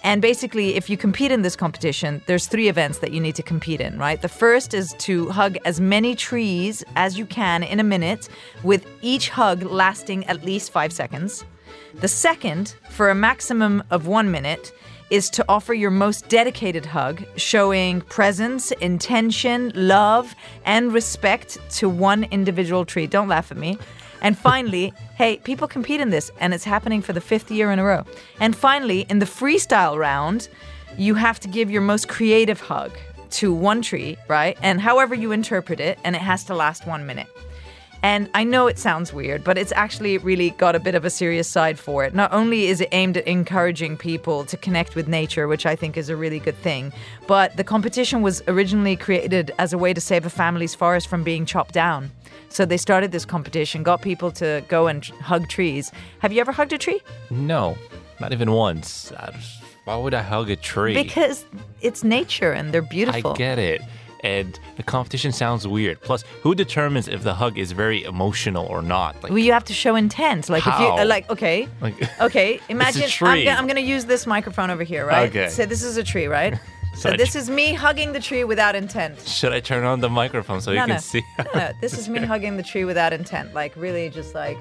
And 0.02 0.22
basically, 0.22 0.76
if 0.76 0.90
you 0.90 0.96
compete 0.96 1.34
in 1.34 1.42
this 1.42 1.58
competition, 1.58 2.22
there's 2.28 2.48
three 2.48 2.70
events 2.70 3.00
that 3.00 3.12
you 3.12 3.20
need 3.20 3.36
to 3.36 3.44
compete 3.44 3.82
in, 3.82 4.00
right? 4.00 4.22
The 4.22 4.30
first 4.30 4.74
is 4.74 4.94
to 5.00 5.28
hug 5.32 5.58
as 5.66 5.82
many 5.82 6.16
trees 6.16 6.82
as 6.96 7.18
you 7.18 7.26
can 7.26 7.62
in 7.62 7.82
a 7.82 7.84
minute, 7.84 8.30
with 8.64 8.88
each 9.02 9.28
hug 9.28 9.64
lasting 9.64 10.26
at 10.28 10.46
least 10.46 10.72
five 10.72 10.94
seconds. 10.94 11.44
The 11.96 12.08
second, 12.08 12.76
for 12.90 13.10
a 13.10 13.16
maximum 13.16 13.84
of 13.92 14.08
one 14.08 14.32
minute, 14.32 14.72
is 15.12 15.30
to 15.30 15.46
offer 15.50 15.74
your 15.74 15.92
most 15.92 16.30
dedicated 16.30 16.86
hug, 16.86 17.24
showing 17.36 18.00
presence, 18.02 18.72
intention, 18.72 19.72
love, 19.76 20.34
and 20.66 20.94
respect 20.94 21.58
to 21.70 21.90
one 21.90 22.24
individual 22.26 22.86
tree. 22.86 23.08
Don't 23.08 23.28
laugh 23.28 23.52
at 23.52 23.58
me. 23.58 23.78
And 24.22 24.38
finally, 24.38 24.94
hey, 25.18 25.38
people 25.38 25.68
compete 25.68 26.00
in 26.00 26.12
this, 26.12 26.32
and 26.40 26.54
it's 26.54 26.64
happening 26.64 27.02
for 27.02 27.12
the 27.12 27.22
fifth 27.22 27.52
year 27.52 27.72
in 27.72 27.80
a 27.80 27.84
row. 27.84 28.06
And 28.40 28.56
finally, 28.56 29.02
in 29.10 29.20
the 29.20 29.26
freestyle 29.26 29.98
round, 29.98 30.48
you 30.98 31.16
have 31.16 31.40
to 31.42 31.48
give 31.50 31.70
your 31.70 31.82
most 31.82 32.08
creative 32.08 32.62
hug 32.62 32.92
to 33.32 33.54
one 33.54 33.82
tree, 33.82 34.18
right? 34.28 34.58
And 34.62 34.80
however 34.80 35.14
you 35.16 35.32
interpret 35.32 35.80
it, 35.80 36.00
and 36.04 36.16
it 36.16 36.22
has 36.22 36.46
to 36.46 36.56
last 36.56 36.88
one 36.88 37.06
minute. 37.06 37.28
And 38.04 38.30
I 38.34 38.44
know 38.44 38.68
it 38.68 38.80
sounds 38.80 39.14
weird, 39.14 39.44
but 39.44 39.58
it's 39.58 39.72
actually 39.74 40.18
really 40.18 40.50
got 40.52 40.76
a 40.76 40.80
bit 40.80 40.96
of 40.96 41.06
a 41.06 41.10
serious 41.10 41.48
side 41.48 41.78
for 41.78 42.04
it. 42.04 42.16
Not 42.16 42.34
only 42.34 42.66
is 42.66 42.82
it 42.82 42.90
aimed 42.92 43.18
at 43.18 43.28
encouraging 43.28 43.96
people 43.96 44.44
to 44.46 44.58
connect 44.58 44.96
with 44.96 45.08
nature, 45.08 45.48
which 45.48 45.68
I 45.68 45.76
think 45.76 45.98
is 45.98 46.10
a 46.10 46.16
really 46.16 46.40
good 46.40 46.58
thing, 46.58 46.92
but 47.28 47.56
the 47.58 47.64
competition 47.64 48.24
was 48.24 48.42
originally 48.48 48.96
created 48.96 49.52
as 49.60 49.72
a 49.72 49.78
way 49.78 49.94
to 49.94 50.02
save 50.02 50.26
a 50.26 50.32
family's 50.32 50.74
forest 50.74 51.08
from 51.08 51.24
being 51.24 51.46
chopped 51.46 51.74
down. 51.76 52.10
So 52.50 52.66
they 52.66 52.78
started 52.78 53.12
this 53.12 53.24
competition, 53.24 53.84
got 53.84 54.02
people 54.02 54.32
to 54.32 54.64
go 54.68 54.88
and 54.88 55.06
hug 55.06 55.48
trees. 55.48 55.92
Have 56.20 56.34
you 56.34 56.42
ever 56.42 56.52
hugged 56.52 56.74
a 56.74 56.78
tree? 56.78 57.02
No, 57.30 57.78
not 58.20 58.34
even 58.34 58.52
once. 58.52 59.14
Why 59.86 59.96
would 59.96 60.14
I 60.14 60.22
hug 60.22 60.50
a 60.50 60.56
tree? 60.56 60.94
Because 60.94 61.46
it's 61.82 62.04
nature 62.04 62.52
and 62.52 62.74
they're 62.74 62.82
beautiful. 62.82 63.32
I 63.32 63.36
get 63.36 63.58
it. 63.58 63.82
And 64.24 64.60
the 64.78 64.84
competition 64.84 65.32
sounds 65.32 65.68
weird. 65.68 66.00
Plus, 66.02 66.24
who 66.44 66.54
determines 66.54 67.08
if 67.08 67.24
the 67.24 67.34
hug 67.34 67.58
is 67.58 67.72
very 67.72 68.04
emotional 68.04 68.66
or 68.68 68.82
not? 68.82 69.16
Like, 69.24 69.32
Well, 69.32 69.40
you 69.40 69.52
have 69.52 69.64
to 69.66 69.74
show 69.74 69.96
intent. 69.96 70.50
Like 70.50 70.62
if 70.62 70.68
you 70.68 70.72
How? 70.72 71.00
uh, 71.00 71.06
like, 71.06 71.30
okay, 71.30 71.68
Like- 71.82 72.22
okay. 72.22 72.60
Imagine 72.70 73.10
I'm, 73.22 73.48
I'm 73.48 73.66
going 73.66 73.76
to 73.78 73.82
use 73.82 74.06
this 74.06 74.28
microphone 74.28 74.70
over 74.70 74.84
here, 74.84 75.06
right? 75.06 75.30
Okay. 75.30 75.50
So 75.50 75.66
this 75.66 75.82
is 75.84 75.98
a 75.98 76.04
tree, 76.04 76.28
right? 76.28 76.60
so 76.96 77.12
this 77.12 77.36
is 77.36 77.50
me 77.50 77.74
hugging 77.74 78.14
the 78.14 78.20
tree 78.20 78.44
without 78.44 78.76
intent. 78.76 79.20
should 79.22 79.54
I 79.54 79.60
turn 79.60 79.84
on 79.86 80.02
the 80.02 80.10
microphone 80.10 80.62
so 80.62 80.72
no, 80.72 80.82
you 80.82 80.88
can 80.88 80.96
no. 80.96 81.00
see? 81.00 81.24
no, 81.40 81.46
no. 81.56 81.72
This 81.82 81.98
is 81.98 82.08
me 82.10 82.20
hugging 82.20 82.58
the 82.58 82.64
tree 82.64 82.86
without 82.86 83.14
intent. 83.14 83.54
Like 83.54 83.74
really, 83.76 84.10
just 84.10 84.36
like, 84.36 84.58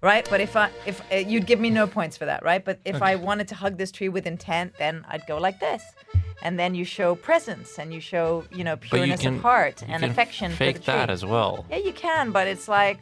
right? 0.00 0.26
But 0.30 0.40
if 0.40 0.56
I 0.56 0.70
if 0.86 1.02
uh, 1.12 1.16
you'd 1.16 1.46
give 1.46 1.60
me 1.60 1.68
no 1.70 1.86
points 1.86 2.16
for 2.16 2.24
that, 2.24 2.42
right? 2.42 2.64
But 2.64 2.80
if 2.84 3.02
I 3.02 3.16
wanted 3.16 3.48
to 3.48 3.54
hug 3.54 3.76
this 3.76 3.90
tree 3.92 4.08
with 4.08 4.26
intent, 4.26 4.74
then 4.78 5.04
I'd 5.08 5.26
go 5.26 5.38
like 5.38 5.60
this. 5.60 5.82
And 6.42 6.58
then 6.58 6.74
you 6.74 6.84
show 6.84 7.14
presence 7.14 7.78
and 7.78 7.92
you 7.92 8.00
show, 8.00 8.44
you 8.50 8.64
know, 8.64 8.76
but 8.76 8.84
you 8.84 8.90
pureness 8.90 9.20
can 9.20 9.34
of 9.36 9.42
heart 9.42 9.82
and 9.86 10.04
affection 10.04 10.52
Fake 10.52 10.76
for 10.76 10.80
the 10.80 10.84
tree. 10.86 10.94
that 10.94 11.10
as 11.10 11.24
well. 11.24 11.66
Yeah, 11.70 11.76
you 11.78 11.92
can, 11.92 12.30
but 12.30 12.46
it's 12.46 12.66
like 12.66 12.98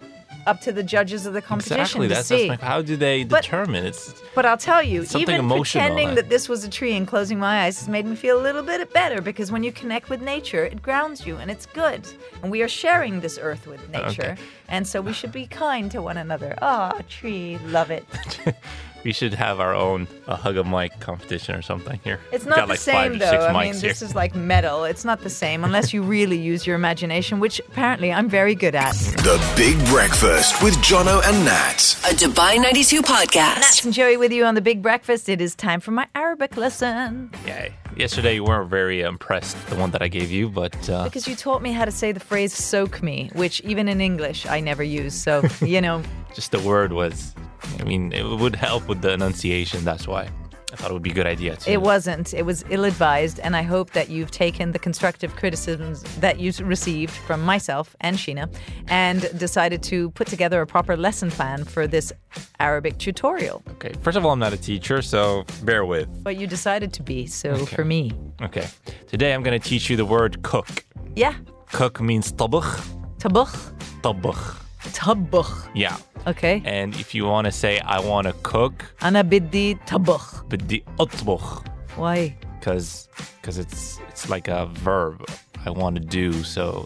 up 0.47 0.61
to 0.63 0.73
the 0.73 0.83
judges 0.83 1.27
of 1.27 1.35
the 1.35 1.43
competition 1.43 1.81
Exactly. 2.03 2.09
to 2.09 2.15
That's, 2.15 2.27
see. 2.29 2.49
that's 2.49 2.63
my, 2.63 2.69
how 2.69 2.83
do 2.83 2.97
they 2.97 3.25
But- 3.25 3.43
determine? 3.43 3.87
It's 3.87 4.15
But 4.35 4.47
I'll 4.47 4.57
tell 4.57 4.83
you, 4.83 5.05
even 5.17 5.49
pretending 5.49 6.15
that 6.17 6.29
this 6.29 6.49
was 6.49 6.65
a 6.65 6.69
tree 6.71 6.97
and 6.97 7.07
closing 7.07 7.39
my 7.39 7.65
eyes 7.65 7.79
has 7.81 7.89
made 7.89 8.07
me 8.07 8.17
feel 8.17 8.41
a 8.41 8.43
little 8.43 8.63
bit 8.63 8.93
better 8.93 9.21
because 9.21 9.51
when 9.53 9.63
you 9.63 9.73
connect 9.73 10.11
with 10.11 10.21
nature, 10.23 10.65
it 10.65 10.81
grounds 10.83 11.27
you 11.27 11.37
and 11.37 11.51
it's 11.51 11.67
good. 11.67 12.07
And 12.43 12.51
we 12.51 12.63
are 12.63 12.69
sharing 12.69 13.21
this 13.21 13.39
earth 13.41 13.67
with 13.67 13.89
nature. 13.91 14.33
Okay. 14.33 14.37
And 14.69 14.87
so 14.87 15.01
we 15.01 15.13
should 15.13 15.33
be 15.33 15.47
kind 15.47 15.91
to 15.93 16.03
one 16.03 16.17
another. 16.19 16.57
Ah, 16.63 17.01
tree, 17.09 17.59
love 17.67 17.91
it. 17.91 18.05
we 19.05 19.13
should 19.13 19.35
have 19.35 19.61
our 19.61 19.75
own 19.75 20.09
uh, 20.27 20.37
hug 20.37 20.57
a 20.57 20.65
mic 20.65 20.99
competition 21.01 21.55
or 21.55 21.63
something 21.63 22.01
here. 22.05 22.21
It's 22.33 22.45
not 22.45 22.57
got 22.57 22.67
the 22.67 22.73
like 22.73 22.81
same 22.81 23.19
though. 23.19 23.47
I 23.47 23.53
mean, 23.53 23.75
here. 23.75 23.91
this 23.91 24.03
is 24.03 24.15
like 24.15 24.35
metal. 24.35 24.85
It's 24.85 25.05
not 25.05 25.21
the 25.23 25.31
same 25.31 25.65
unless 25.65 25.93
you 25.93 26.03
really 26.03 26.39
use 26.39 26.67
your 26.67 26.77
imagination, 26.77 27.41
which 27.41 27.61
apparently 27.61 28.13
I'm 28.13 28.29
very 28.29 28.55
good 28.55 28.75
at. 28.75 28.95
The 28.95 29.39
Big 29.57 29.79
Breakfast 29.87 30.63
with 30.63 30.75
Jono 30.77 31.23
and 31.29 31.45
Nat. 31.45 31.97
A 32.05 32.15
Dubai 32.15 32.61
92 32.61 33.01
Nats 33.01 33.11
podcast. 33.11 33.85
and 33.85 33.95
Joey 33.95 34.17
with 34.17 34.33
you 34.33 34.45
on 34.45 34.55
the 34.55 34.61
Big 34.61 34.83
Breakfast. 34.83 35.29
It 35.29 35.41
is 35.41 35.55
time 35.55 35.81
for 35.81 35.91
my 35.93 36.07
Arabic 36.15 36.57
lesson. 36.57 37.31
Yeah. 37.47 37.69
Yesterday 37.97 38.35
you 38.35 38.45
weren't 38.45 38.71
very 38.71 39.01
impressed 39.01 39.57
the 39.67 39.75
one 39.75 39.91
that 39.91 40.03
I 40.03 40.09
gave 40.09 40.31
you, 40.31 40.49
but 40.49 40.89
uh, 40.89 41.05
Because 41.05 41.27
you 41.27 41.35
taught 41.35 41.63
me 41.63 41.73
how 41.73 41.85
to 41.85 41.91
say 41.91 42.13
the 42.13 42.21
phrase 42.21 42.53
soak 42.53 43.03
me, 43.03 43.29
which 43.35 43.61
even 43.63 43.89
in 43.89 44.01
English 44.01 44.47
I 44.47 44.61
never 44.61 44.85
use. 44.85 45.15
So, 45.15 45.43
you 45.61 45.81
know, 45.81 46.03
just 46.35 46.53
the 46.53 46.61
word 46.61 46.93
was. 46.93 47.35
I 47.79 47.85
mean, 47.85 48.13
it 48.13 48.25
would 48.25 48.57
help 48.57 48.89
with 48.89 49.03
the 49.03 49.13
enunciation. 49.13 49.85
That's 49.85 50.07
why. 50.07 50.31
I 50.71 50.77
thought 50.77 50.91
it 50.91 50.93
would 50.93 51.03
be 51.03 51.13
a 51.13 51.15
good 51.15 51.27
idea. 51.27 51.57
It 51.67 51.81
wasn't. 51.81 52.35
It 52.35 52.45
was 52.45 52.63
ill 52.69 52.85
advised, 52.85 53.41
and 53.41 53.57
I 53.57 53.63
hope 53.63 53.93
that 53.93 54.11
you've 54.11 54.31
taken 54.31 54.73
the 54.73 54.79
constructive 54.79 55.35
criticisms 55.35 56.03
that 56.21 56.41
you've 56.41 56.61
received 56.61 57.13
from 57.13 57.43
myself 57.43 57.97
and 58.03 58.19
Sheena 58.19 58.55
and 58.89 59.31
decided 59.39 59.83
to 59.85 60.11
put 60.11 60.29
together 60.29 60.61
a 60.61 60.67
proper 60.67 60.95
lesson 60.95 61.31
plan 61.31 61.65
for 61.65 61.87
this 61.87 62.13
Arabic 62.61 62.99
tutorial. 62.99 63.63
Okay. 63.71 63.95
First 64.03 64.19
of 64.19 64.27
all, 64.27 64.33
I'm 64.33 64.39
not 64.39 64.53
a 64.53 64.59
teacher, 64.59 65.01
so 65.01 65.47
bear 65.63 65.87
with. 65.87 66.07
But 66.23 66.37
you 66.37 66.47
decided 66.47 66.93
to 66.95 67.03
be, 67.03 67.27
so 67.27 67.51
okay. 67.51 67.77
for 67.77 67.85
me. 67.85 68.13
Okay. 68.43 68.69
Today 69.07 69.33
I'm 69.33 69.43
going 69.43 69.59
to 69.59 69.69
teach 69.69 69.89
you 69.89 69.97
the 69.97 70.05
word 70.05 70.43
cook. 70.43 70.85
Yeah. 71.17 71.35
Cook 71.73 72.01
means 72.03 72.31
tabuch. 72.31 72.79
Tabuch. 73.19 73.73
Tabuch. 74.03 74.68
طبخ. 74.94 74.94
tabukh. 74.94 75.70
Yeah. 75.74 75.98
Okay. 76.28 76.62
And 76.66 76.96
if 76.96 77.14
you 77.16 77.26
want 77.26 77.46
to 77.46 77.52
say 77.52 77.80
I 77.80 78.00
want 78.00 78.28
to 78.28 78.34
cook, 78.44 78.86
Ana 79.02 79.24
biddi 79.24 79.78
tabukh. 79.86 80.44
بدي 80.50 80.84
أطبخ. 81.00 81.64
Why? 81.98 82.36
because 82.60 83.08
because 83.42 83.58
it's 83.58 84.00
it's 84.10 84.30
like 84.30 84.48
a 84.48 84.66
verb 84.68 85.26
I 85.66 85.70
want 85.70 85.96
to 85.96 86.02
do 86.02 86.44
so 86.44 86.86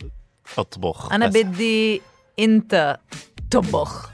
أطبخ. 0.57 1.11
Ana 1.11 1.29
That's- 1.29 1.33
biddi 1.57 2.01
inta 2.37 2.97
tabukh. 3.49 4.09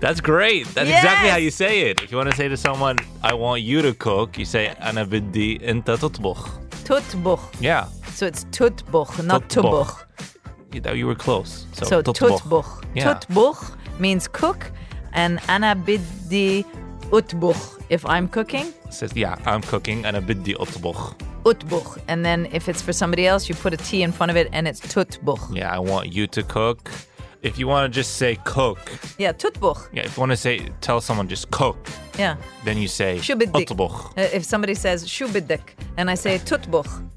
That's 0.00 0.20
great. 0.20 0.66
That's 0.74 0.90
exactly 0.90 1.28
Yes! 1.28 1.32
how 1.32 1.38
you 1.38 1.50
say 1.50 1.80
it. 1.90 2.02
If 2.02 2.10
you 2.10 2.18
want 2.18 2.30
to 2.30 2.36
say 2.36 2.48
to 2.48 2.56
someone, 2.58 2.96
"I 3.22 3.32
want 3.32 3.62
you 3.62 3.80
to 3.80 3.92
cook," 3.94 4.36
you 4.38 4.44
say 4.44 4.74
"أنا 4.80 5.04
بدي 5.08 5.60
أنت 5.70 5.90
تطبخ." 5.90 6.60
Tutbuch. 6.84 7.40
Yeah, 7.60 7.86
So 8.12 8.26
it's 8.26 8.44
tutbuch, 8.52 9.24
not 9.24 9.48
Tutbuch. 9.48 9.88
tubuch. 9.88 10.04
that 10.77 10.97
you 10.97 11.07
were 11.07 11.15
close. 11.15 11.65
So, 11.73 11.85
so 11.85 12.03
tutbuch. 12.03 12.85
Yeah. 12.93 13.13
Tutbuch 13.13 13.75
means 13.99 14.27
cook, 14.27 14.71
and 15.13 15.39
ana 15.47 15.75
biddi 15.75 16.65
utbuch. 17.11 17.81
If 17.89 18.05
I'm 18.05 18.27
cooking, 18.27 18.67
it 18.85 18.93
says 18.93 19.15
yeah, 19.15 19.35
I'm 19.45 19.61
cooking, 19.61 20.05
ana 20.05 20.21
biddi 20.21 20.55
utbuch. 20.55 21.19
Utbuch, 21.43 21.97
and 22.07 22.23
then 22.23 22.47
if 22.51 22.69
it's 22.69 22.81
for 22.81 22.93
somebody 22.93 23.25
else, 23.25 23.49
you 23.49 23.55
put 23.55 23.73
a 23.73 23.77
t 23.77 24.03
in 24.03 24.11
front 24.11 24.29
of 24.29 24.37
it, 24.37 24.47
and 24.53 24.67
it's 24.67 24.81
tutbuch. 24.81 25.55
Yeah, 25.55 25.73
I 25.73 25.79
want 25.79 26.13
you 26.13 26.27
to 26.27 26.43
cook. 26.43 26.91
If 27.41 27.57
you 27.57 27.67
want 27.67 27.91
to 27.91 27.95
just 27.95 28.17
say 28.17 28.37
cook, 28.43 28.79
yeah, 29.17 29.31
tutbuch. 29.31 29.89
Yeah, 29.93 30.03
if 30.03 30.17
you 30.17 30.21
want 30.21 30.33
to 30.33 30.37
say 30.37 30.69
tell 30.81 30.99
someone 31.01 31.27
just 31.29 31.49
cook, 31.51 31.77
yeah, 32.17 32.35
then 32.65 32.77
you 32.77 32.87
say 32.87 33.17
shubiddik. 33.17 33.71
Uh, 33.79 34.27
if 34.33 34.43
somebody 34.43 34.75
says 34.75 35.05
shubidik, 35.07 35.61
and 35.97 36.09
I 36.11 36.15
say 36.15 36.37
tutbuch. 36.39 37.09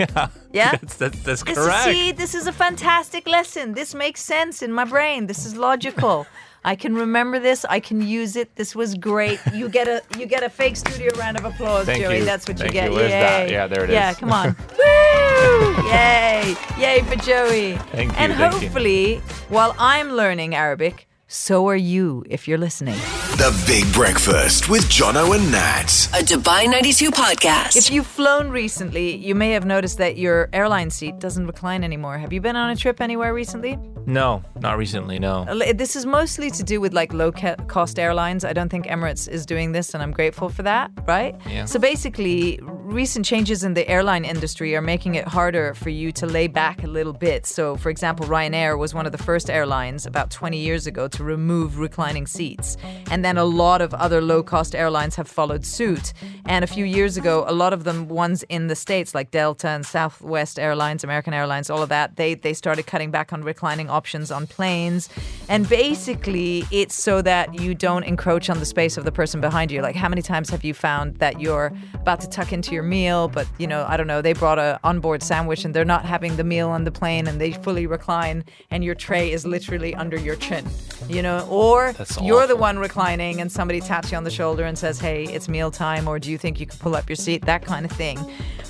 Yeah, 0.00 0.28
Yeah? 0.60 0.70
that's 0.76 0.96
that's, 0.96 1.18
that's 1.22 1.42
This 1.42 1.56
is, 1.58 1.64
correct. 1.64 1.84
see, 1.84 2.12
this 2.12 2.34
is 2.34 2.46
a 2.46 2.52
fantastic 2.52 3.26
lesson. 3.36 3.74
This 3.74 3.94
makes 3.94 4.20
sense 4.22 4.62
in 4.66 4.72
my 4.72 4.84
brain. 4.84 5.26
This 5.26 5.44
is 5.46 5.52
logical. 5.56 6.26
I 6.62 6.74
can 6.76 6.94
remember 6.94 7.38
this. 7.38 7.64
I 7.64 7.80
can 7.80 7.98
use 8.20 8.36
it. 8.36 8.48
This 8.56 8.74
was 8.76 8.94
great. 8.94 9.40
You 9.54 9.68
get 9.78 9.86
a 9.88 10.02
you 10.18 10.26
get 10.26 10.42
a 10.42 10.50
fake 10.50 10.76
studio 10.76 11.10
round 11.22 11.38
of 11.38 11.44
applause, 11.46 11.86
Thank 11.86 12.02
Joey. 12.02 12.18
you. 12.18 12.24
That's 12.26 12.46
what 12.48 12.58
Thank 12.58 12.70
you 12.74 12.80
get. 12.80 12.90
you. 12.90 12.96
Where's 12.96 13.10
Yay. 13.12 13.20
that? 13.20 13.50
Yeah, 13.50 13.66
there 13.66 13.84
it 13.84 13.90
Yeah, 13.90 14.10
is. 14.10 14.16
come 14.18 14.32
on. 14.32 14.48
Woo! 14.78 15.88
Yay! 15.88 16.54
Yay 16.78 17.02
for 17.08 17.16
Joey. 17.16 17.76
Thank 17.96 18.12
you, 18.12 18.18
And 18.18 18.32
thank 18.34 18.52
you. 18.54 18.60
hopefully, 18.68 19.16
while 19.48 19.74
I'm 19.78 20.10
learning 20.12 20.54
Arabic, 20.54 21.08
so 21.32 21.68
are 21.68 21.76
you 21.76 22.24
if 22.28 22.48
you're 22.48 22.58
listening. 22.58 22.96
The 23.36 23.56
Big 23.64 23.90
Breakfast 23.94 24.68
with 24.68 24.82
Jono 24.86 25.32
and 25.34 25.52
Nat. 25.52 26.08
A 26.12 26.24
Dubai 26.24 26.68
92 26.68 27.12
podcast. 27.12 27.76
If 27.76 27.88
you've 27.88 28.06
flown 28.06 28.50
recently, 28.50 29.16
you 29.16 29.36
may 29.36 29.52
have 29.52 29.64
noticed 29.64 29.98
that 29.98 30.18
your 30.18 30.48
airline 30.52 30.90
seat 30.90 31.20
doesn't 31.20 31.46
recline 31.46 31.84
anymore. 31.84 32.18
Have 32.18 32.32
you 32.32 32.40
been 32.40 32.56
on 32.56 32.70
a 32.70 32.76
trip 32.76 33.00
anywhere 33.00 33.32
recently? 33.32 33.78
No, 34.06 34.42
not 34.60 34.76
recently. 34.76 35.20
No. 35.20 35.44
Uh, 35.48 35.72
this 35.72 35.94
is 35.94 36.04
mostly 36.04 36.50
to 36.50 36.64
do 36.64 36.80
with 36.80 36.92
like 36.92 37.12
low 37.12 37.30
cost 37.30 37.98
airlines. 37.98 38.44
I 38.44 38.52
don't 38.52 38.68
think 38.68 38.86
Emirates 38.86 39.28
is 39.28 39.46
doing 39.46 39.70
this, 39.70 39.94
and 39.94 40.02
I'm 40.02 40.10
grateful 40.10 40.48
for 40.48 40.64
that, 40.64 40.90
right? 41.06 41.36
Yeah. 41.48 41.66
So 41.66 41.78
basically, 41.78 42.58
recent 42.62 43.24
changes 43.24 43.62
in 43.62 43.74
the 43.74 43.88
airline 43.88 44.24
industry 44.24 44.74
are 44.74 44.82
making 44.82 45.14
it 45.14 45.28
harder 45.28 45.74
for 45.74 45.90
you 45.90 46.10
to 46.12 46.26
lay 46.26 46.48
back 46.48 46.82
a 46.82 46.88
little 46.88 47.12
bit. 47.12 47.46
So, 47.46 47.76
for 47.76 47.88
example, 47.88 48.26
Ryanair 48.26 48.76
was 48.78 48.94
one 48.94 49.06
of 49.06 49.12
the 49.12 49.18
first 49.18 49.48
airlines 49.48 50.06
about 50.06 50.30
20 50.30 50.58
years 50.58 50.86
ago 50.86 51.06
to 51.08 51.19
remove 51.20 51.78
reclining 51.78 52.26
seats. 52.26 52.76
And 53.10 53.24
then 53.24 53.36
a 53.36 53.44
lot 53.44 53.80
of 53.80 53.94
other 53.94 54.20
low 54.20 54.42
cost 54.42 54.74
airlines 54.74 55.16
have 55.16 55.28
followed 55.28 55.64
suit. 55.64 56.12
And 56.46 56.64
a 56.64 56.66
few 56.66 56.84
years 56.84 57.16
ago, 57.16 57.44
a 57.46 57.52
lot 57.52 57.72
of 57.72 57.84
them 57.84 58.08
ones 58.08 58.42
in 58.44 58.66
the 58.68 58.76
States, 58.76 59.14
like 59.14 59.30
Delta 59.30 59.68
and 59.68 59.84
Southwest 59.84 60.58
Airlines, 60.58 61.04
American 61.04 61.34
Airlines, 61.34 61.70
all 61.70 61.82
of 61.82 61.88
that, 61.88 62.16
they, 62.16 62.34
they 62.34 62.52
started 62.52 62.86
cutting 62.86 63.10
back 63.10 63.32
on 63.32 63.42
reclining 63.42 63.90
options 63.90 64.30
on 64.30 64.46
planes. 64.46 65.08
And 65.48 65.68
basically, 65.68 66.64
it's 66.70 66.94
so 66.94 67.22
that 67.22 67.54
you 67.54 67.74
don't 67.74 68.04
encroach 68.04 68.50
on 68.50 68.58
the 68.58 68.66
space 68.66 68.96
of 68.96 69.04
the 69.04 69.12
person 69.12 69.40
behind 69.40 69.70
you. 69.70 69.82
Like, 69.82 69.96
how 69.96 70.08
many 70.08 70.22
times 70.22 70.50
have 70.50 70.64
you 70.64 70.74
found 70.74 71.16
that 71.16 71.40
you're 71.40 71.72
about 71.94 72.20
to 72.20 72.28
tuck 72.28 72.52
into 72.52 72.72
your 72.72 72.82
meal, 72.82 73.28
but, 73.28 73.46
you 73.58 73.66
know, 73.66 73.84
I 73.88 73.96
don't 73.96 74.06
know, 74.06 74.22
they 74.22 74.32
brought 74.32 74.58
a 74.58 74.78
onboard 74.84 75.22
sandwich 75.22 75.64
and 75.64 75.74
they're 75.74 75.84
not 75.84 76.04
having 76.04 76.36
the 76.36 76.44
meal 76.44 76.68
on 76.68 76.84
the 76.84 76.90
plane 76.90 77.26
and 77.26 77.40
they 77.40 77.52
fully 77.52 77.86
recline 77.86 78.44
and 78.70 78.84
your 78.84 78.94
tray 78.94 79.32
is 79.32 79.46
literally 79.46 79.94
under 79.94 80.18
your 80.18 80.36
chin, 80.36 80.64
you 81.10 81.22
know? 81.22 81.46
Or 81.50 81.94
you're 82.22 82.46
the 82.46 82.56
one 82.56 82.78
reclining 82.78 83.40
and 83.40 83.50
somebody 83.50 83.80
taps 83.80 84.10
you 84.10 84.16
on 84.16 84.24
the 84.24 84.30
shoulder 84.30 84.64
and 84.64 84.78
says, 84.78 84.98
hey, 84.98 85.24
it's 85.24 85.48
mealtime, 85.48 86.08
or 86.08 86.18
do 86.18 86.30
you 86.30 86.38
think 86.38 86.60
you 86.60 86.66
could 86.66 86.78
pull 86.78 86.94
up 86.94 87.08
your 87.08 87.16
seat? 87.16 87.44
That 87.46 87.64
kind 87.64 87.84
of 87.84 87.92
thing. 87.92 88.18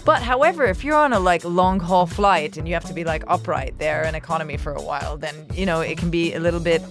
But 0.04 0.22
however, 0.22 0.64
if 0.64 0.82
you're 0.82 0.96
on 0.96 1.12
a 1.12 1.20
like 1.20 1.44
long 1.44 1.78
haul 1.78 2.06
flight 2.06 2.56
and 2.56 2.66
you 2.66 2.74
have 2.74 2.84
to 2.86 2.94
be 2.94 3.04
like 3.04 3.22
upright 3.28 3.78
there 3.78 4.04
in 4.04 4.14
economy 4.14 4.56
for 4.56 4.72
a 4.72 4.82
while, 4.82 5.16
then 5.16 5.34
you 5.52 5.66
know 5.66 5.80
it 5.80 5.98
can 5.98 6.10
be 6.10 6.34
a 6.34 6.40
little 6.40 6.60
bit 6.60 6.82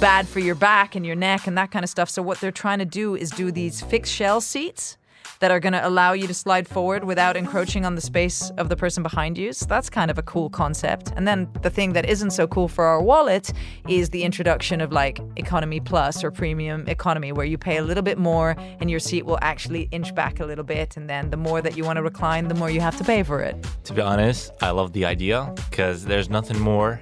bad 0.00 0.26
for 0.26 0.40
your 0.40 0.54
back 0.54 0.96
and 0.96 1.06
your 1.06 1.14
neck 1.14 1.46
and 1.46 1.56
that 1.58 1.70
kind 1.70 1.84
of 1.84 1.90
stuff. 1.90 2.10
So 2.10 2.22
what 2.22 2.40
they're 2.40 2.50
trying 2.50 2.78
to 2.80 2.84
do 2.84 3.14
is 3.14 3.30
do 3.30 3.52
these 3.52 3.80
fixed 3.80 4.12
shell 4.12 4.40
seats 4.40 4.96
that 5.40 5.50
are 5.50 5.60
going 5.60 5.72
to 5.72 5.86
allow 5.86 6.12
you 6.12 6.26
to 6.26 6.34
slide 6.34 6.68
forward 6.68 7.04
without 7.04 7.36
encroaching 7.36 7.84
on 7.84 7.94
the 7.94 8.00
space 8.00 8.50
of 8.58 8.68
the 8.68 8.76
person 8.76 9.02
behind 9.02 9.36
you. 9.36 9.52
So 9.52 9.66
that's 9.66 9.90
kind 9.90 10.10
of 10.10 10.18
a 10.18 10.22
cool 10.22 10.48
concept. 10.50 11.12
And 11.16 11.26
then 11.26 11.48
the 11.62 11.70
thing 11.70 11.92
that 11.94 12.08
isn't 12.08 12.30
so 12.30 12.46
cool 12.46 12.68
for 12.68 12.84
our 12.84 13.02
wallet 13.02 13.52
is 13.88 14.10
the 14.10 14.22
introduction 14.22 14.80
of 14.80 14.92
like 14.92 15.18
economy 15.36 15.80
plus 15.80 16.22
or 16.22 16.30
premium 16.30 16.86
economy, 16.88 17.32
where 17.32 17.46
you 17.46 17.58
pay 17.58 17.78
a 17.78 17.82
little 17.82 18.02
bit 18.02 18.18
more 18.18 18.54
and 18.80 18.90
your 18.90 19.00
seat 19.00 19.24
will 19.24 19.38
actually 19.42 19.88
inch 19.90 20.14
back 20.14 20.40
a 20.40 20.46
little 20.46 20.64
bit. 20.64 20.96
And 20.96 21.08
then 21.08 21.30
the 21.30 21.36
more 21.36 21.62
that 21.62 21.76
you 21.76 21.84
want 21.84 21.96
to 21.96 22.02
recline, 22.02 22.48
the 22.48 22.54
more 22.54 22.70
you 22.70 22.80
have 22.80 22.96
to 22.98 23.04
pay 23.04 23.22
for 23.22 23.40
it. 23.40 23.56
To 23.84 23.94
be 23.94 24.02
honest, 24.02 24.52
I 24.60 24.70
love 24.70 24.92
the 24.92 25.06
idea 25.06 25.52
because 25.70 26.04
there's 26.04 26.28
nothing 26.28 26.58
more 26.58 27.00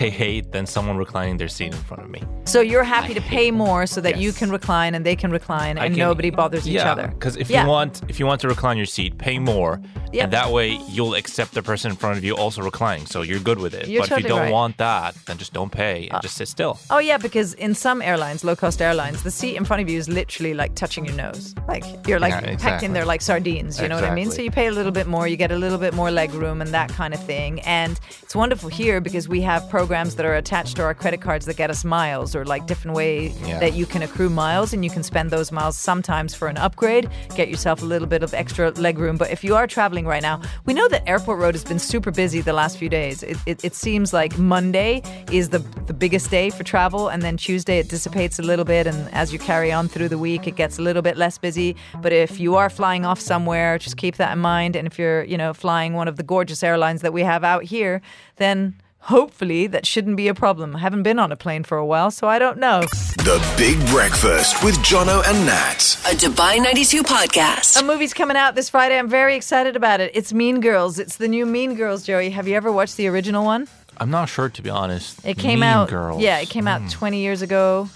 I 0.00 0.08
hate 0.08 0.52
than 0.52 0.66
someone 0.66 0.96
reclining 0.96 1.36
their 1.36 1.48
seat 1.48 1.72
in 1.74 1.80
front 1.82 2.02
of 2.02 2.10
me. 2.10 2.22
So 2.44 2.60
you're 2.60 2.84
happy 2.84 3.10
I 3.12 3.14
to 3.14 3.20
pay 3.20 3.50
more 3.50 3.86
so 3.86 4.00
that 4.00 4.16
you 4.18 4.32
can 4.32 4.50
recline 4.50 4.94
and 4.94 5.04
they 5.04 5.16
can 5.16 5.30
recline 5.30 5.78
I 5.78 5.86
and 5.86 5.94
can- 5.94 6.00
nobody 6.00 6.30
bothers 6.30 6.66
each 6.66 6.74
yeah, 6.74 6.90
other. 6.92 7.08
Because 7.08 7.36
if 7.36 7.50
Yeah. 7.50 7.62
you 7.62 7.68
want, 7.68 8.02
if 8.08 8.18
you 8.18 8.26
want 8.26 8.40
to 8.42 8.48
recline 8.48 8.76
your 8.76 8.86
seat, 8.86 9.18
pay 9.18 9.38
more, 9.38 9.80
Yep. 10.12 10.24
and 10.24 10.32
that 10.32 10.50
way 10.50 10.78
you'll 10.88 11.14
accept 11.14 11.52
the 11.52 11.62
person 11.62 11.90
in 11.90 11.96
front 11.96 12.16
of 12.16 12.24
you 12.24 12.34
also 12.34 12.62
reclining, 12.62 13.06
so 13.06 13.20
you're 13.22 13.38
good 13.40 13.58
with 13.58 13.74
it. 13.74 13.88
You're 13.88 14.02
but 14.02 14.12
if 14.12 14.22
you 14.22 14.28
don't 14.28 14.40
right. 14.40 14.52
want 14.52 14.78
that, 14.78 15.14
then 15.26 15.36
just 15.36 15.52
don't 15.52 15.70
pay 15.70 16.06
and 16.08 16.14
uh, 16.14 16.20
just 16.20 16.36
sit 16.36 16.48
still. 16.48 16.78
Oh 16.90 16.98
yeah, 16.98 17.18
because 17.18 17.52
in 17.54 17.74
some 17.74 18.00
airlines, 18.00 18.42
low 18.44 18.56
cost 18.56 18.80
airlines, 18.80 19.22
the 19.22 19.30
seat 19.30 19.56
in 19.56 19.64
front 19.66 19.82
of 19.82 19.90
you 19.90 19.98
is 19.98 20.08
literally 20.08 20.54
like 20.54 20.74
touching 20.74 21.04
your 21.04 21.14
nose. 21.14 21.54
Like 21.68 21.84
you're 22.06 22.18
like 22.20 22.32
Yeah, 22.32 22.56
packed 22.56 22.82
in 22.82 22.94
there 22.94 23.04
like 23.04 23.20
sardines. 23.20 23.80
You 23.80 23.88
know 23.88 23.96
what 23.96 24.04
I 24.04 24.14
mean? 24.14 24.30
So 24.30 24.40
you 24.40 24.50
pay 24.50 24.68
a 24.68 24.72
little 24.72 24.92
bit 24.92 25.06
more, 25.06 25.28
you 25.28 25.36
get 25.36 25.52
a 25.52 25.56
little 25.56 25.78
bit 25.78 25.92
more 25.92 26.10
leg 26.10 26.32
room 26.32 26.62
and 26.62 26.70
that 26.70 26.88
kind 26.88 27.12
of 27.12 27.22
thing. 27.22 27.60
And 27.62 28.00
it's 28.22 28.34
wonderful 28.34 28.70
here 28.70 29.00
because 29.02 29.28
we 29.28 29.42
have 29.42 29.67
programs 29.68 30.14
that 30.16 30.26
are 30.26 30.34
attached 30.34 30.76
to 30.76 30.82
our 30.82 30.94
credit 30.94 31.20
cards 31.20 31.46
that 31.46 31.56
get 31.56 31.70
us 31.70 31.84
miles 31.84 32.34
or 32.34 32.44
like 32.44 32.66
different 32.66 32.96
way 32.96 33.28
Yeah. 33.46 33.58
that 33.60 33.74
you 33.74 33.86
can 33.86 34.02
accrue 34.02 34.28
miles 34.30 34.72
and 34.72 34.84
you 34.84 34.90
can 34.90 35.02
spend 35.02 35.30
those 35.30 35.52
miles 35.52 35.76
sometimes 35.76 36.34
for 36.34 36.48
an 36.48 36.56
upgrade, 36.56 37.08
get 37.34 37.48
yourself 37.48 37.82
a 37.82 37.84
little 37.84 38.08
bit 38.08 38.22
of 38.22 38.34
extra 38.34 38.70
leg 38.72 38.98
room. 38.98 39.16
But 39.16 39.30
if 39.30 39.44
you 39.44 39.54
are 39.56 39.66
traveling 39.66 40.06
right 40.06 40.22
now, 40.22 40.40
we 40.66 40.74
know 40.74 40.88
that 40.88 41.08
Airport 41.08 41.38
Road 41.38 41.54
has 41.54 41.64
been 41.64 41.78
super 41.78 42.10
busy 42.10 42.40
the 42.40 42.52
last 42.52 42.78
few 42.78 42.88
days. 42.88 43.22
It, 43.22 43.36
it, 43.46 43.64
it 43.64 43.74
seems 43.74 44.12
like 44.12 44.38
Monday 44.38 45.02
is 45.30 45.50
the 45.50 45.58
the 45.86 45.94
biggest 45.94 46.30
day 46.30 46.50
for 46.50 46.64
travel, 46.64 47.08
and 47.08 47.22
then 47.22 47.36
Tuesday 47.36 47.78
it 47.78 47.88
dissipates 47.88 48.38
a 48.38 48.42
little 48.42 48.64
bit, 48.64 48.86
and 48.86 49.08
as 49.14 49.32
you 49.32 49.38
carry 49.38 49.72
on 49.72 49.88
through 49.88 50.08
the 50.08 50.18
week, 50.18 50.46
it 50.46 50.54
gets 50.56 50.78
a 50.78 50.82
little 50.82 51.00
bit 51.02 51.16
less 51.16 51.38
busy. 51.38 51.74
But 52.02 52.12
if 52.12 52.38
you 52.38 52.56
are 52.56 52.68
flying 52.70 53.06
off 53.06 53.18
somewhere, 53.20 53.78
just 53.78 53.96
keep 53.96 54.16
that 54.16 54.32
in 54.32 54.38
mind. 54.38 54.76
And 54.76 54.86
if 54.86 54.98
you're, 54.98 55.24
you 55.24 55.38
know, 55.38 55.54
flying 55.54 55.94
one 55.94 56.06
of 56.08 56.16
the 56.16 56.22
gorgeous 56.22 56.62
airlines 56.62 57.00
that 57.02 57.12
we 57.12 57.22
have 57.22 57.42
out 57.44 57.64
here, 57.64 58.02
then 58.36 58.74
hopefully 59.00 59.66
that 59.68 59.86
shouldn't 59.86 60.16
be 60.16 60.28
a 60.28 60.34
problem. 60.34 60.76
I 60.76 60.80
haven't 60.80 61.02
been 61.02 61.18
on 61.18 61.32
a 61.32 61.36
plane 61.36 61.64
for 61.64 61.78
a 61.78 61.86
while, 61.86 62.10
so 62.10 62.28
I 62.28 62.38
don't 62.38 62.58
know. 62.58 62.80
The 63.18 63.54
Big 63.56 63.78
Breakfast 63.88 64.62
with 64.64 64.76
Jono 64.78 65.22
and 65.26 65.46
Nat. 65.46 65.96
A 66.06 66.14
Dubai 66.16 66.62
92 66.62 67.02
podcast. 67.02 67.80
A 67.80 67.84
movie's 67.84 68.14
coming 68.14 68.36
out 68.36 68.54
this 68.54 68.70
Friday. 68.70 68.98
I'm 68.98 69.08
very 69.08 69.36
excited 69.36 69.76
about 69.76 70.00
it. 70.00 70.10
It's 70.14 70.32
Mean 70.32 70.60
Girls. 70.60 70.98
It's 70.98 71.16
the 71.16 71.28
new 71.28 71.46
Mean 71.46 71.74
Girls, 71.74 72.04
Joey. 72.04 72.30
Have 72.30 72.48
you 72.48 72.54
ever 72.56 72.70
watched 72.72 72.96
the 72.96 73.06
original 73.08 73.44
one? 73.44 73.68
I'm 73.98 74.10
not 74.10 74.28
sure 74.28 74.48
to 74.48 74.62
be 74.62 74.70
honest. 74.70 75.24
It 75.26 75.38
came 75.38 75.60
Mean 75.60 75.68
out. 75.68 75.88
Girls. 75.88 76.22
Yeah, 76.22 76.38
it 76.40 76.48
came 76.48 76.68
out 76.68 76.82
hmm. 76.82 76.88
20 76.88 77.18
years 77.20 77.42
ago. 77.42 77.88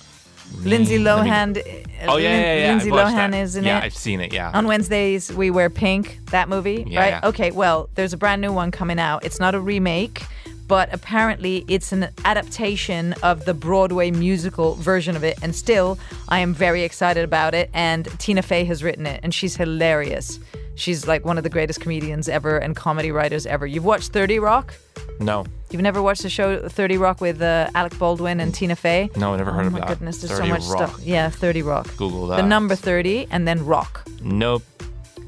Lindsay 0.65 0.97
Mean- 0.97 1.05
let 1.05 1.25
me- 1.25 1.31
Lohan. 1.31 1.87
Oh 2.09 2.17
yeah, 2.17 2.29
yeah, 2.41 2.57
yeah. 2.57 2.69
Lindsay 2.71 2.91
I've 2.91 3.09
Lohan 3.09 3.31
that. 3.31 3.35
is 3.35 3.57
in 3.57 3.65
yeah, 3.65 3.79
it. 3.79 3.85
I've 3.85 3.95
seen 3.97 4.21
it. 4.21 4.33
Yeah. 4.35 4.51
On 4.53 4.67
Wednesdays, 4.67 5.33
we 5.33 5.51
wear 5.51 5.71
pink. 5.71 6.19
That 6.31 6.49
movie, 6.49 6.85
Yeah, 6.87 7.01
right? 7.01 7.09
yeah. 7.23 7.29
Okay. 7.29 7.51
Well, 7.53 7.89
there's 7.95 8.13
a 8.13 8.17
brand 8.19 8.43
new 8.43 8.53
one 8.53 8.71
coming 8.71 8.99
out. 8.99 9.25
It's 9.25 9.39
not 9.41 9.55
a 9.55 9.61
remake, 9.61 10.25
but 10.73 10.89
apparently 10.91 11.67
it's 11.69 11.93
an 11.93 12.09
adaptation 12.25 13.13
of 13.23 13.45
the 13.45 13.53
Broadway 13.53 14.11
musical 14.11 14.75
version 14.77 15.15
of 15.17 15.23
it. 15.23 15.37
And 15.43 15.55
still, 15.55 15.99
I 16.31 16.39
am 16.39 16.55
very 16.55 16.83
excited 16.83 17.25
about 17.25 17.53
it. 17.53 17.69
And 17.75 18.09
Tina 18.19 18.41
Fey 18.41 18.65
has 18.65 18.83
written 18.83 19.05
it, 19.07 19.21
and 19.23 19.35
she's 19.35 19.55
hilarious. 19.55 20.39
She's 20.75 21.07
like 21.07 21.27
one 21.27 21.37
of 21.37 21.45
the 21.45 21.51
greatest 21.51 21.83
comedians 21.83 22.27
ever 22.27 22.57
and 22.57 22.75
comedy 22.75 23.11
writers 23.13 23.45
ever. 23.45 23.67
You've 23.67 23.85
watched 23.85 24.13
30 24.15 24.39
Rock? 24.39 24.73
no, 25.21 25.45
You've 25.71 25.83
never 25.83 26.01
watched 26.01 26.23
the 26.23 26.31
show 26.31 26.67
30 26.67 26.97
Rock 26.97 27.21
with 27.21 27.43
uh, 27.43 27.69
Alec 27.75 27.99
Baldwin 27.99 28.41
and 28.41 28.55
Tina 28.55 28.75
Fey? 28.75 29.11
no, 29.15 29.35
I 29.35 29.37
never 29.37 29.53
heard 29.53 29.65
Oh 29.65 29.67
of 29.67 29.73
my 29.75 29.81
that. 29.81 29.89
goodness, 29.89 30.23
there's 30.23 30.39
so 30.39 30.47
much 30.47 30.63
Rock. 30.69 30.89
stuff. 30.89 31.01
Yeah, 31.05 31.29
30 31.29 31.61
Rock. 31.61 31.87
Google 31.99 32.29
that. 32.29 32.37
The 32.37 32.47
number 32.49 32.75
30 32.77 33.27
and 33.31 33.47
then 33.47 33.67
Rock. 33.67 34.09
Nope. 34.23 34.63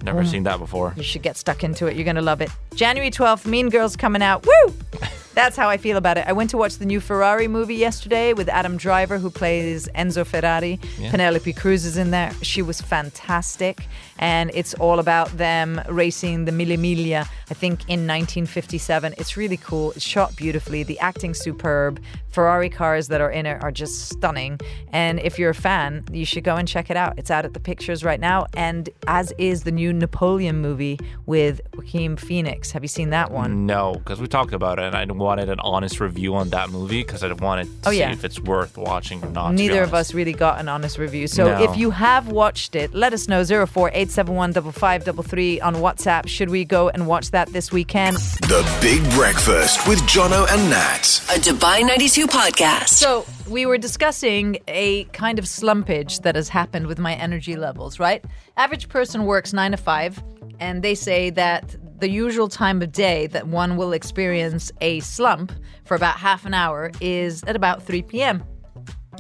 Never 0.03 0.23
Mm. 0.23 0.27
seen 0.31 0.43
that 0.45 0.59
before. 0.59 0.95
You 0.97 1.03
should 1.03 1.23
get 1.23 1.37
stuck 1.37 1.63
into 1.65 1.87
it. 1.87 1.97
You're 1.97 2.05
going 2.05 2.17
to 2.17 2.23
love 2.23 2.41
it. 2.41 2.51
January 2.75 3.11
12th, 3.11 3.45
Mean 3.47 3.69
Girls 3.69 3.95
coming 3.97 4.23
out. 4.23 4.47
Woo! 4.47 4.75
That's 5.35 5.57
how 5.57 5.69
I 5.69 5.77
feel 5.77 5.97
about 5.97 6.17
it. 6.17 6.25
I 6.27 6.33
went 6.33 6.51
to 6.51 6.57
watch 6.57 6.79
the 6.79 6.87
new 6.87 7.01
Ferrari 7.01 7.49
movie 7.49 7.75
yesterday 7.75 8.33
with 8.33 8.49
Adam 8.49 8.77
Driver, 8.77 9.19
who 9.19 9.31
plays 9.31 9.89
Enzo 9.89 10.25
Ferrari. 10.25 10.79
Yeah. 10.99 11.11
Penelope 11.11 11.53
Cruz 11.55 11.85
is 11.85 11.97
in 11.97 12.11
there. 12.13 12.33
She 12.43 12.63
was 12.63 12.81
fantastic. 12.81 13.89
And 14.19 14.53
it's 14.55 14.75
all 14.75 15.01
about 15.01 15.37
them 15.37 15.83
racing 15.89 16.45
the 16.45 16.53
Mille 16.53 16.77
Miglia, 16.77 17.29
I 17.51 17.55
think, 17.55 17.81
in 17.83 18.07
1957. 18.07 19.15
It's 19.19 19.37
really 19.37 19.57
cool. 19.57 19.91
It's 19.93 20.05
shot 20.05 20.37
beautifully. 20.37 20.85
The 20.85 20.99
acting 21.01 21.35
superb. 21.35 22.01
Ferrari 22.31 22.69
cars 22.69 23.07
that 23.09 23.21
are 23.21 23.31
in 23.31 23.47
it 23.47 23.63
are 23.63 23.71
just 23.71 24.09
stunning. 24.09 24.59
And 24.93 25.21
if 25.21 25.39
you're 25.39 25.51
a 25.51 25.55
fan, 25.55 26.05
you 26.11 26.25
should 26.25 26.43
go 26.43 26.57
and 26.57 26.67
check 26.67 26.91
it 26.91 26.97
out. 26.97 27.17
It's 27.17 27.31
out 27.31 27.45
at 27.45 27.55
the 27.55 27.61
pictures 27.61 28.03
right 28.03 28.19
now. 28.19 28.47
And 28.55 28.89
as 29.07 29.33
is 29.39 29.63
the 29.63 29.71
new 29.71 29.93
Napoleon 29.93 30.61
movie 30.61 30.99
with 31.27 31.61
Joaquin 31.75 32.17
Phoenix. 32.17 32.73
Have 32.73 32.83
you 32.83 32.89
seen 32.89 33.11
that 33.11 33.31
one? 33.31 33.67
No, 33.67 33.95
because 33.95 34.21
we 34.21 34.27
talked 34.27 34.53
about 34.53 34.81
it, 34.81 34.85
and 34.85 34.97
I 34.97 35.05
wanted 35.25 35.49
an 35.57 35.61
honest 35.61 35.97
review 36.01 36.35
on 36.43 36.47
that 36.57 36.67
movie 36.77 37.03
because 37.03 37.23
I 37.25 37.33
wanted 37.33 37.67
to 37.83 37.89
Oh, 37.89 37.93
see 37.93 37.99
yeah. 38.01 38.13
if 38.13 38.25
it's 38.29 38.39
worth 38.53 38.75
watching 38.77 39.19
or 39.25 39.31
not. 39.39 39.55
Neither 39.55 39.83
of 39.89 39.93
us 40.01 40.09
really 40.19 40.33
got 40.47 40.55
an 40.63 40.69
honest 40.75 40.97
review. 40.99 41.27
So 41.27 41.43
No. 41.45 41.63
if 41.67 41.73
you 41.83 41.89
have 41.91 42.25
watched 42.29 42.73
it, 42.83 42.89
let 42.95 43.13
us 43.17 43.27
know 43.31 43.43
04871 43.45 44.53
5533 44.53 45.61
on 45.61 45.75
WhatsApp. 45.77 46.29
Should 46.29 46.51
we 46.51 46.65
go 46.65 46.89
and 46.95 47.07
watch 47.07 47.31
that 47.37 47.49
this 47.57 47.73
weekend? 47.73 48.17
The 48.55 48.63
Big 48.81 49.03
Breakfast 49.19 49.87
with 49.89 50.01
Jono 50.03 50.47
and 50.53 50.63
Nat. 50.71 51.05
A 51.35 51.39
Dubai 51.41 51.79
92 51.87 52.27
podcast. 52.27 52.89
So 53.05 53.25
we 53.49 53.67
were 53.67 53.79
discussing 53.79 54.59
a 54.69 55.05
kind 55.23 55.39
of 55.39 55.45
slumpage 55.45 56.23
that 56.23 56.35
has 56.37 56.49
happened 56.49 56.87
with 56.87 56.99
my 56.99 57.15
energy 57.15 57.57
levels, 57.57 57.99
right? 57.99 58.25
Average 58.57 58.89
person 58.89 59.25
works 59.25 59.53
nine 59.53 59.71
to 59.73 59.77
five, 59.77 60.23
and 60.61 60.83
they 60.83 60.95
say 60.95 61.31
that 61.31 61.77
the 62.05 62.11
usual 62.11 62.49
time 62.49 62.83
of 62.83 62.93
day 62.93 63.27
that 63.29 63.49
one 63.49 63.79
will 63.79 63.95
experience 63.95 64.71
a 64.83 65.01
slump 65.01 65.51
for 65.87 65.95
about 65.95 66.19
half 66.19 66.45
an 66.45 66.53
hour 66.53 66.93
is 67.01 67.43
at 67.45 67.57
about 67.57 67.83
3 67.83 68.03
p.m. 68.03 68.45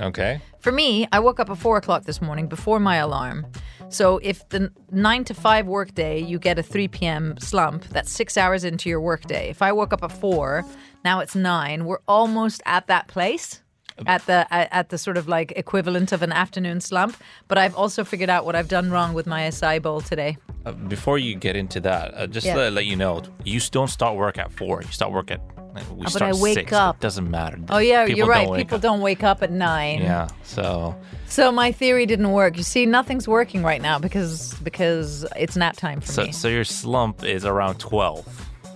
Okay. 0.03 0.38
For 0.61 0.70
me, 0.70 1.09
I 1.11 1.18
woke 1.18 1.40
up 1.40 1.49
at 1.49 1.57
four 1.57 1.79
o'clock 1.79 2.05
this 2.05 2.20
morning 2.20 2.47
before 2.47 2.79
my 2.79 2.97
alarm. 2.97 3.47
So 3.88 4.18
if 4.18 4.47
the 4.51 4.70
nine 4.92 5.25
to 5.25 5.33
five 5.33 5.66
workday, 5.66 6.20
you 6.20 6.38
get 6.38 6.59
a 6.59 6.62
3 6.62 6.88
p.m. 6.88 7.37
slump, 7.38 7.85
that's 7.85 8.12
six 8.12 8.37
hours 8.37 8.64
into 8.64 8.90
your 8.90 9.01
workday. 9.01 9.49
If 9.49 9.62
I 9.62 9.73
woke 9.73 9.94
up 9.94 10.05
at 10.05 10.12
four, 10.12 10.62
now 11.07 11.20
it's 11.20 11.35
nine, 11.35 11.87
we're 11.87 12.01
almost 12.07 12.61
at 12.66 12.87
that 12.88 13.09
place. 13.09 13.62
At 14.07 14.26
the 14.26 14.46
at, 14.52 14.68
at 14.72 14.88
the 14.88 14.98
sort 14.98 15.16
of 15.16 15.28
like 15.28 15.52
equivalent 15.54 16.11
of 16.12 16.22
an 16.22 16.33
afternoon 16.33 16.80
slump, 16.80 17.16
but 17.46 17.59
I've 17.59 17.76
also 17.76 18.02
figured 18.04 18.28
out 18.28 18.44
what 18.44 18.57
I've 18.57 18.66
done 18.68 18.90
wrong 18.90 19.14
with 19.14 19.26
my 19.26 19.42
acai 19.42 19.80
bowl 19.80 20.00
today. 20.00 20.37
Uh, 20.66 20.72
before 20.72 21.16
you 21.16 21.37
get 21.37 21.54
into 21.54 21.78
that, 21.80 22.12
uh, 22.14 22.26
just 22.26 22.44
Yeah. 22.46 22.54
to 22.57 22.70
let 22.70 22.87
you 22.87 22.96
know, 22.96 23.22
you 23.44 23.61
don't 23.70 23.87
start 23.88 24.16
work 24.16 24.37
at 24.37 24.50
four. 24.50 24.83
You 24.83 24.88
start 24.90 25.12
work 25.12 25.30
at. 25.30 25.40
like, 25.74 25.88
We 25.92 26.02
but 26.04 26.11
start 26.12 26.35
I 26.35 26.40
wake 26.40 26.54
six. 26.54 26.72
up. 26.72 26.96
It 26.96 27.02
doesn't 27.02 27.30
matter. 27.30 27.59
Oh 27.68 27.78
yeah, 27.78 28.04
People 28.07 28.18
you're 28.18 28.26
right. 28.28 28.52
People 28.57 28.76
up. 28.76 28.83
don't 28.83 29.00
wake 29.00 29.22
up 29.22 29.42
at 29.44 29.52
nine. 29.52 30.00
Yeah. 30.00 30.26
So 30.42 30.96
So 31.26 31.52
my 31.52 31.70
theory 31.70 32.04
didn't 32.07 32.30
work. 32.33 32.57
You 32.57 32.64
see, 32.64 32.87
nothing's 32.87 33.28
working 33.28 33.62
right 33.62 33.80
now 33.83 33.98
because 34.00 34.54
because 34.64 35.24
it's 35.37 35.57
nap 35.57 35.76
time 35.76 36.00
for 36.00 36.11
so 36.12 36.24
me. 36.24 36.33
so 36.33 36.48
your 36.48 36.64
slump 36.64 37.22
is 37.24 37.44
around 37.44 37.78
twelve. 37.78 38.24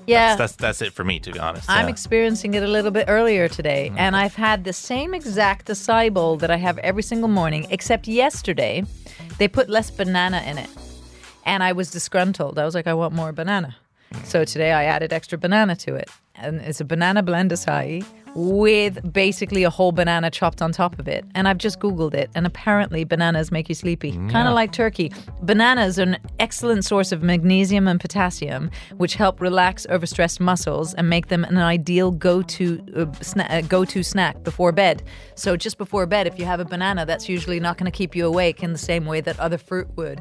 Yeah, 0.08 0.36
That's 0.36 0.56
that's 0.56 0.80
it 0.82 0.92
for 0.92 1.04
me 1.04 1.20
to 1.20 1.30
be 1.32 1.38
honest. 1.38 1.68
I'm 1.68 1.86
yeah. 1.86 1.90
experiencing 1.96 2.54
it 2.54 2.62
a 2.62 2.66
little 2.76 2.90
bit 2.98 3.06
earlier 3.08 3.48
today, 3.48 3.82
Mm-hmm. 3.88 3.98
and 4.04 4.16
I've 4.16 4.34
had 4.34 4.64
the 4.64 4.72
same 4.72 5.10
exact 5.14 5.68
acai 5.68 6.12
bowl 6.12 6.36
that 6.42 6.50
I 6.50 6.56
have 6.56 6.78
every 6.78 7.02
single 7.02 7.28
morning, 7.40 7.66
except 7.70 8.08
yesterday 8.08 8.84
they 9.38 9.48
put 9.48 9.68
less 9.68 9.90
banana 9.90 10.40
in 10.50 10.56
it, 10.58 10.70
and 11.44 11.62
I 11.62 11.72
was 11.72 11.90
disgruntled. 11.90 12.58
I 12.58 12.64
was 12.64 12.74
like, 12.74 12.86
I 12.86 12.94
want 12.94 13.12
more 13.14 13.32
banana. 13.32 13.76
Mm. 14.14 14.24
So 14.32 14.44
today 14.44 14.72
I 14.72 14.84
added 14.84 15.12
extra 15.12 15.38
banana 15.38 15.76
to 15.86 15.94
it, 15.94 16.08
and 16.34 16.60
it's 16.60 16.80
a 16.80 16.84
banana 16.84 17.22
blend 17.22 17.50
acai 17.52 18.04
with 18.34 19.12
basically 19.12 19.64
a 19.64 19.70
whole 19.70 19.92
banana 19.92 20.30
chopped 20.30 20.62
on 20.62 20.72
top 20.72 20.98
of 20.98 21.08
it. 21.08 21.24
And 21.34 21.48
I've 21.48 21.58
just 21.58 21.80
Googled 21.80 22.14
it, 22.14 22.30
and 22.34 22.46
apparently 22.46 23.04
bananas 23.04 23.50
make 23.50 23.68
you 23.68 23.74
sleepy, 23.74 24.12
kind 24.28 24.48
of 24.48 24.54
like 24.54 24.72
turkey. 24.72 25.12
Bananas 25.42 25.98
are 25.98 26.02
an 26.02 26.18
excellent 26.38 26.84
source 26.84 27.12
of 27.12 27.22
magnesium 27.22 27.88
and 27.88 28.00
potassium, 28.00 28.70
which 28.96 29.14
help 29.14 29.40
relax 29.40 29.86
overstressed 29.90 30.40
muscles 30.40 30.94
and 30.94 31.08
make 31.08 31.28
them 31.28 31.44
an 31.44 31.58
ideal 31.58 32.10
go-to 32.10 32.82
uh, 32.96 33.04
sna- 33.20 33.50
uh, 33.50 33.60
go-to 33.62 34.02
snack 34.02 34.42
before 34.42 34.72
bed. 34.72 35.02
So 35.34 35.56
just 35.56 35.78
before 35.78 36.06
bed, 36.06 36.26
if 36.26 36.38
you 36.38 36.44
have 36.44 36.60
a 36.60 36.64
banana, 36.64 37.06
that's 37.06 37.28
usually 37.28 37.60
not 37.60 37.78
going 37.78 37.90
to 37.90 37.96
keep 37.96 38.14
you 38.14 38.26
awake 38.26 38.62
in 38.62 38.72
the 38.72 38.78
same 38.78 39.06
way 39.06 39.20
that 39.20 39.38
other 39.40 39.58
fruit 39.58 39.88
would. 39.96 40.20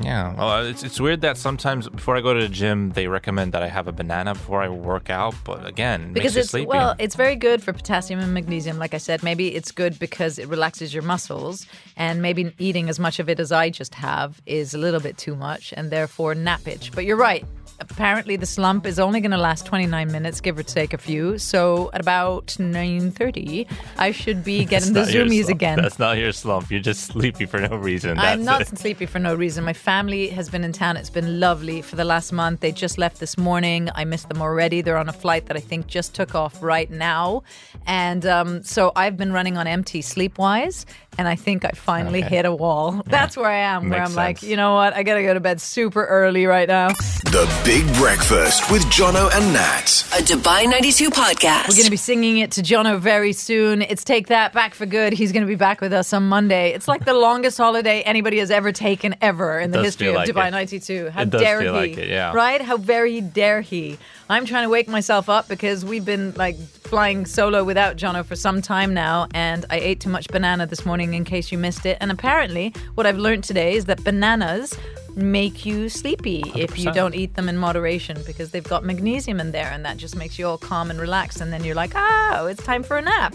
Yeah. 0.00 0.34
Well, 0.34 0.66
it's, 0.66 0.82
it's 0.82 0.98
weird 0.98 1.20
that 1.20 1.36
sometimes 1.36 1.88
before 1.88 2.16
I 2.16 2.20
go 2.20 2.32
to 2.32 2.40
the 2.40 2.48
gym, 2.48 2.90
they 2.90 3.08
recommend 3.08 3.52
that 3.52 3.62
I 3.62 3.68
have 3.68 3.88
a 3.88 3.92
banana 3.92 4.34
before 4.34 4.62
I 4.62 4.68
work 4.68 5.10
out. 5.10 5.34
But 5.44 5.66
again, 5.66 6.02
it 6.02 6.14
because 6.14 6.34
makes 6.34 6.34
you 6.34 6.40
it's 6.40 6.50
sleepy. 6.50 6.66
well, 6.68 6.94
it's 6.98 7.14
very 7.14 7.36
good 7.36 7.62
for 7.62 7.72
potassium 7.72 8.20
and 8.20 8.32
magnesium. 8.32 8.78
Like 8.78 8.94
I 8.94 8.98
said, 8.98 9.22
maybe 9.22 9.54
it's 9.54 9.70
good 9.70 9.98
because 9.98 10.38
it 10.38 10.48
relaxes 10.48 10.94
your 10.94 11.02
muscles, 11.02 11.66
and 11.96 12.22
maybe 12.22 12.54
eating 12.58 12.88
as 12.88 12.98
much 12.98 13.18
of 13.18 13.28
it 13.28 13.38
as 13.38 13.52
I 13.52 13.70
just 13.70 13.94
have 13.96 14.40
is 14.46 14.72
a 14.72 14.78
little 14.78 15.00
bit 15.00 15.18
too 15.18 15.36
much, 15.36 15.74
and 15.76 15.90
therefore 15.90 16.34
nappage. 16.34 16.94
But 16.94 17.04
you're 17.04 17.16
right. 17.16 17.44
Apparently, 17.90 18.36
the 18.36 18.46
slump 18.46 18.86
is 18.86 18.98
only 18.98 19.20
going 19.20 19.32
to 19.32 19.36
last 19.36 19.66
29 19.66 20.10
minutes, 20.12 20.40
give 20.40 20.56
or 20.58 20.62
take 20.62 20.92
a 20.94 20.98
few. 20.98 21.36
So 21.38 21.90
at 21.92 22.00
about 22.00 22.46
9:30, 22.58 23.66
I 23.98 24.12
should 24.12 24.44
be 24.44 24.64
getting 24.64 24.92
the 24.92 25.00
That's 25.00 25.12
zoomies 25.12 25.48
again. 25.48 25.80
That's 25.82 25.98
not 25.98 26.16
your 26.18 26.32
slump. 26.32 26.70
You're 26.70 26.80
just 26.80 27.06
sleepy 27.06 27.46
for 27.46 27.60
no 27.60 27.76
reason. 27.76 28.18
I'm 28.18 28.44
not 28.44 28.60
it. 28.62 28.78
sleepy 28.78 29.06
for 29.06 29.18
no 29.18 29.34
reason. 29.34 29.64
My 29.64 29.72
family 29.72 30.28
has 30.28 30.48
been 30.48 30.64
in 30.64 30.72
town. 30.72 30.96
It's 30.96 31.10
been 31.10 31.40
lovely 31.40 31.82
for 31.82 31.96
the 31.96 32.04
last 32.04 32.32
month. 32.32 32.60
They 32.60 32.72
just 32.72 32.98
left 32.98 33.18
this 33.20 33.36
morning. 33.36 33.88
I 33.94 34.04
missed 34.04 34.28
them 34.28 34.40
already. 34.40 34.80
They're 34.80 34.96
on 34.98 35.08
a 35.08 35.12
flight 35.12 35.46
that 35.46 35.56
I 35.56 35.60
think 35.60 35.86
just 35.88 36.14
took 36.14 36.34
off 36.34 36.62
right 36.62 36.90
now. 36.90 37.42
And 37.86 38.24
um, 38.26 38.62
so 38.62 38.92
I've 38.94 39.16
been 39.16 39.32
running 39.32 39.56
on 39.56 39.66
empty 39.66 40.02
sleep 40.02 40.38
wise. 40.38 40.86
And 41.18 41.28
I 41.28 41.36
think 41.36 41.64
I 41.66 41.72
finally 41.72 42.20
Okay. 42.24 42.36
hit 42.36 42.44
a 42.46 42.54
wall. 42.54 43.02
That's 43.06 43.36
where 43.36 43.50
I 43.50 43.56
am, 43.74 43.90
where 43.90 44.00
I'm 44.02 44.14
like, 44.14 44.42
you 44.42 44.56
know 44.56 44.74
what? 44.74 44.94
I 44.96 45.02
got 45.02 45.16
to 45.16 45.22
go 45.22 45.34
to 45.34 45.40
bed 45.40 45.60
super 45.60 46.06
early 46.06 46.46
right 46.46 46.66
now. 46.68 46.88
The 46.88 47.44
Big 47.64 47.71
Breakfast 47.80 48.70
with 48.70 48.82
Jono 48.84 49.34
and 49.34 49.54
Nat. 49.54 50.04
A 50.12 50.22
Dubai 50.22 50.68
92 50.68 51.08
podcast. 51.08 51.68
We're 51.68 51.74
going 51.74 51.86
to 51.86 51.90
be 51.90 51.96
singing 51.96 52.36
it 52.36 52.50
to 52.52 52.60
Jono 52.60 52.98
very 52.98 53.32
soon. 53.32 53.80
It's 53.80 54.04
Take 54.04 54.26
That 54.26 54.52
Back 54.52 54.74
for 54.74 54.84
Good. 54.84 55.14
He's 55.14 55.32
going 55.32 55.40
to 55.40 55.46
be 55.48 55.54
back 55.54 55.80
with 55.80 55.94
us 55.94 56.12
on 56.12 56.28
Monday. 56.28 56.74
It's 56.74 56.86
like 56.86 57.06
the 57.06 57.14
longest 57.14 57.56
holiday 57.56 58.02
anybody 58.02 58.40
has 58.40 58.50
ever 58.50 58.72
taken 58.72 59.16
ever 59.22 59.58
in 59.58 59.70
the 59.70 59.78
does 59.78 59.86
history 59.86 60.08
of 60.08 60.16
like 60.16 60.28
Dubai 60.28 60.48
it. 60.48 60.50
92. 60.50 61.08
How 61.10 61.22
It 61.22 61.30
does 61.30 61.40
dare 61.40 61.60
feel 61.62 61.72
he? 61.74 61.80
like 61.80 61.96
it, 61.98 62.08
yeah. 62.10 62.34
Right? 62.34 62.60
How 62.60 62.76
very 62.76 63.22
dare 63.22 63.62
he? 63.62 63.96
I'm 64.32 64.46
trying 64.46 64.62
to 64.62 64.70
wake 64.70 64.88
myself 64.88 65.28
up 65.28 65.46
because 65.46 65.84
we've 65.84 66.06
been 66.06 66.32
like 66.36 66.56
flying 66.56 67.26
solo 67.26 67.64
without 67.64 67.98
Jono 67.98 68.24
for 68.24 68.34
some 68.34 68.62
time 68.62 68.94
now, 68.94 69.28
and 69.34 69.66
I 69.68 69.78
ate 69.78 70.00
too 70.00 70.08
much 70.08 70.26
banana 70.28 70.66
this 70.66 70.86
morning 70.86 71.12
in 71.12 71.24
case 71.24 71.52
you 71.52 71.58
missed 71.58 71.84
it. 71.84 71.98
And 72.00 72.10
apparently, 72.10 72.72
what 72.94 73.04
I've 73.06 73.18
learned 73.18 73.44
today 73.44 73.74
is 73.74 73.84
that 73.84 74.02
bananas 74.04 74.74
make 75.14 75.66
you 75.66 75.90
sleepy 75.90 76.44
if 76.56 76.78
you 76.78 76.90
don't 76.92 77.14
eat 77.14 77.34
them 77.34 77.46
in 77.46 77.58
moderation 77.58 78.16
because 78.26 78.52
they've 78.52 78.64
got 78.64 78.84
magnesium 78.84 79.38
in 79.38 79.52
there 79.52 79.70
and 79.70 79.84
that 79.84 79.98
just 79.98 80.16
makes 80.16 80.38
you 80.38 80.46
all 80.46 80.56
calm 80.56 80.90
and 80.90 80.98
relaxed 80.98 81.42
and 81.42 81.52
then 81.52 81.62
you're 81.62 81.74
like 81.74 81.92
oh 81.94 82.46
it's 82.46 82.64
time 82.64 82.82
for 82.82 82.96
a 82.96 83.02
nap 83.02 83.34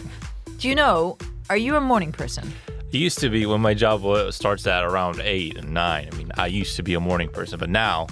do 0.58 0.68
you 0.68 0.74
know 0.74 1.16
are 1.52 1.58
you 1.58 1.76
a 1.76 1.80
morning 1.80 2.12
person 2.12 2.52
It 2.92 2.98
used 2.98 3.20
to 3.20 3.30
be 3.30 3.46
when 3.46 3.62
my 3.62 3.76
job 3.76 4.02
starts 4.34 4.66
at 4.66 4.84
around 4.84 5.20
eight 5.20 5.58
and 5.58 5.74
nine. 5.74 6.08
I 6.10 6.16
mean, 6.16 6.32
I 6.38 6.48
used 6.48 6.78
to 6.78 6.84
be 6.84 6.94
a 6.94 7.02
morning 7.02 7.28
person, 7.28 7.60
but 7.60 7.70
now 7.70 8.08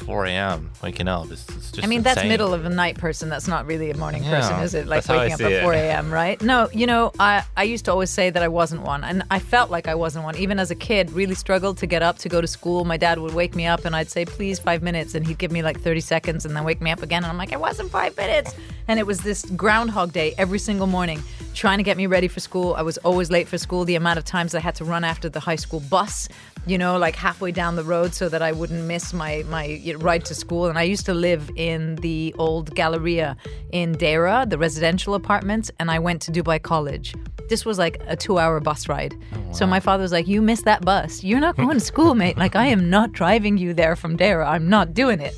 4 0.00 0.26
a.m. 0.26 0.70
waking 0.82 1.08
up 1.08 1.30
is 1.30 1.46
it's 1.48 1.72
just. 1.72 1.84
I 1.84 1.86
mean, 1.86 2.02
that's 2.02 2.22
middle 2.24 2.52
of 2.52 2.64
a 2.64 2.68
night 2.68 2.98
person. 2.98 3.28
That's 3.28 3.46
not 3.48 3.66
really 3.66 3.90
a 3.90 3.96
morning 3.96 4.24
Yeah, 4.24 4.40
person, 4.40 4.60
is 4.60 4.74
it? 4.74 4.86
Like 4.86 5.06
waking 5.08 5.34
up 5.34 5.40
at 5.40 5.52
it. 5.52 5.62
4 5.62 5.72
a.m., 5.74 6.10
right? 6.12 6.40
No, 6.42 6.68
you 6.72 6.86
know, 6.86 7.12
I, 7.18 7.44
I 7.56 7.64
used 7.64 7.84
to 7.84 7.92
always 7.92 8.10
say 8.10 8.30
that 8.30 8.42
I 8.42 8.48
wasn't 8.48 8.82
one. 8.82 9.04
And 9.04 9.22
I 9.30 9.38
felt 9.38 9.70
like 9.70 9.88
I 9.88 9.94
wasn't 9.94 10.24
one. 10.24 10.36
Even 10.36 10.58
as 10.58 10.70
a 10.70 10.74
kid, 10.74 11.10
really 11.12 11.34
struggled 11.34 11.78
to 11.78 11.86
get 11.86 12.02
up 12.02 12.18
to 12.18 12.28
go 12.28 12.40
to 12.40 12.46
school. 12.46 12.84
My 12.84 12.96
dad 12.96 13.18
would 13.18 13.34
wake 13.34 13.54
me 13.54 13.66
up 13.66 13.84
and 13.84 13.94
I'd 13.94 14.10
say, 14.10 14.24
please, 14.24 14.58
five 14.58 14.82
minutes. 14.82 15.14
And 15.14 15.26
he'd 15.26 15.38
give 15.38 15.52
me 15.52 15.62
like 15.62 15.80
30 15.80 16.00
seconds 16.00 16.44
and 16.44 16.56
then 16.56 16.64
wake 16.64 16.80
me 16.80 16.90
up 16.90 17.02
again. 17.02 17.22
And 17.22 17.30
I'm 17.30 17.38
like, 17.38 17.52
it 17.52 17.60
wasn't 17.60 17.90
five 17.90 18.16
minutes. 18.16 18.54
And 18.88 18.98
it 18.98 19.06
was 19.06 19.20
this 19.20 19.44
groundhog 19.52 20.12
day 20.12 20.34
every 20.38 20.58
single 20.58 20.86
morning 20.86 21.22
trying 21.54 21.78
to 21.78 21.84
get 21.84 21.96
me 21.96 22.06
ready 22.06 22.28
for 22.28 22.40
school. 22.40 22.74
I 22.74 22.82
was 22.82 22.96
always 22.98 23.30
late 23.30 23.48
for 23.48 23.58
school. 23.58 23.84
The 23.84 23.96
amount 23.96 24.18
of 24.18 24.24
times 24.24 24.54
I 24.54 24.60
had 24.60 24.74
to 24.76 24.84
run 24.84 25.04
after 25.04 25.28
the 25.28 25.40
high 25.40 25.56
school 25.56 25.80
bus, 25.80 26.28
you 26.66 26.76
know, 26.78 26.98
like 26.98 27.16
halfway 27.16 27.52
down 27.52 27.76
the 27.76 27.84
road 27.84 28.14
so 28.14 28.28
that 28.28 28.42
I 28.42 28.52
wouldn't 28.52 28.84
miss 28.84 29.12
my, 29.12 29.44
my 29.48 29.80
ride 29.98 30.24
to 30.26 30.34
school. 30.34 30.66
And 30.66 30.78
I 30.78 30.82
used 30.82 31.06
to 31.06 31.14
live 31.14 31.50
in 31.56 31.96
the 31.96 32.34
old 32.38 32.74
Galleria 32.74 33.36
in 33.72 33.94
Deira, 33.94 34.48
the 34.48 34.58
residential 34.58 35.14
apartments, 35.14 35.70
and 35.78 35.90
I 35.90 35.98
went 35.98 36.22
to 36.22 36.32
Dubai 36.32 36.62
College. 36.62 37.14
This 37.48 37.64
was 37.64 37.78
like 37.78 38.00
a 38.06 38.16
two 38.16 38.38
hour 38.38 38.60
bus 38.60 38.88
ride. 38.88 39.14
Oh, 39.34 39.52
so 39.52 39.66
my 39.66 39.80
father 39.80 40.02
was 40.02 40.12
like, 40.12 40.28
You 40.28 40.40
missed 40.40 40.64
that 40.66 40.84
bus. 40.84 41.24
You're 41.24 41.40
not 41.40 41.56
going 41.56 41.74
to 41.74 41.80
school, 41.80 42.14
mate. 42.14 42.36
Like, 42.36 42.54
I 42.54 42.66
am 42.66 42.88
not 42.88 43.12
driving 43.12 43.58
you 43.58 43.74
there 43.74 43.96
from 43.96 44.16
Deira. 44.16 44.46
I'm 44.46 44.68
not 44.68 44.94
doing 44.94 45.20
it. 45.20 45.34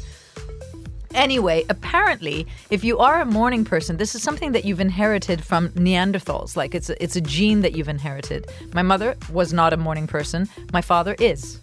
Anyway, 1.14 1.64
apparently, 1.68 2.46
if 2.70 2.82
you 2.84 2.98
are 2.98 3.20
a 3.20 3.26
morning 3.26 3.64
person, 3.64 3.96
this 3.96 4.14
is 4.14 4.22
something 4.22 4.52
that 4.52 4.64
you've 4.64 4.80
inherited 4.80 5.44
from 5.44 5.68
Neanderthals. 5.70 6.56
Like 6.56 6.74
it's 6.74 6.90
a, 6.90 7.02
it's 7.02 7.16
a 7.16 7.20
gene 7.20 7.60
that 7.60 7.76
you've 7.76 7.88
inherited. 7.88 8.46
My 8.72 8.82
mother 8.82 9.16
was 9.30 9.52
not 9.52 9.72
a 9.72 9.76
morning 9.76 10.06
person. 10.06 10.48
My 10.72 10.80
father 10.80 11.14
is. 11.18 11.60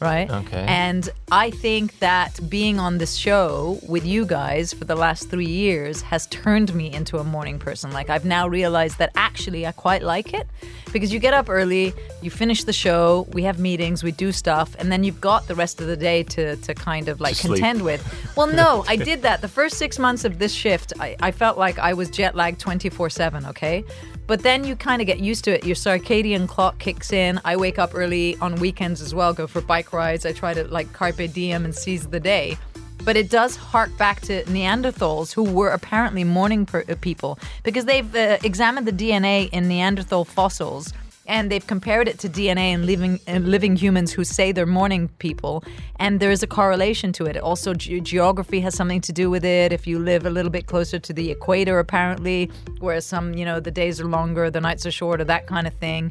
Right? 0.00 0.30
Okay. 0.30 0.64
And 0.66 1.10
I 1.30 1.50
think 1.50 1.98
that 1.98 2.40
being 2.48 2.80
on 2.80 2.96
this 2.96 3.16
show 3.16 3.78
with 3.86 4.06
you 4.06 4.24
guys 4.24 4.72
for 4.72 4.86
the 4.86 4.94
last 4.96 5.28
three 5.28 5.44
years 5.46 6.00
has 6.00 6.26
turned 6.28 6.74
me 6.74 6.90
into 6.90 7.18
a 7.18 7.24
morning 7.24 7.58
person. 7.58 7.92
Like, 7.92 8.08
I've 8.08 8.24
now 8.24 8.48
realized 8.48 8.96
that 8.98 9.10
actually 9.14 9.66
I 9.66 9.72
quite 9.72 10.02
like 10.02 10.32
it 10.32 10.46
because 10.90 11.12
you 11.12 11.18
get 11.18 11.34
up 11.34 11.50
early, 11.50 11.92
you 12.22 12.30
finish 12.30 12.64
the 12.64 12.72
show, 12.72 13.28
we 13.32 13.42
have 13.42 13.58
meetings, 13.58 14.02
we 14.02 14.10
do 14.12 14.32
stuff, 14.32 14.74
and 14.78 14.90
then 14.90 15.04
you've 15.04 15.20
got 15.20 15.46
the 15.48 15.54
rest 15.54 15.80
of 15.82 15.86
the 15.86 15.96
day 15.98 16.22
to, 16.22 16.56
to 16.56 16.74
kind 16.74 17.08
of 17.08 17.20
like 17.20 17.36
To 17.36 17.42
sleep. 17.42 17.56
contend 17.60 17.82
with. 17.82 18.02
Well, 18.36 18.46
no, 18.46 18.84
I 18.88 18.96
did 18.96 19.20
that. 19.22 19.42
The 19.42 19.48
first 19.48 19.76
six 19.76 19.98
months 19.98 20.24
of 20.24 20.38
this 20.38 20.52
shift, 20.52 20.94
I, 20.98 21.14
I 21.20 21.30
felt 21.30 21.58
like 21.58 21.78
I 21.78 21.92
was 21.92 22.08
jet 22.10 22.34
lagged 22.34 22.58
24 22.58 23.10
7, 23.10 23.44
okay? 23.46 23.84
But 24.30 24.44
then 24.44 24.62
you 24.62 24.76
kind 24.76 25.02
of 25.02 25.08
get 25.08 25.18
used 25.18 25.42
to 25.46 25.50
it. 25.50 25.66
Your 25.66 25.74
circadian 25.74 26.46
clock 26.46 26.78
kicks 26.78 27.12
in. 27.12 27.40
I 27.44 27.56
wake 27.56 27.80
up 27.80 27.90
early 27.94 28.36
on 28.36 28.54
weekends 28.60 29.02
as 29.02 29.12
well, 29.12 29.32
go 29.32 29.48
for 29.48 29.60
bike 29.60 29.92
rides. 29.92 30.24
I 30.24 30.30
try 30.30 30.54
to 30.54 30.68
like 30.68 30.92
carpe 30.92 31.32
diem 31.32 31.64
and 31.64 31.74
seize 31.74 32.06
the 32.06 32.20
day. 32.20 32.56
But 33.04 33.16
it 33.16 33.28
does 33.28 33.56
hark 33.56 33.90
back 33.98 34.20
to 34.20 34.44
Neanderthals 34.44 35.32
who 35.32 35.42
were 35.42 35.70
apparently 35.70 36.22
morning 36.22 36.64
per- 36.64 36.84
uh, 36.88 36.94
people 37.00 37.40
because 37.64 37.86
they've 37.86 38.14
uh, 38.14 38.38
examined 38.44 38.86
the 38.86 38.92
DNA 38.92 39.48
in 39.50 39.66
Neanderthal 39.66 40.24
fossils 40.24 40.92
and 41.30 41.48
they've 41.48 41.66
compared 41.66 42.08
it 42.08 42.18
to 42.18 42.28
DNA 42.28 42.72
in 42.72 42.84
living 42.84 43.20
in 43.28 43.48
living 43.48 43.76
humans 43.76 44.12
who 44.12 44.24
say 44.24 44.50
they're 44.50 44.66
morning 44.66 45.08
people, 45.20 45.62
and 45.96 46.18
there 46.18 46.32
is 46.32 46.42
a 46.42 46.46
correlation 46.46 47.12
to 47.12 47.24
it. 47.24 47.36
Also, 47.36 47.72
ge- 47.72 48.02
geography 48.02 48.60
has 48.60 48.74
something 48.74 49.00
to 49.00 49.12
do 49.12 49.30
with 49.30 49.44
it. 49.44 49.72
If 49.72 49.86
you 49.86 50.00
live 50.00 50.26
a 50.26 50.30
little 50.30 50.50
bit 50.50 50.66
closer 50.66 50.98
to 50.98 51.12
the 51.12 51.30
equator, 51.30 51.78
apparently, 51.78 52.50
whereas 52.80 53.06
some, 53.06 53.34
you 53.34 53.44
know, 53.44 53.60
the 53.60 53.70
days 53.70 54.00
are 54.00 54.06
longer, 54.06 54.50
the 54.50 54.60
nights 54.60 54.84
are 54.86 54.90
shorter, 54.90 55.22
that 55.22 55.46
kind 55.46 55.68
of 55.68 55.74
thing. 55.74 56.10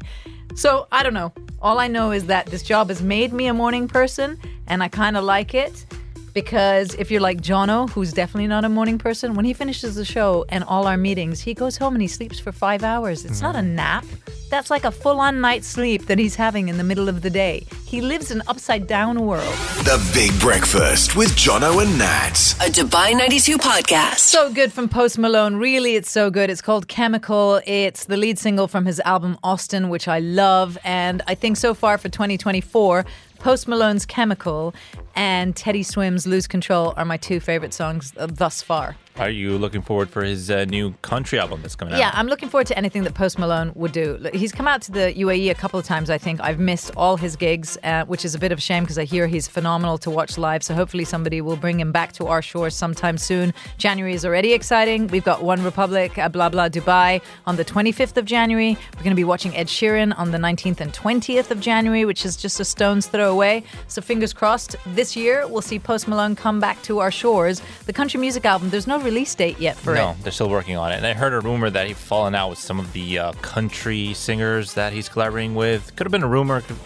So 0.54 0.88
I 0.90 1.02
don't 1.02 1.14
know. 1.14 1.32
All 1.60 1.78
I 1.78 1.86
know 1.86 2.12
is 2.12 2.24
that 2.26 2.46
this 2.46 2.62
job 2.62 2.88
has 2.88 3.02
made 3.02 3.34
me 3.34 3.46
a 3.46 3.54
morning 3.54 3.88
person, 3.88 4.38
and 4.68 4.82
I 4.82 4.88
kind 4.88 5.18
of 5.18 5.24
like 5.24 5.54
it. 5.54 5.84
Because 6.32 6.94
if 6.94 7.10
you're 7.10 7.20
like 7.20 7.40
Jono, 7.40 7.90
who's 7.90 8.12
definitely 8.12 8.46
not 8.46 8.64
a 8.64 8.68
morning 8.68 8.98
person, 8.98 9.34
when 9.34 9.44
he 9.44 9.52
finishes 9.52 9.94
the 9.94 10.04
show 10.04 10.44
and 10.48 10.64
all 10.64 10.86
our 10.86 10.96
meetings, 10.96 11.40
he 11.40 11.54
goes 11.54 11.76
home 11.76 11.94
and 11.94 12.02
he 12.02 12.08
sleeps 12.08 12.38
for 12.38 12.52
five 12.52 12.82
hours. 12.82 13.24
It's 13.24 13.40
not 13.40 13.56
a 13.56 13.60
mm. 13.60 13.74
nap. 13.74 14.04
That's 14.50 14.68
like 14.68 14.84
a 14.84 14.90
full 14.90 15.20
on 15.20 15.40
night's 15.40 15.68
sleep 15.68 16.06
that 16.06 16.18
he's 16.18 16.34
having 16.34 16.68
in 16.68 16.76
the 16.76 16.82
middle 16.82 17.08
of 17.08 17.22
the 17.22 17.30
day. 17.30 17.66
He 17.86 18.00
lives 18.00 18.32
an 18.32 18.42
upside 18.48 18.88
down 18.88 19.24
world. 19.24 19.54
The 19.84 19.98
Big 20.12 20.38
Breakfast 20.40 21.14
with 21.14 21.30
Jono 21.30 21.82
and 21.82 21.96
Nat. 21.98 22.56
A 22.60 22.70
Dubai 22.70 23.16
92 23.16 23.58
podcast. 23.58 24.18
So 24.18 24.52
good 24.52 24.72
from 24.72 24.88
Post 24.88 25.18
Malone. 25.18 25.56
Really, 25.56 25.94
it's 25.94 26.10
so 26.10 26.30
good. 26.30 26.50
It's 26.50 26.62
called 26.62 26.88
Chemical. 26.88 27.60
It's 27.64 28.06
the 28.06 28.16
lead 28.16 28.38
single 28.40 28.66
from 28.66 28.86
his 28.86 28.98
album 29.00 29.38
Austin, 29.44 29.88
which 29.88 30.08
I 30.08 30.18
love. 30.18 30.76
And 30.82 31.22
I 31.28 31.36
think 31.36 31.56
so 31.56 31.72
far 31.72 31.96
for 31.96 32.08
2024, 32.08 33.04
Post 33.38 33.68
Malone's 33.68 34.04
Chemical 34.04 34.74
and 35.14 35.54
Teddy 35.56 35.82
Swims 35.82 36.26
Lose 36.26 36.46
Control 36.46 36.94
are 36.96 37.04
my 37.04 37.16
two 37.16 37.40
favorite 37.40 37.74
songs 37.74 38.12
uh, 38.16 38.26
thus 38.26 38.62
far. 38.62 38.96
Are 39.20 39.28
you 39.28 39.58
looking 39.58 39.82
forward 39.82 40.08
for 40.08 40.22
his 40.22 40.50
uh, 40.50 40.64
new 40.64 40.92
country 41.02 41.38
album 41.38 41.60
that's 41.60 41.74
coming 41.74 41.92
out? 41.92 41.98
Yeah, 41.98 42.10
I'm 42.14 42.26
looking 42.28 42.48
forward 42.48 42.68
to 42.68 42.78
anything 42.78 43.02
that 43.04 43.12
Post 43.12 43.38
Malone 43.38 43.70
would 43.74 43.92
do. 43.92 44.18
He's 44.32 44.50
come 44.50 44.66
out 44.66 44.80
to 44.82 44.92
the 44.92 45.12
UAE 45.14 45.50
a 45.50 45.54
couple 45.54 45.78
of 45.78 45.84
times, 45.84 46.08
I 46.08 46.16
think. 46.16 46.40
I've 46.40 46.58
missed 46.58 46.92
all 46.96 47.18
his 47.18 47.36
gigs, 47.36 47.76
uh, 47.84 48.06
which 48.06 48.24
is 48.24 48.34
a 48.34 48.38
bit 48.38 48.50
of 48.50 48.58
a 48.58 48.60
shame 48.62 48.84
because 48.84 48.98
I 48.98 49.04
hear 49.04 49.26
he's 49.26 49.46
phenomenal 49.46 49.98
to 49.98 50.10
watch 50.10 50.38
live. 50.38 50.62
So 50.62 50.74
hopefully 50.74 51.04
somebody 51.04 51.42
will 51.42 51.56
bring 51.56 51.78
him 51.78 51.92
back 51.92 52.12
to 52.12 52.28
our 52.28 52.40
shores 52.40 52.74
sometime 52.74 53.18
soon. 53.18 53.52
January 53.76 54.14
is 54.14 54.24
already 54.24 54.54
exciting. 54.54 55.08
We've 55.08 55.24
got 55.24 55.40
OneRepublic, 55.40 56.16
uh, 56.16 56.30
blah, 56.30 56.48
blah, 56.48 56.70
Dubai 56.70 57.20
on 57.46 57.56
the 57.56 57.64
25th 57.64 58.16
of 58.16 58.24
January. 58.24 58.78
We're 58.96 59.02
going 59.02 59.10
to 59.10 59.16
be 59.16 59.24
watching 59.24 59.54
Ed 59.54 59.66
Sheeran 59.66 60.18
on 60.18 60.30
the 60.30 60.38
19th 60.38 60.80
and 60.80 60.94
20th 60.94 61.50
of 61.50 61.60
January, 61.60 62.06
which 62.06 62.24
is 62.24 62.36
just 62.36 62.58
a 62.58 62.64
stone's 62.64 63.06
throw 63.06 63.30
away. 63.30 63.64
So 63.88 64.00
fingers 64.00 64.32
crossed, 64.32 64.76
this 65.00 65.16
year 65.16 65.46
we'll 65.46 65.62
see 65.62 65.78
Post 65.78 66.08
Malone 66.08 66.36
come 66.36 66.60
back 66.60 66.82
to 66.82 66.98
our 66.98 67.10
shores. 67.10 67.62
The 67.86 67.92
country 67.94 68.20
music 68.20 68.44
album, 68.44 68.68
there's 68.68 68.86
no 68.86 69.00
release 69.00 69.34
date 69.34 69.58
yet 69.58 69.74
for 69.78 69.94
no, 69.94 70.10
it. 70.10 70.16
No, 70.16 70.16
they're 70.22 70.30
still 70.30 70.50
working 70.50 70.76
on 70.76 70.92
it. 70.92 70.96
And 70.96 71.06
I 71.06 71.14
heard 71.14 71.32
a 71.32 71.40
rumor 71.40 71.70
that 71.70 71.86
he's 71.86 71.96
fallen 71.96 72.34
out 72.34 72.50
with 72.50 72.58
some 72.58 72.78
of 72.78 72.92
the 72.92 73.18
uh, 73.18 73.32
country 73.40 74.12
singers 74.12 74.74
that 74.74 74.92
he's 74.92 75.08
collaborating 75.08 75.54
with. 75.54 75.96
Could 75.96 76.06
have 76.06 76.12
been 76.12 76.22
a 76.22 76.28
rumor, 76.28 76.60
could, 76.60 76.76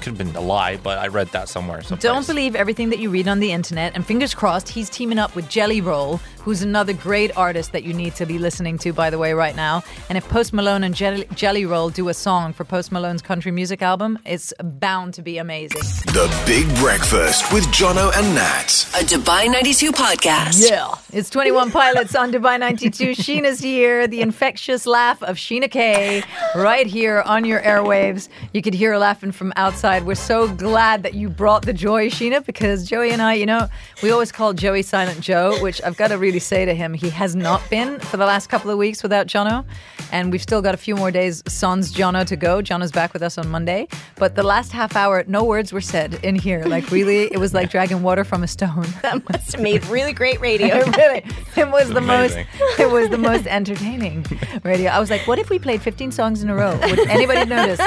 could 0.00 0.04
have 0.04 0.18
been 0.18 0.36
a 0.36 0.42
lie, 0.42 0.76
but 0.76 0.98
I 0.98 1.06
read 1.06 1.28
that 1.28 1.48
somewhere. 1.48 1.80
Don't 1.98 2.26
believe 2.26 2.54
everything 2.54 2.90
that 2.90 2.98
you 2.98 3.08
read 3.08 3.26
on 3.26 3.40
the 3.40 3.52
internet. 3.52 3.94
And 3.94 4.04
fingers 4.04 4.34
crossed, 4.34 4.68
he's 4.68 4.90
teaming 4.90 5.18
up 5.18 5.34
with 5.34 5.48
Jelly 5.48 5.80
Roll, 5.80 6.20
who's 6.44 6.62
another 6.62 6.92
great 6.92 7.36
artist 7.36 7.72
that 7.72 7.84
you 7.84 7.92
need 7.92 8.14
to 8.16 8.26
be 8.26 8.38
listening 8.38 8.76
to, 8.78 8.92
by 8.92 9.10
the 9.10 9.18
way, 9.18 9.32
right 9.32 9.54
now. 9.54 9.82
And 10.08 10.18
if 10.18 10.28
Post 10.28 10.52
Malone 10.52 10.82
and 10.82 10.94
Jelly, 10.94 11.26
Jelly 11.34 11.64
Roll 11.64 11.88
do 11.90 12.08
a 12.08 12.14
song 12.14 12.52
for 12.52 12.64
Post 12.64 12.90
Malone's 12.90 13.22
country 13.22 13.52
music 13.52 13.80
album, 13.82 14.18
it's 14.26 14.52
bound 14.62 15.14
to 15.14 15.22
be 15.22 15.38
amazing. 15.38 15.80
The 16.06 16.32
Big 16.46 16.66
Breakfast 16.76 17.52
with 17.52 17.64
Jono 17.66 18.10
and 18.16 18.34
Nat. 18.34 18.86
A 18.94 19.04
Dubai 19.04 19.50
92 19.50 19.92
podcast. 19.92 20.68
Yeah. 20.68 20.94
It's 21.12 21.30
21 21.30 21.70
Pilots 21.80 22.14
on 22.16 22.32
Dubai 22.32 22.58
92. 22.58 23.10
Sheena's 23.12 23.60
here, 23.60 24.06
the 24.08 24.20
infectious 24.20 24.86
laugh 24.86 25.22
of 25.22 25.36
Sheena 25.36 25.70
K, 25.70 26.22
right 26.56 26.86
here 26.86 27.22
on 27.22 27.44
your 27.44 27.60
airwaves. 27.60 28.28
You 28.52 28.62
could 28.62 28.74
hear 28.74 28.92
her 28.92 28.98
laughing 28.98 29.30
from 29.32 29.52
outside. 29.56 30.04
We're 30.04 30.14
so 30.16 30.48
glad 30.52 31.02
that 31.04 31.14
you 31.14 31.28
brought 31.28 31.64
the 31.66 31.72
joy, 31.72 32.08
Sheena, 32.08 32.44
because 32.44 32.88
Joey 32.88 33.10
and 33.10 33.22
I, 33.22 33.34
you 33.34 33.46
know, 33.46 33.68
we 34.02 34.10
always 34.10 34.32
call 34.32 34.52
Joey 34.52 34.82
Silent 34.82 35.20
Joe, 35.20 35.60
which 35.62 35.80
I've 35.82 35.96
got 35.96 36.08
to 36.08 36.18
really 36.32 36.40
say 36.40 36.64
to 36.64 36.74
him, 36.74 36.94
he 36.94 37.10
has 37.10 37.36
not 37.36 37.60
been 37.68 38.00
for 38.00 38.16
the 38.16 38.24
last 38.24 38.48
couple 38.48 38.70
of 38.70 38.78
weeks 38.78 39.02
without 39.02 39.26
Jono. 39.26 39.66
And 40.12 40.32
we've 40.32 40.40
still 40.42 40.62
got 40.62 40.74
a 40.74 40.78
few 40.78 40.96
more 40.96 41.10
days 41.10 41.42
sans 41.46 41.92
Jono 41.92 42.24
to 42.26 42.36
go. 42.36 42.62
Jono's 42.62 42.90
back 42.92 43.12
with 43.12 43.22
us 43.22 43.36
on 43.36 43.48
Monday. 43.50 43.86
But 44.16 44.34
the 44.34 44.42
last 44.42 44.72
half 44.72 44.96
hour, 44.96 45.24
no 45.26 45.44
words 45.44 45.74
were 45.74 45.82
said 45.82 46.14
in 46.22 46.34
here. 46.34 46.64
Like, 46.64 46.90
really, 46.90 47.24
it 47.32 47.38
was 47.38 47.52
like 47.52 47.70
dragging 47.74 48.02
water 48.02 48.24
from 48.24 48.42
a 48.42 48.48
stone. 48.48 48.86
That 49.02 49.28
must 49.28 49.52
have 49.52 49.60
made 49.60 49.84
really 49.86 50.12
great 50.14 50.40
radio. 50.40 50.76
It 50.92 50.96
really, 50.96 51.22
it 51.56 51.70
was 51.70 51.88
the 51.90 51.98
Amazing. 51.98 52.46
most, 52.60 52.80
it 52.80 52.90
was 52.90 53.08
the 53.10 53.18
most 53.18 53.46
entertaining 53.46 54.24
radio. 54.62 54.90
I 54.90 55.00
was 55.00 55.10
like, 55.10 55.26
what 55.26 55.38
if 55.38 55.50
we 55.50 55.58
played 55.58 55.82
15 55.82 56.12
songs 56.12 56.42
in 56.42 56.48
a 56.50 56.54
row? 56.54 56.78
Would 56.82 57.00
anybody 57.08 57.44
notice? 57.44 57.80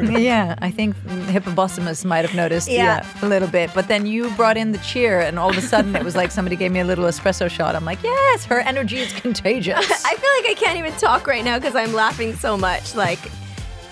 Yeah, 0.00 0.54
I 0.58 0.70
think 0.70 0.96
Hippopotamus 1.28 2.04
might 2.04 2.24
have 2.24 2.34
noticed. 2.34 2.68
Yeah. 2.68 2.84
Yeah. 2.84 3.06
a 3.22 3.28
little 3.28 3.48
bit. 3.48 3.70
But 3.74 3.88
then 3.88 4.06
you 4.06 4.30
brought 4.30 4.56
in 4.56 4.72
the 4.72 4.78
cheer, 4.78 5.20
and 5.20 5.38
all 5.38 5.50
of 5.50 5.56
a 5.56 5.62
sudden 5.62 5.94
it 5.96 6.02
was 6.04 6.16
like 6.16 6.30
somebody 6.30 6.56
gave 6.56 6.72
me 6.72 6.80
a 6.80 6.84
little 6.84 7.04
espresso 7.04 7.48
shot. 7.50 7.76
I'm 7.76 7.83
like, 7.84 8.02
yes, 8.02 8.44
her 8.46 8.60
energy 8.60 8.98
is 8.98 9.12
contagious. 9.20 9.76
I 10.04 10.14
feel 10.14 10.30
like 10.42 10.50
I 10.50 10.54
can't 10.56 10.78
even 10.78 10.92
talk 10.94 11.26
right 11.26 11.44
now 11.44 11.58
because 11.58 11.74
I'm 11.76 11.92
laughing 11.92 12.34
so 12.34 12.56
much. 12.56 12.94
Like, 12.94 13.18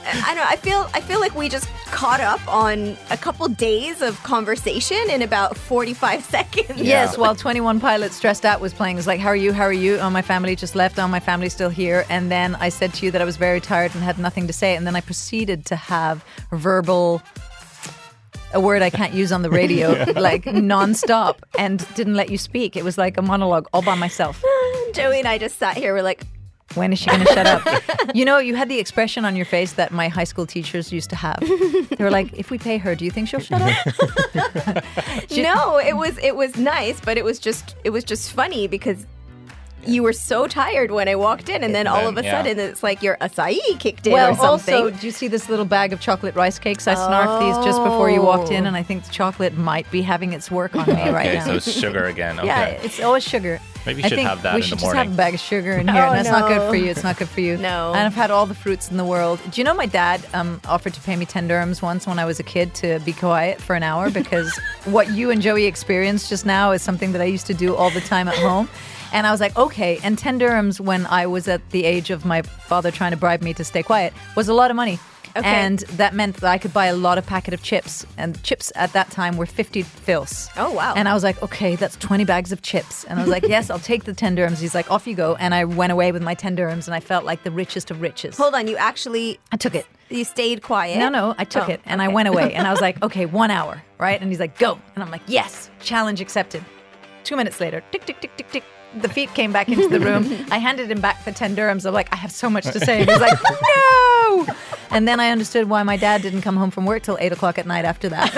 I 0.04 0.34
don't 0.34 0.36
know. 0.36 0.44
I 0.48 0.56
feel 0.56 0.90
I 0.94 1.00
feel 1.00 1.20
like 1.20 1.34
we 1.36 1.48
just 1.48 1.68
caught 1.86 2.20
up 2.20 2.40
on 2.48 2.96
a 3.10 3.16
couple 3.16 3.46
days 3.48 4.02
of 4.02 4.20
conversation 4.22 4.98
in 5.10 5.22
about 5.22 5.56
45 5.56 6.24
seconds. 6.36 6.80
Yes, 6.80 7.16
while 7.16 7.36
21 7.36 7.78
Pilots 7.80 8.16
Stressed 8.16 8.44
Out 8.44 8.60
was 8.60 8.72
playing, 8.74 8.96
it 8.96 8.98
was 8.98 9.06
like, 9.06 9.20
How 9.20 9.28
are 9.28 9.36
you? 9.36 9.52
How 9.52 9.64
are 9.64 9.72
you? 9.72 9.98
Oh, 9.98 10.10
my 10.10 10.22
family 10.22 10.56
just 10.56 10.74
left. 10.74 10.98
Oh, 10.98 11.06
my 11.06 11.20
family's 11.20 11.52
still 11.52 11.70
here. 11.70 12.04
And 12.08 12.30
then 12.30 12.56
I 12.56 12.68
said 12.70 12.94
to 12.94 13.06
you 13.06 13.12
that 13.12 13.22
I 13.22 13.24
was 13.24 13.36
very 13.36 13.60
tired 13.60 13.94
and 13.94 14.02
had 14.02 14.18
nothing 14.18 14.46
to 14.48 14.52
say. 14.52 14.74
And 14.74 14.86
then 14.86 14.96
I 14.96 15.00
proceeded 15.02 15.66
to 15.66 15.76
have 15.76 16.24
verbal, 16.50 17.22
a 18.54 18.60
word 18.60 18.82
I 18.82 18.90
can't 18.90 19.12
use 19.14 19.32
on 19.32 19.42
the 19.42 19.50
radio, 19.50 19.90
like 20.16 20.44
nonstop, 20.44 21.38
and 21.58 21.86
didn't 21.94 22.14
let 22.14 22.30
you 22.30 22.38
speak. 22.38 22.76
It 22.76 22.84
was 22.84 22.98
like 22.98 23.16
a 23.18 23.22
monologue 23.22 23.68
all 23.72 23.82
by 23.82 23.94
myself. 23.94 24.42
Joey 24.94 25.18
and 25.20 25.28
I 25.28 25.38
just 25.38 25.58
sat 25.58 25.76
here. 25.76 25.94
We're 25.94 26.02
like, 26.02 26.24
When 26.74 26.92
is 26.92 26.98
she 26.98 27.06
going 27.10 27.20
to 27.20 27.32
shut 27.32 27.46
up? 27.46 27.66
You 28.14 28.26
know, 28.26 28.38
you 28.38 28.56
had 28.56 28.68
the 28.68 28.78
expression 28.78 29.24
on 29.24 29.36
your 29.36 29.46
face 29.46 29.72
that 29.74 29.90
my 29.90 30.08
high 30.08 30.24
school 30.24 30.44
teachers 30.44 30.92
used 30.92 31.08
to 31.10 31.16
have. 31.16 31.40
They 31.40 32.04
were 32.04 32.10
like, 32.10 32.32
If 32.34 32.50
we 32.50 32.58
pay 32.58 32.76
her, 32.78 32.94
do 32.94 33.04
you 33.04 33.10
think 33.10 33.28
she'll 33.28 33.40
shut 33.40 33.62
up? 33.62 34.84
no, 35.30 35.78
it 35.78 35.96
was 35.96 36.18
it 36.18 36.36
was 36.36 36.56
nice, 36.56 37.00
but 37.00 37.16
it 37.16 37.24
was 37.24 37.38
just 37.38 37.74
it 37.84 37.90
was 37.90 38.04
just 38.04 38.32
funny 38.32 38.66
because 38.68 39.06
you 39.86 40.02
were 40.02 40.12
so 40.12 40.46
tired 40.46 40.90
when 40.90 41.08
I 41.08 41.14
walked 41.16 41.48
in, 41.48 41.62
and 41.64 41.74
then 41.74 41.86
all 41.86 42.06
of 42.08 42.16
a 42.16 42.22
Yeah. 42.24 42.30
sudden 42.42 42.58
it's 42.58 42.82
like 42.82 43.02
your 43.02 43.16
acai 43.20 43.58
kicked 43.78 44.06
in 44.06 44.12
Well, 44.12 44.32
or 44.32 44.34
something. 44.36 44.74
also, 44.74 44.90
do 44.90 45.06
you 45.06 45.12
see 45.12 45.28
this 45.28 45.48
little 45.48 45.64
bag 45.64 45.92
of 45.92 46.00
chocolate 46.00 46.34
rice 46.34 46.58
cakes? 46.58 46.86
I 46.86 46.94
snarfed 46.94 47.40
these 47.40 47.56
just 47.64 47.82
before 47.82 48.10
you 48.10 48.22
walked 48.22 48.50
in, 48.50 48.66
and 48.66 48.76
I 48.76 48.82
think 48.82 49.04
the 49.04 49.10
chocolate 49.12 49.56
might 49.56 49.90
be 49.90 50.02
having 50.02 50.32
its 50.32 50.50
work 50.50 50.76
on 50.76 50.86
me 50.86 50.92
right 51.10 51.26
Okay, 51.26 51.34
now. 51.38 51.44
so 51.46 51.54
it's 51.54 51.70
sugar 51.72 52.04
again. 52.04 52.38
Okay. 52.38 52.46
yeah, 52.48 52.64
it's 52.66 53.00
always 53.00 53.22
sugar. 53.24 53.60
Maybe 53.84 54.00
you 54.02 54.06
I 54.06 54.08
should 54.10 54.16
think 54.18 54.28
have 54.28 54.42
that 54.42 54.54
we 54.54 54.60
in 54.60 54.66
should 54.68 54.78
the 54.78 54.82
just 54.82 54.94
have 54.94 55.12
a 55.12 55.16
bag 55.16 55.34
of 55.34 55.40
sugar 55.40 55.72
in 55.72 55.88
here, 55.88 56.02
Oh, 56.04 56.10
and 56.10 56.18
that's 56.24 56.28
not 56.30 56.46
good 56.46 56.68
for 56.70 56.76
you. 56.76 56.88
It's 56.88 57.02
not 57.02 57.16
good 57.16 57.28
for 57.28 57.40
you. 57.40 57.56
No. 57.56 57.88
And 57.92 58.06
I've 58.06 58.14
had 58.14 58.30
all 58.30 58.46
the 58.46 58.54
fruits 58.54 58.88
in 58.92 58.96
the 58.96 59.04
world. 59.04 59.40
Do 59.50 59.60
you 59.60 59.64
know 59.64 59.74
my 59.74 59.86
dad 59.86 60.24
um, 60.34 60.60
offered 60.68 60.94
to 60.94 61.00
pay 61.00 61.16
me 61.16 61.26
10 61.26 61.48
dirhams 61.48 61.82
once 61.82 62.06
when 62.06 62.20
I 62.20 62.24
was 62.24 62.38
a 62.38 62.44
kid 62.44 62.74
to 62.76 63.00
be 63.00 63.12
quiet 63.12 63.60
for 63.60 63.74
an 63.74 63.82
hour 63.82 64.08
because 64.08 64.56
what 64.84 65.10
you 65.10 65.30
and 65.30 65.42
Joey 65.42 65.64
experienced 65.64 66.28
just 66.28 66.46
now 66.46 66.70
is 66.70 66.80
something 66.80 67.10
that 67.10 67.20
I 67.20 67.24
used 67.24 67.48
to 67.48 67.54
do 67.54 67.74
all 67.74 67.90
the 67.90 68.00
time 68.00 68.28
at 68.28 68.36
home. 68.36 68.68
And 69.12 69.26
I 69.26 69.30
was 69.30 69.40
like, 69.40 69.56
okay. 69.56 69.98
And 70.02 70.18
10 70.18 70.40
dirhams 70.40 70.80
when 70.80 71.06
I 71.06 71.26
was 71.26 71.46
at 71.48 71.68
the 71.70 71.84
age 71.84 72.10
of 72.10 72.24
my 72.24 72.42
father 72.42 72.90
trying 72.90 73.10
to 73.12 73.16
bribe 73.16 73.42
me 73.42 73.52
to 73.54 73.64
stay 73.64 73.82
quiet 73.82 74.12
was 74.36 74.48
a 74.48 74.54
lot 74.54 74.70
of 74.70 74.76
money. 74.76 74.98
Okay. 75.34 75.46
And 75.48 75.78
that 75.96 76.12
meant 76.14 76.36
that 76.36 76.50
I 76.50 76.58
could 76.58 76.74
buy 76.74 76.86
a 76.86 76.94
lot 76.94 77.16
of 77.16 77.24
packet 77.24 77.54
of 77.54 77.62
chips. 77.62 78.04
And 78.18 78.42
chips 78.42 78.70
at 78.74 78.92
that 78.92 79.10
time 79.10 79.38
were 79.38 79.46
50 79.46 79.80
fils. 79.82 80.50
Oh, 80.58 80.72
wow. 80.72 80.92
And 80.94 81.08
I 81.08 81.14
was 81.14 81.22
like, 81.24 81.42
okay, 81.42 81.74
that's 81.74 81.96
20 81.96 82.24
bags 82.26 82.52
of 82.52 82.60
chips. 82.60 83.04
And 83.04 83.18
I 83.18 83.22
was 83.22 83.30
like, 83.30 83.42
yes, 83.48 83.70
I'll 83.70 83.78
take 83.78 84.04
the 84.04 84.12
10 84.12 84.36
dirhams. 84.36 84.60
He's 84.60 84.74
like, 84.74 84.90
off 84.90 85.06
you 85.06 85.14
go. 85.14 85.34
And 85.36 85.54
I 85.54 85.64
went 85.64 85.90
away 85.90 86.12
with 86.12 86.22
my 86.22 86.34
10 86.34 86.54
dirhams 86.54 86.86
and 86.86 86.94
I 86.94 87.00
felt 87.00 87.24
like 87.24 87.44
the 87.44 87.50
richest 87.50 87.90
of 87.90 88.02
riches. 88.02 88.36
Hold 88.36 88.54
on, 88.54 88.66
you 88.68 88.76
actually 88.76 89.40
I 89.50 89.56
took 89.56 89.74
it. 89.74 89.86
you 90.10 90.24
stayed 90.24 90.62
quiet. 90.62 90.98
No, 90.98 91.08
no, 91.08 91.34
I 91.38 91.44
took 91.44 91.68
Oh, 91.68 91.72
it 91.72 91.80
and 91.86 92.02
I 92.02 92.08
went 92.08 92.28
away. 92.28 92.52
And 92.52 92.66
I 92.66 92.70
was 92.70 92.82
like, 92.82 93.02
okay, 93.08 93.24
one 93.24 93.50
hour, 93.50 93.82
right? 93.98 94.20
And 94.20 94.28
he's 94.30 94.40
like, 94.40 94.58
go. 94.58 94.78
And 94.94 95.02
I'm 95.02 95.10
like, 95.10 95.22
yes, 95.26 95.70
challenge 95.80 96.20
accepted. 96.20 96.62
Two 97.24 97.36
minutes 97.36 97.58
later, 97.58 97.82
tick, 97.90 98.04
tick, 98.04 98.20
tick, 98.20 98.36
tick, 98.36 98.50
tick. 98.50 98.64
The 99.00 99.08
feet 99.08 99.32
came 99.34 99.52
back 99.52 99.68
into 99.68 99.88
the 99.88 100.00
room. 100.00 100.46
I 100.50 100.58
handed 100.58 100.90
him 100.90 101.00
back 101.00 101.24
the 101.24 101.32
10 101.32 101.56
dirhams. 101.56 101.86
I'm 101.86 101.94
like, 101.94 102.08
I 102.12 102.16
have 102.16 102.30
so 102.32 102.50
much 102.50 102.64
to 102.64 102.80
say. 102.80 103.00
And 103.02 103.10
he's 103.10 103.20
like, 103.20 103.38
no. 103.42 104.46
And 104.90 105.08
then 105.08 105.18
I 105.20 105.30
understood 105.30 105.68
why 105.68 105.82
my 105.82 105.96
dad 105.96 106.20
didn't 106.22 106.42
come 106.42 106.56
home 106.56 106.70
from 106.70 106.84
work 106.84 107.02
till 107.02 107.16
eight 107.20 107.32
o'clock 107.32 107.58
at 107.58 107.66
night 107.66 107.84
after 107.86 108.08
that. 108.10 108.30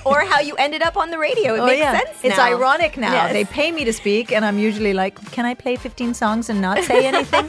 or 0.04 0.20
how 0.22 0.40
you 0.40 0.54
ended 0.56 0.82
up 0.82 0.96
on 0.96 1.10
the 1.10 1.18
radio. 1.18 1.54
It 1.54 1.60
Oh, 1.60 1.66
makes 1.66 1.78
yeah. 1.78 1.98
sense. 1.98 2.18
It's 2.24 2.38
ironic 2.38 2.96
now. 2.96 3.12
Yes. 3.12 3.32
They 3.32 3.44
pay 3.44 3.70
me 3.70 3.84
to 3.84 3.92
speak, 3.92 4.32
and 4.32 4.44
I'm 4.44 4.58
usually 4.58 4.92
like, 4.94 5.14
can 5.30 5.46
I 5.46 5.54
play 5.54 5.76
15 5.76 6.12
songs 6.14 6.50
and 6.50 6.60
not 6.60 6.82
say 6.84 7.06
anything? 7.06 7.48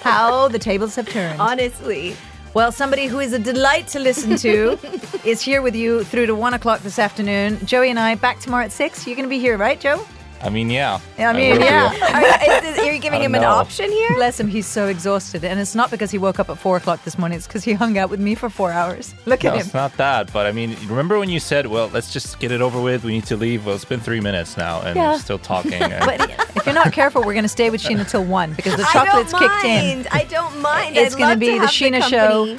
How 0.00 0.48
the 0.48 0.58
tables 0.58 0.96
have 0.96 1.08
turned. 1.08 1.40
Honestly. 1.40 2.16
Well, 2.54 2.70
somebody 2.72 3.06
who 3.06 3.18
is 3.18 3.32
a 3.32 3.38
delight 3.38 3.88
to 3.88 3.98
listen 3.98 4.36
to 4.38 4.78
is 5.24 5.42
here 5.42 5.60
with 5.60 5.74
you 5.74 6.04
through 6.04 6.26
to 6.26 6.34
one 6.34 6.54
o'clock 6.54 6.80
this 6.82 6.98
afternoon. 6.98 7.58
Joey 7.66 7.90
and 7.90 7.98
I 7.98 8.14
back 8.14 8.38
tomorrow 8.40 8.64
at 8.64 8.72
six. 8.72 9.06
You're 9.06 9.16
going 9.16 9.28
to 9.28 9.30
be 9.30 9.40
here, 9.40 9.56
right, 9.58 9.78
Joe? 9.78 10.06
I 10.44 10.50
mean, 10.50 10.68
yeah. 10.70 11.00
I 11.18 11.32
mean, 11.32 11.52
will 11.58 11.64
yeah. 11.64 11.86
Are, 11.88 12.56
is 12.56 12.62
this- 12.62 12.78
are 12.78 12.92
you 12.92 12.98
giving 13.06 13.22
him 13.22 13.32
don't 13.32 13.42
an 13.42 13.48
option 13.48 13.90
here? 13.90 14.14
Bless 14.14 14.38
him, 14.38 14.46
he's 14.46 14.66
so 14.66 14.86
exhausted. 14.88 15.42
And 15.42 15.58
it's 15.58 15.74
not 15.74 15.90
because 15.90 16.10
he 16.10 16.18
woke 16.18 16.38
up 16.38 16.50
at 16.50 16.58
four 16.58 16.76
o'clock 16.76 17.02
this 17.04 17.18
morning, 17.18 17.36
it's 17.38 17.46
because 17.46 17.64
he 17.64 17.72
hung 17.72 17.96
out 17.98 18.10
with 18.10 18.20
me 18.20 18.34
for 18.34 18.50
four 18.50 18.70
hours. 18.70 19.14
Look 19.26 19.42
No, 19.42 19.50
at 19.50 19.54
him. 19.56 19.60
it's 19.62 19.74
not 19.74 19.96
that. 19.96 20.32
But 20.32 20.46
I 20.46 20.52
mean, 20.52 20.76
remember 20.86 21.18
when 21.18 21.30
you 21.30 21.40
said, 21.40 21.66
well, 21.66 21.88
let's 21.94 22.12
just 22.12 22.38
get 22.40 22.52
it 22.52 22.60
over 22.60 22.80
with. 22.80 23.04
We 23.04 23.12
need 23.12 23.26
to 23.26 23.36
leave. 23.36 23.64
Well, 23.66 23.74
it's 23.74 23.84
been 23.84 24.00
three 24.00 24.20
minutes 24.20 24.56
now, 24.56 24.82
and 24.82 24.94
Yeah. 24.96 25.12
we're 25.12 25.18
still 25.18 25.38
talking. 25.38 25.72
and- 25.82 26.04
But 26.04 26.30
if 26.56 26.66
you're 26.66 26.74
not 26.74 26.92
careful, 26.92 27.22
we're 27.22 27.32
going 27.34 27.44
to 27.44 27.48
stay 27.48 27.70
with 27.70 27.82
Sheena 27.82 28.08
till 28.08 28.24
one 28.24 28.52
because 28.52 28.76
the 28.76 28.84
chocolate's 28.92 29.32
kicked 29.32 29.64
in. 29.64 30.06
I 30.12 30.24
don't 30.24 30.60
mind. 30.60 30.96
It's 30.96 31.14
going 31.14 31.30
to 31.32 31.38
be 31.38 31.58
the 31.58 31.66
Sheena 31.66 32.00
company. 32.00 32.58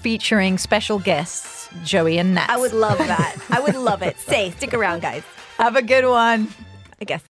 featuring 0.00 0.58
special 0.58 0.98
guests, 0.98 1.68
Joey 1.82 2.18
and 2.18 2.34
Nat. 2.34 2.50
I 2.50 2.58
would 2.58 2.72
love 2.74 2.98
that. 2.98 3.36
I 3.50 3.58
would 3.60 3.74
love 3.74 4.02
it. 4.02 4.18
Stay, 4.20 4.50
stick 4.52 4.74
around, 4.74 5.00
guys. 5.02 5.22
Have 5.58 5.76
a 5.76 5.82
good 5.82 6.04
one. 6.06 6.48
I 7.04 7.06
guess. 7.06 7.33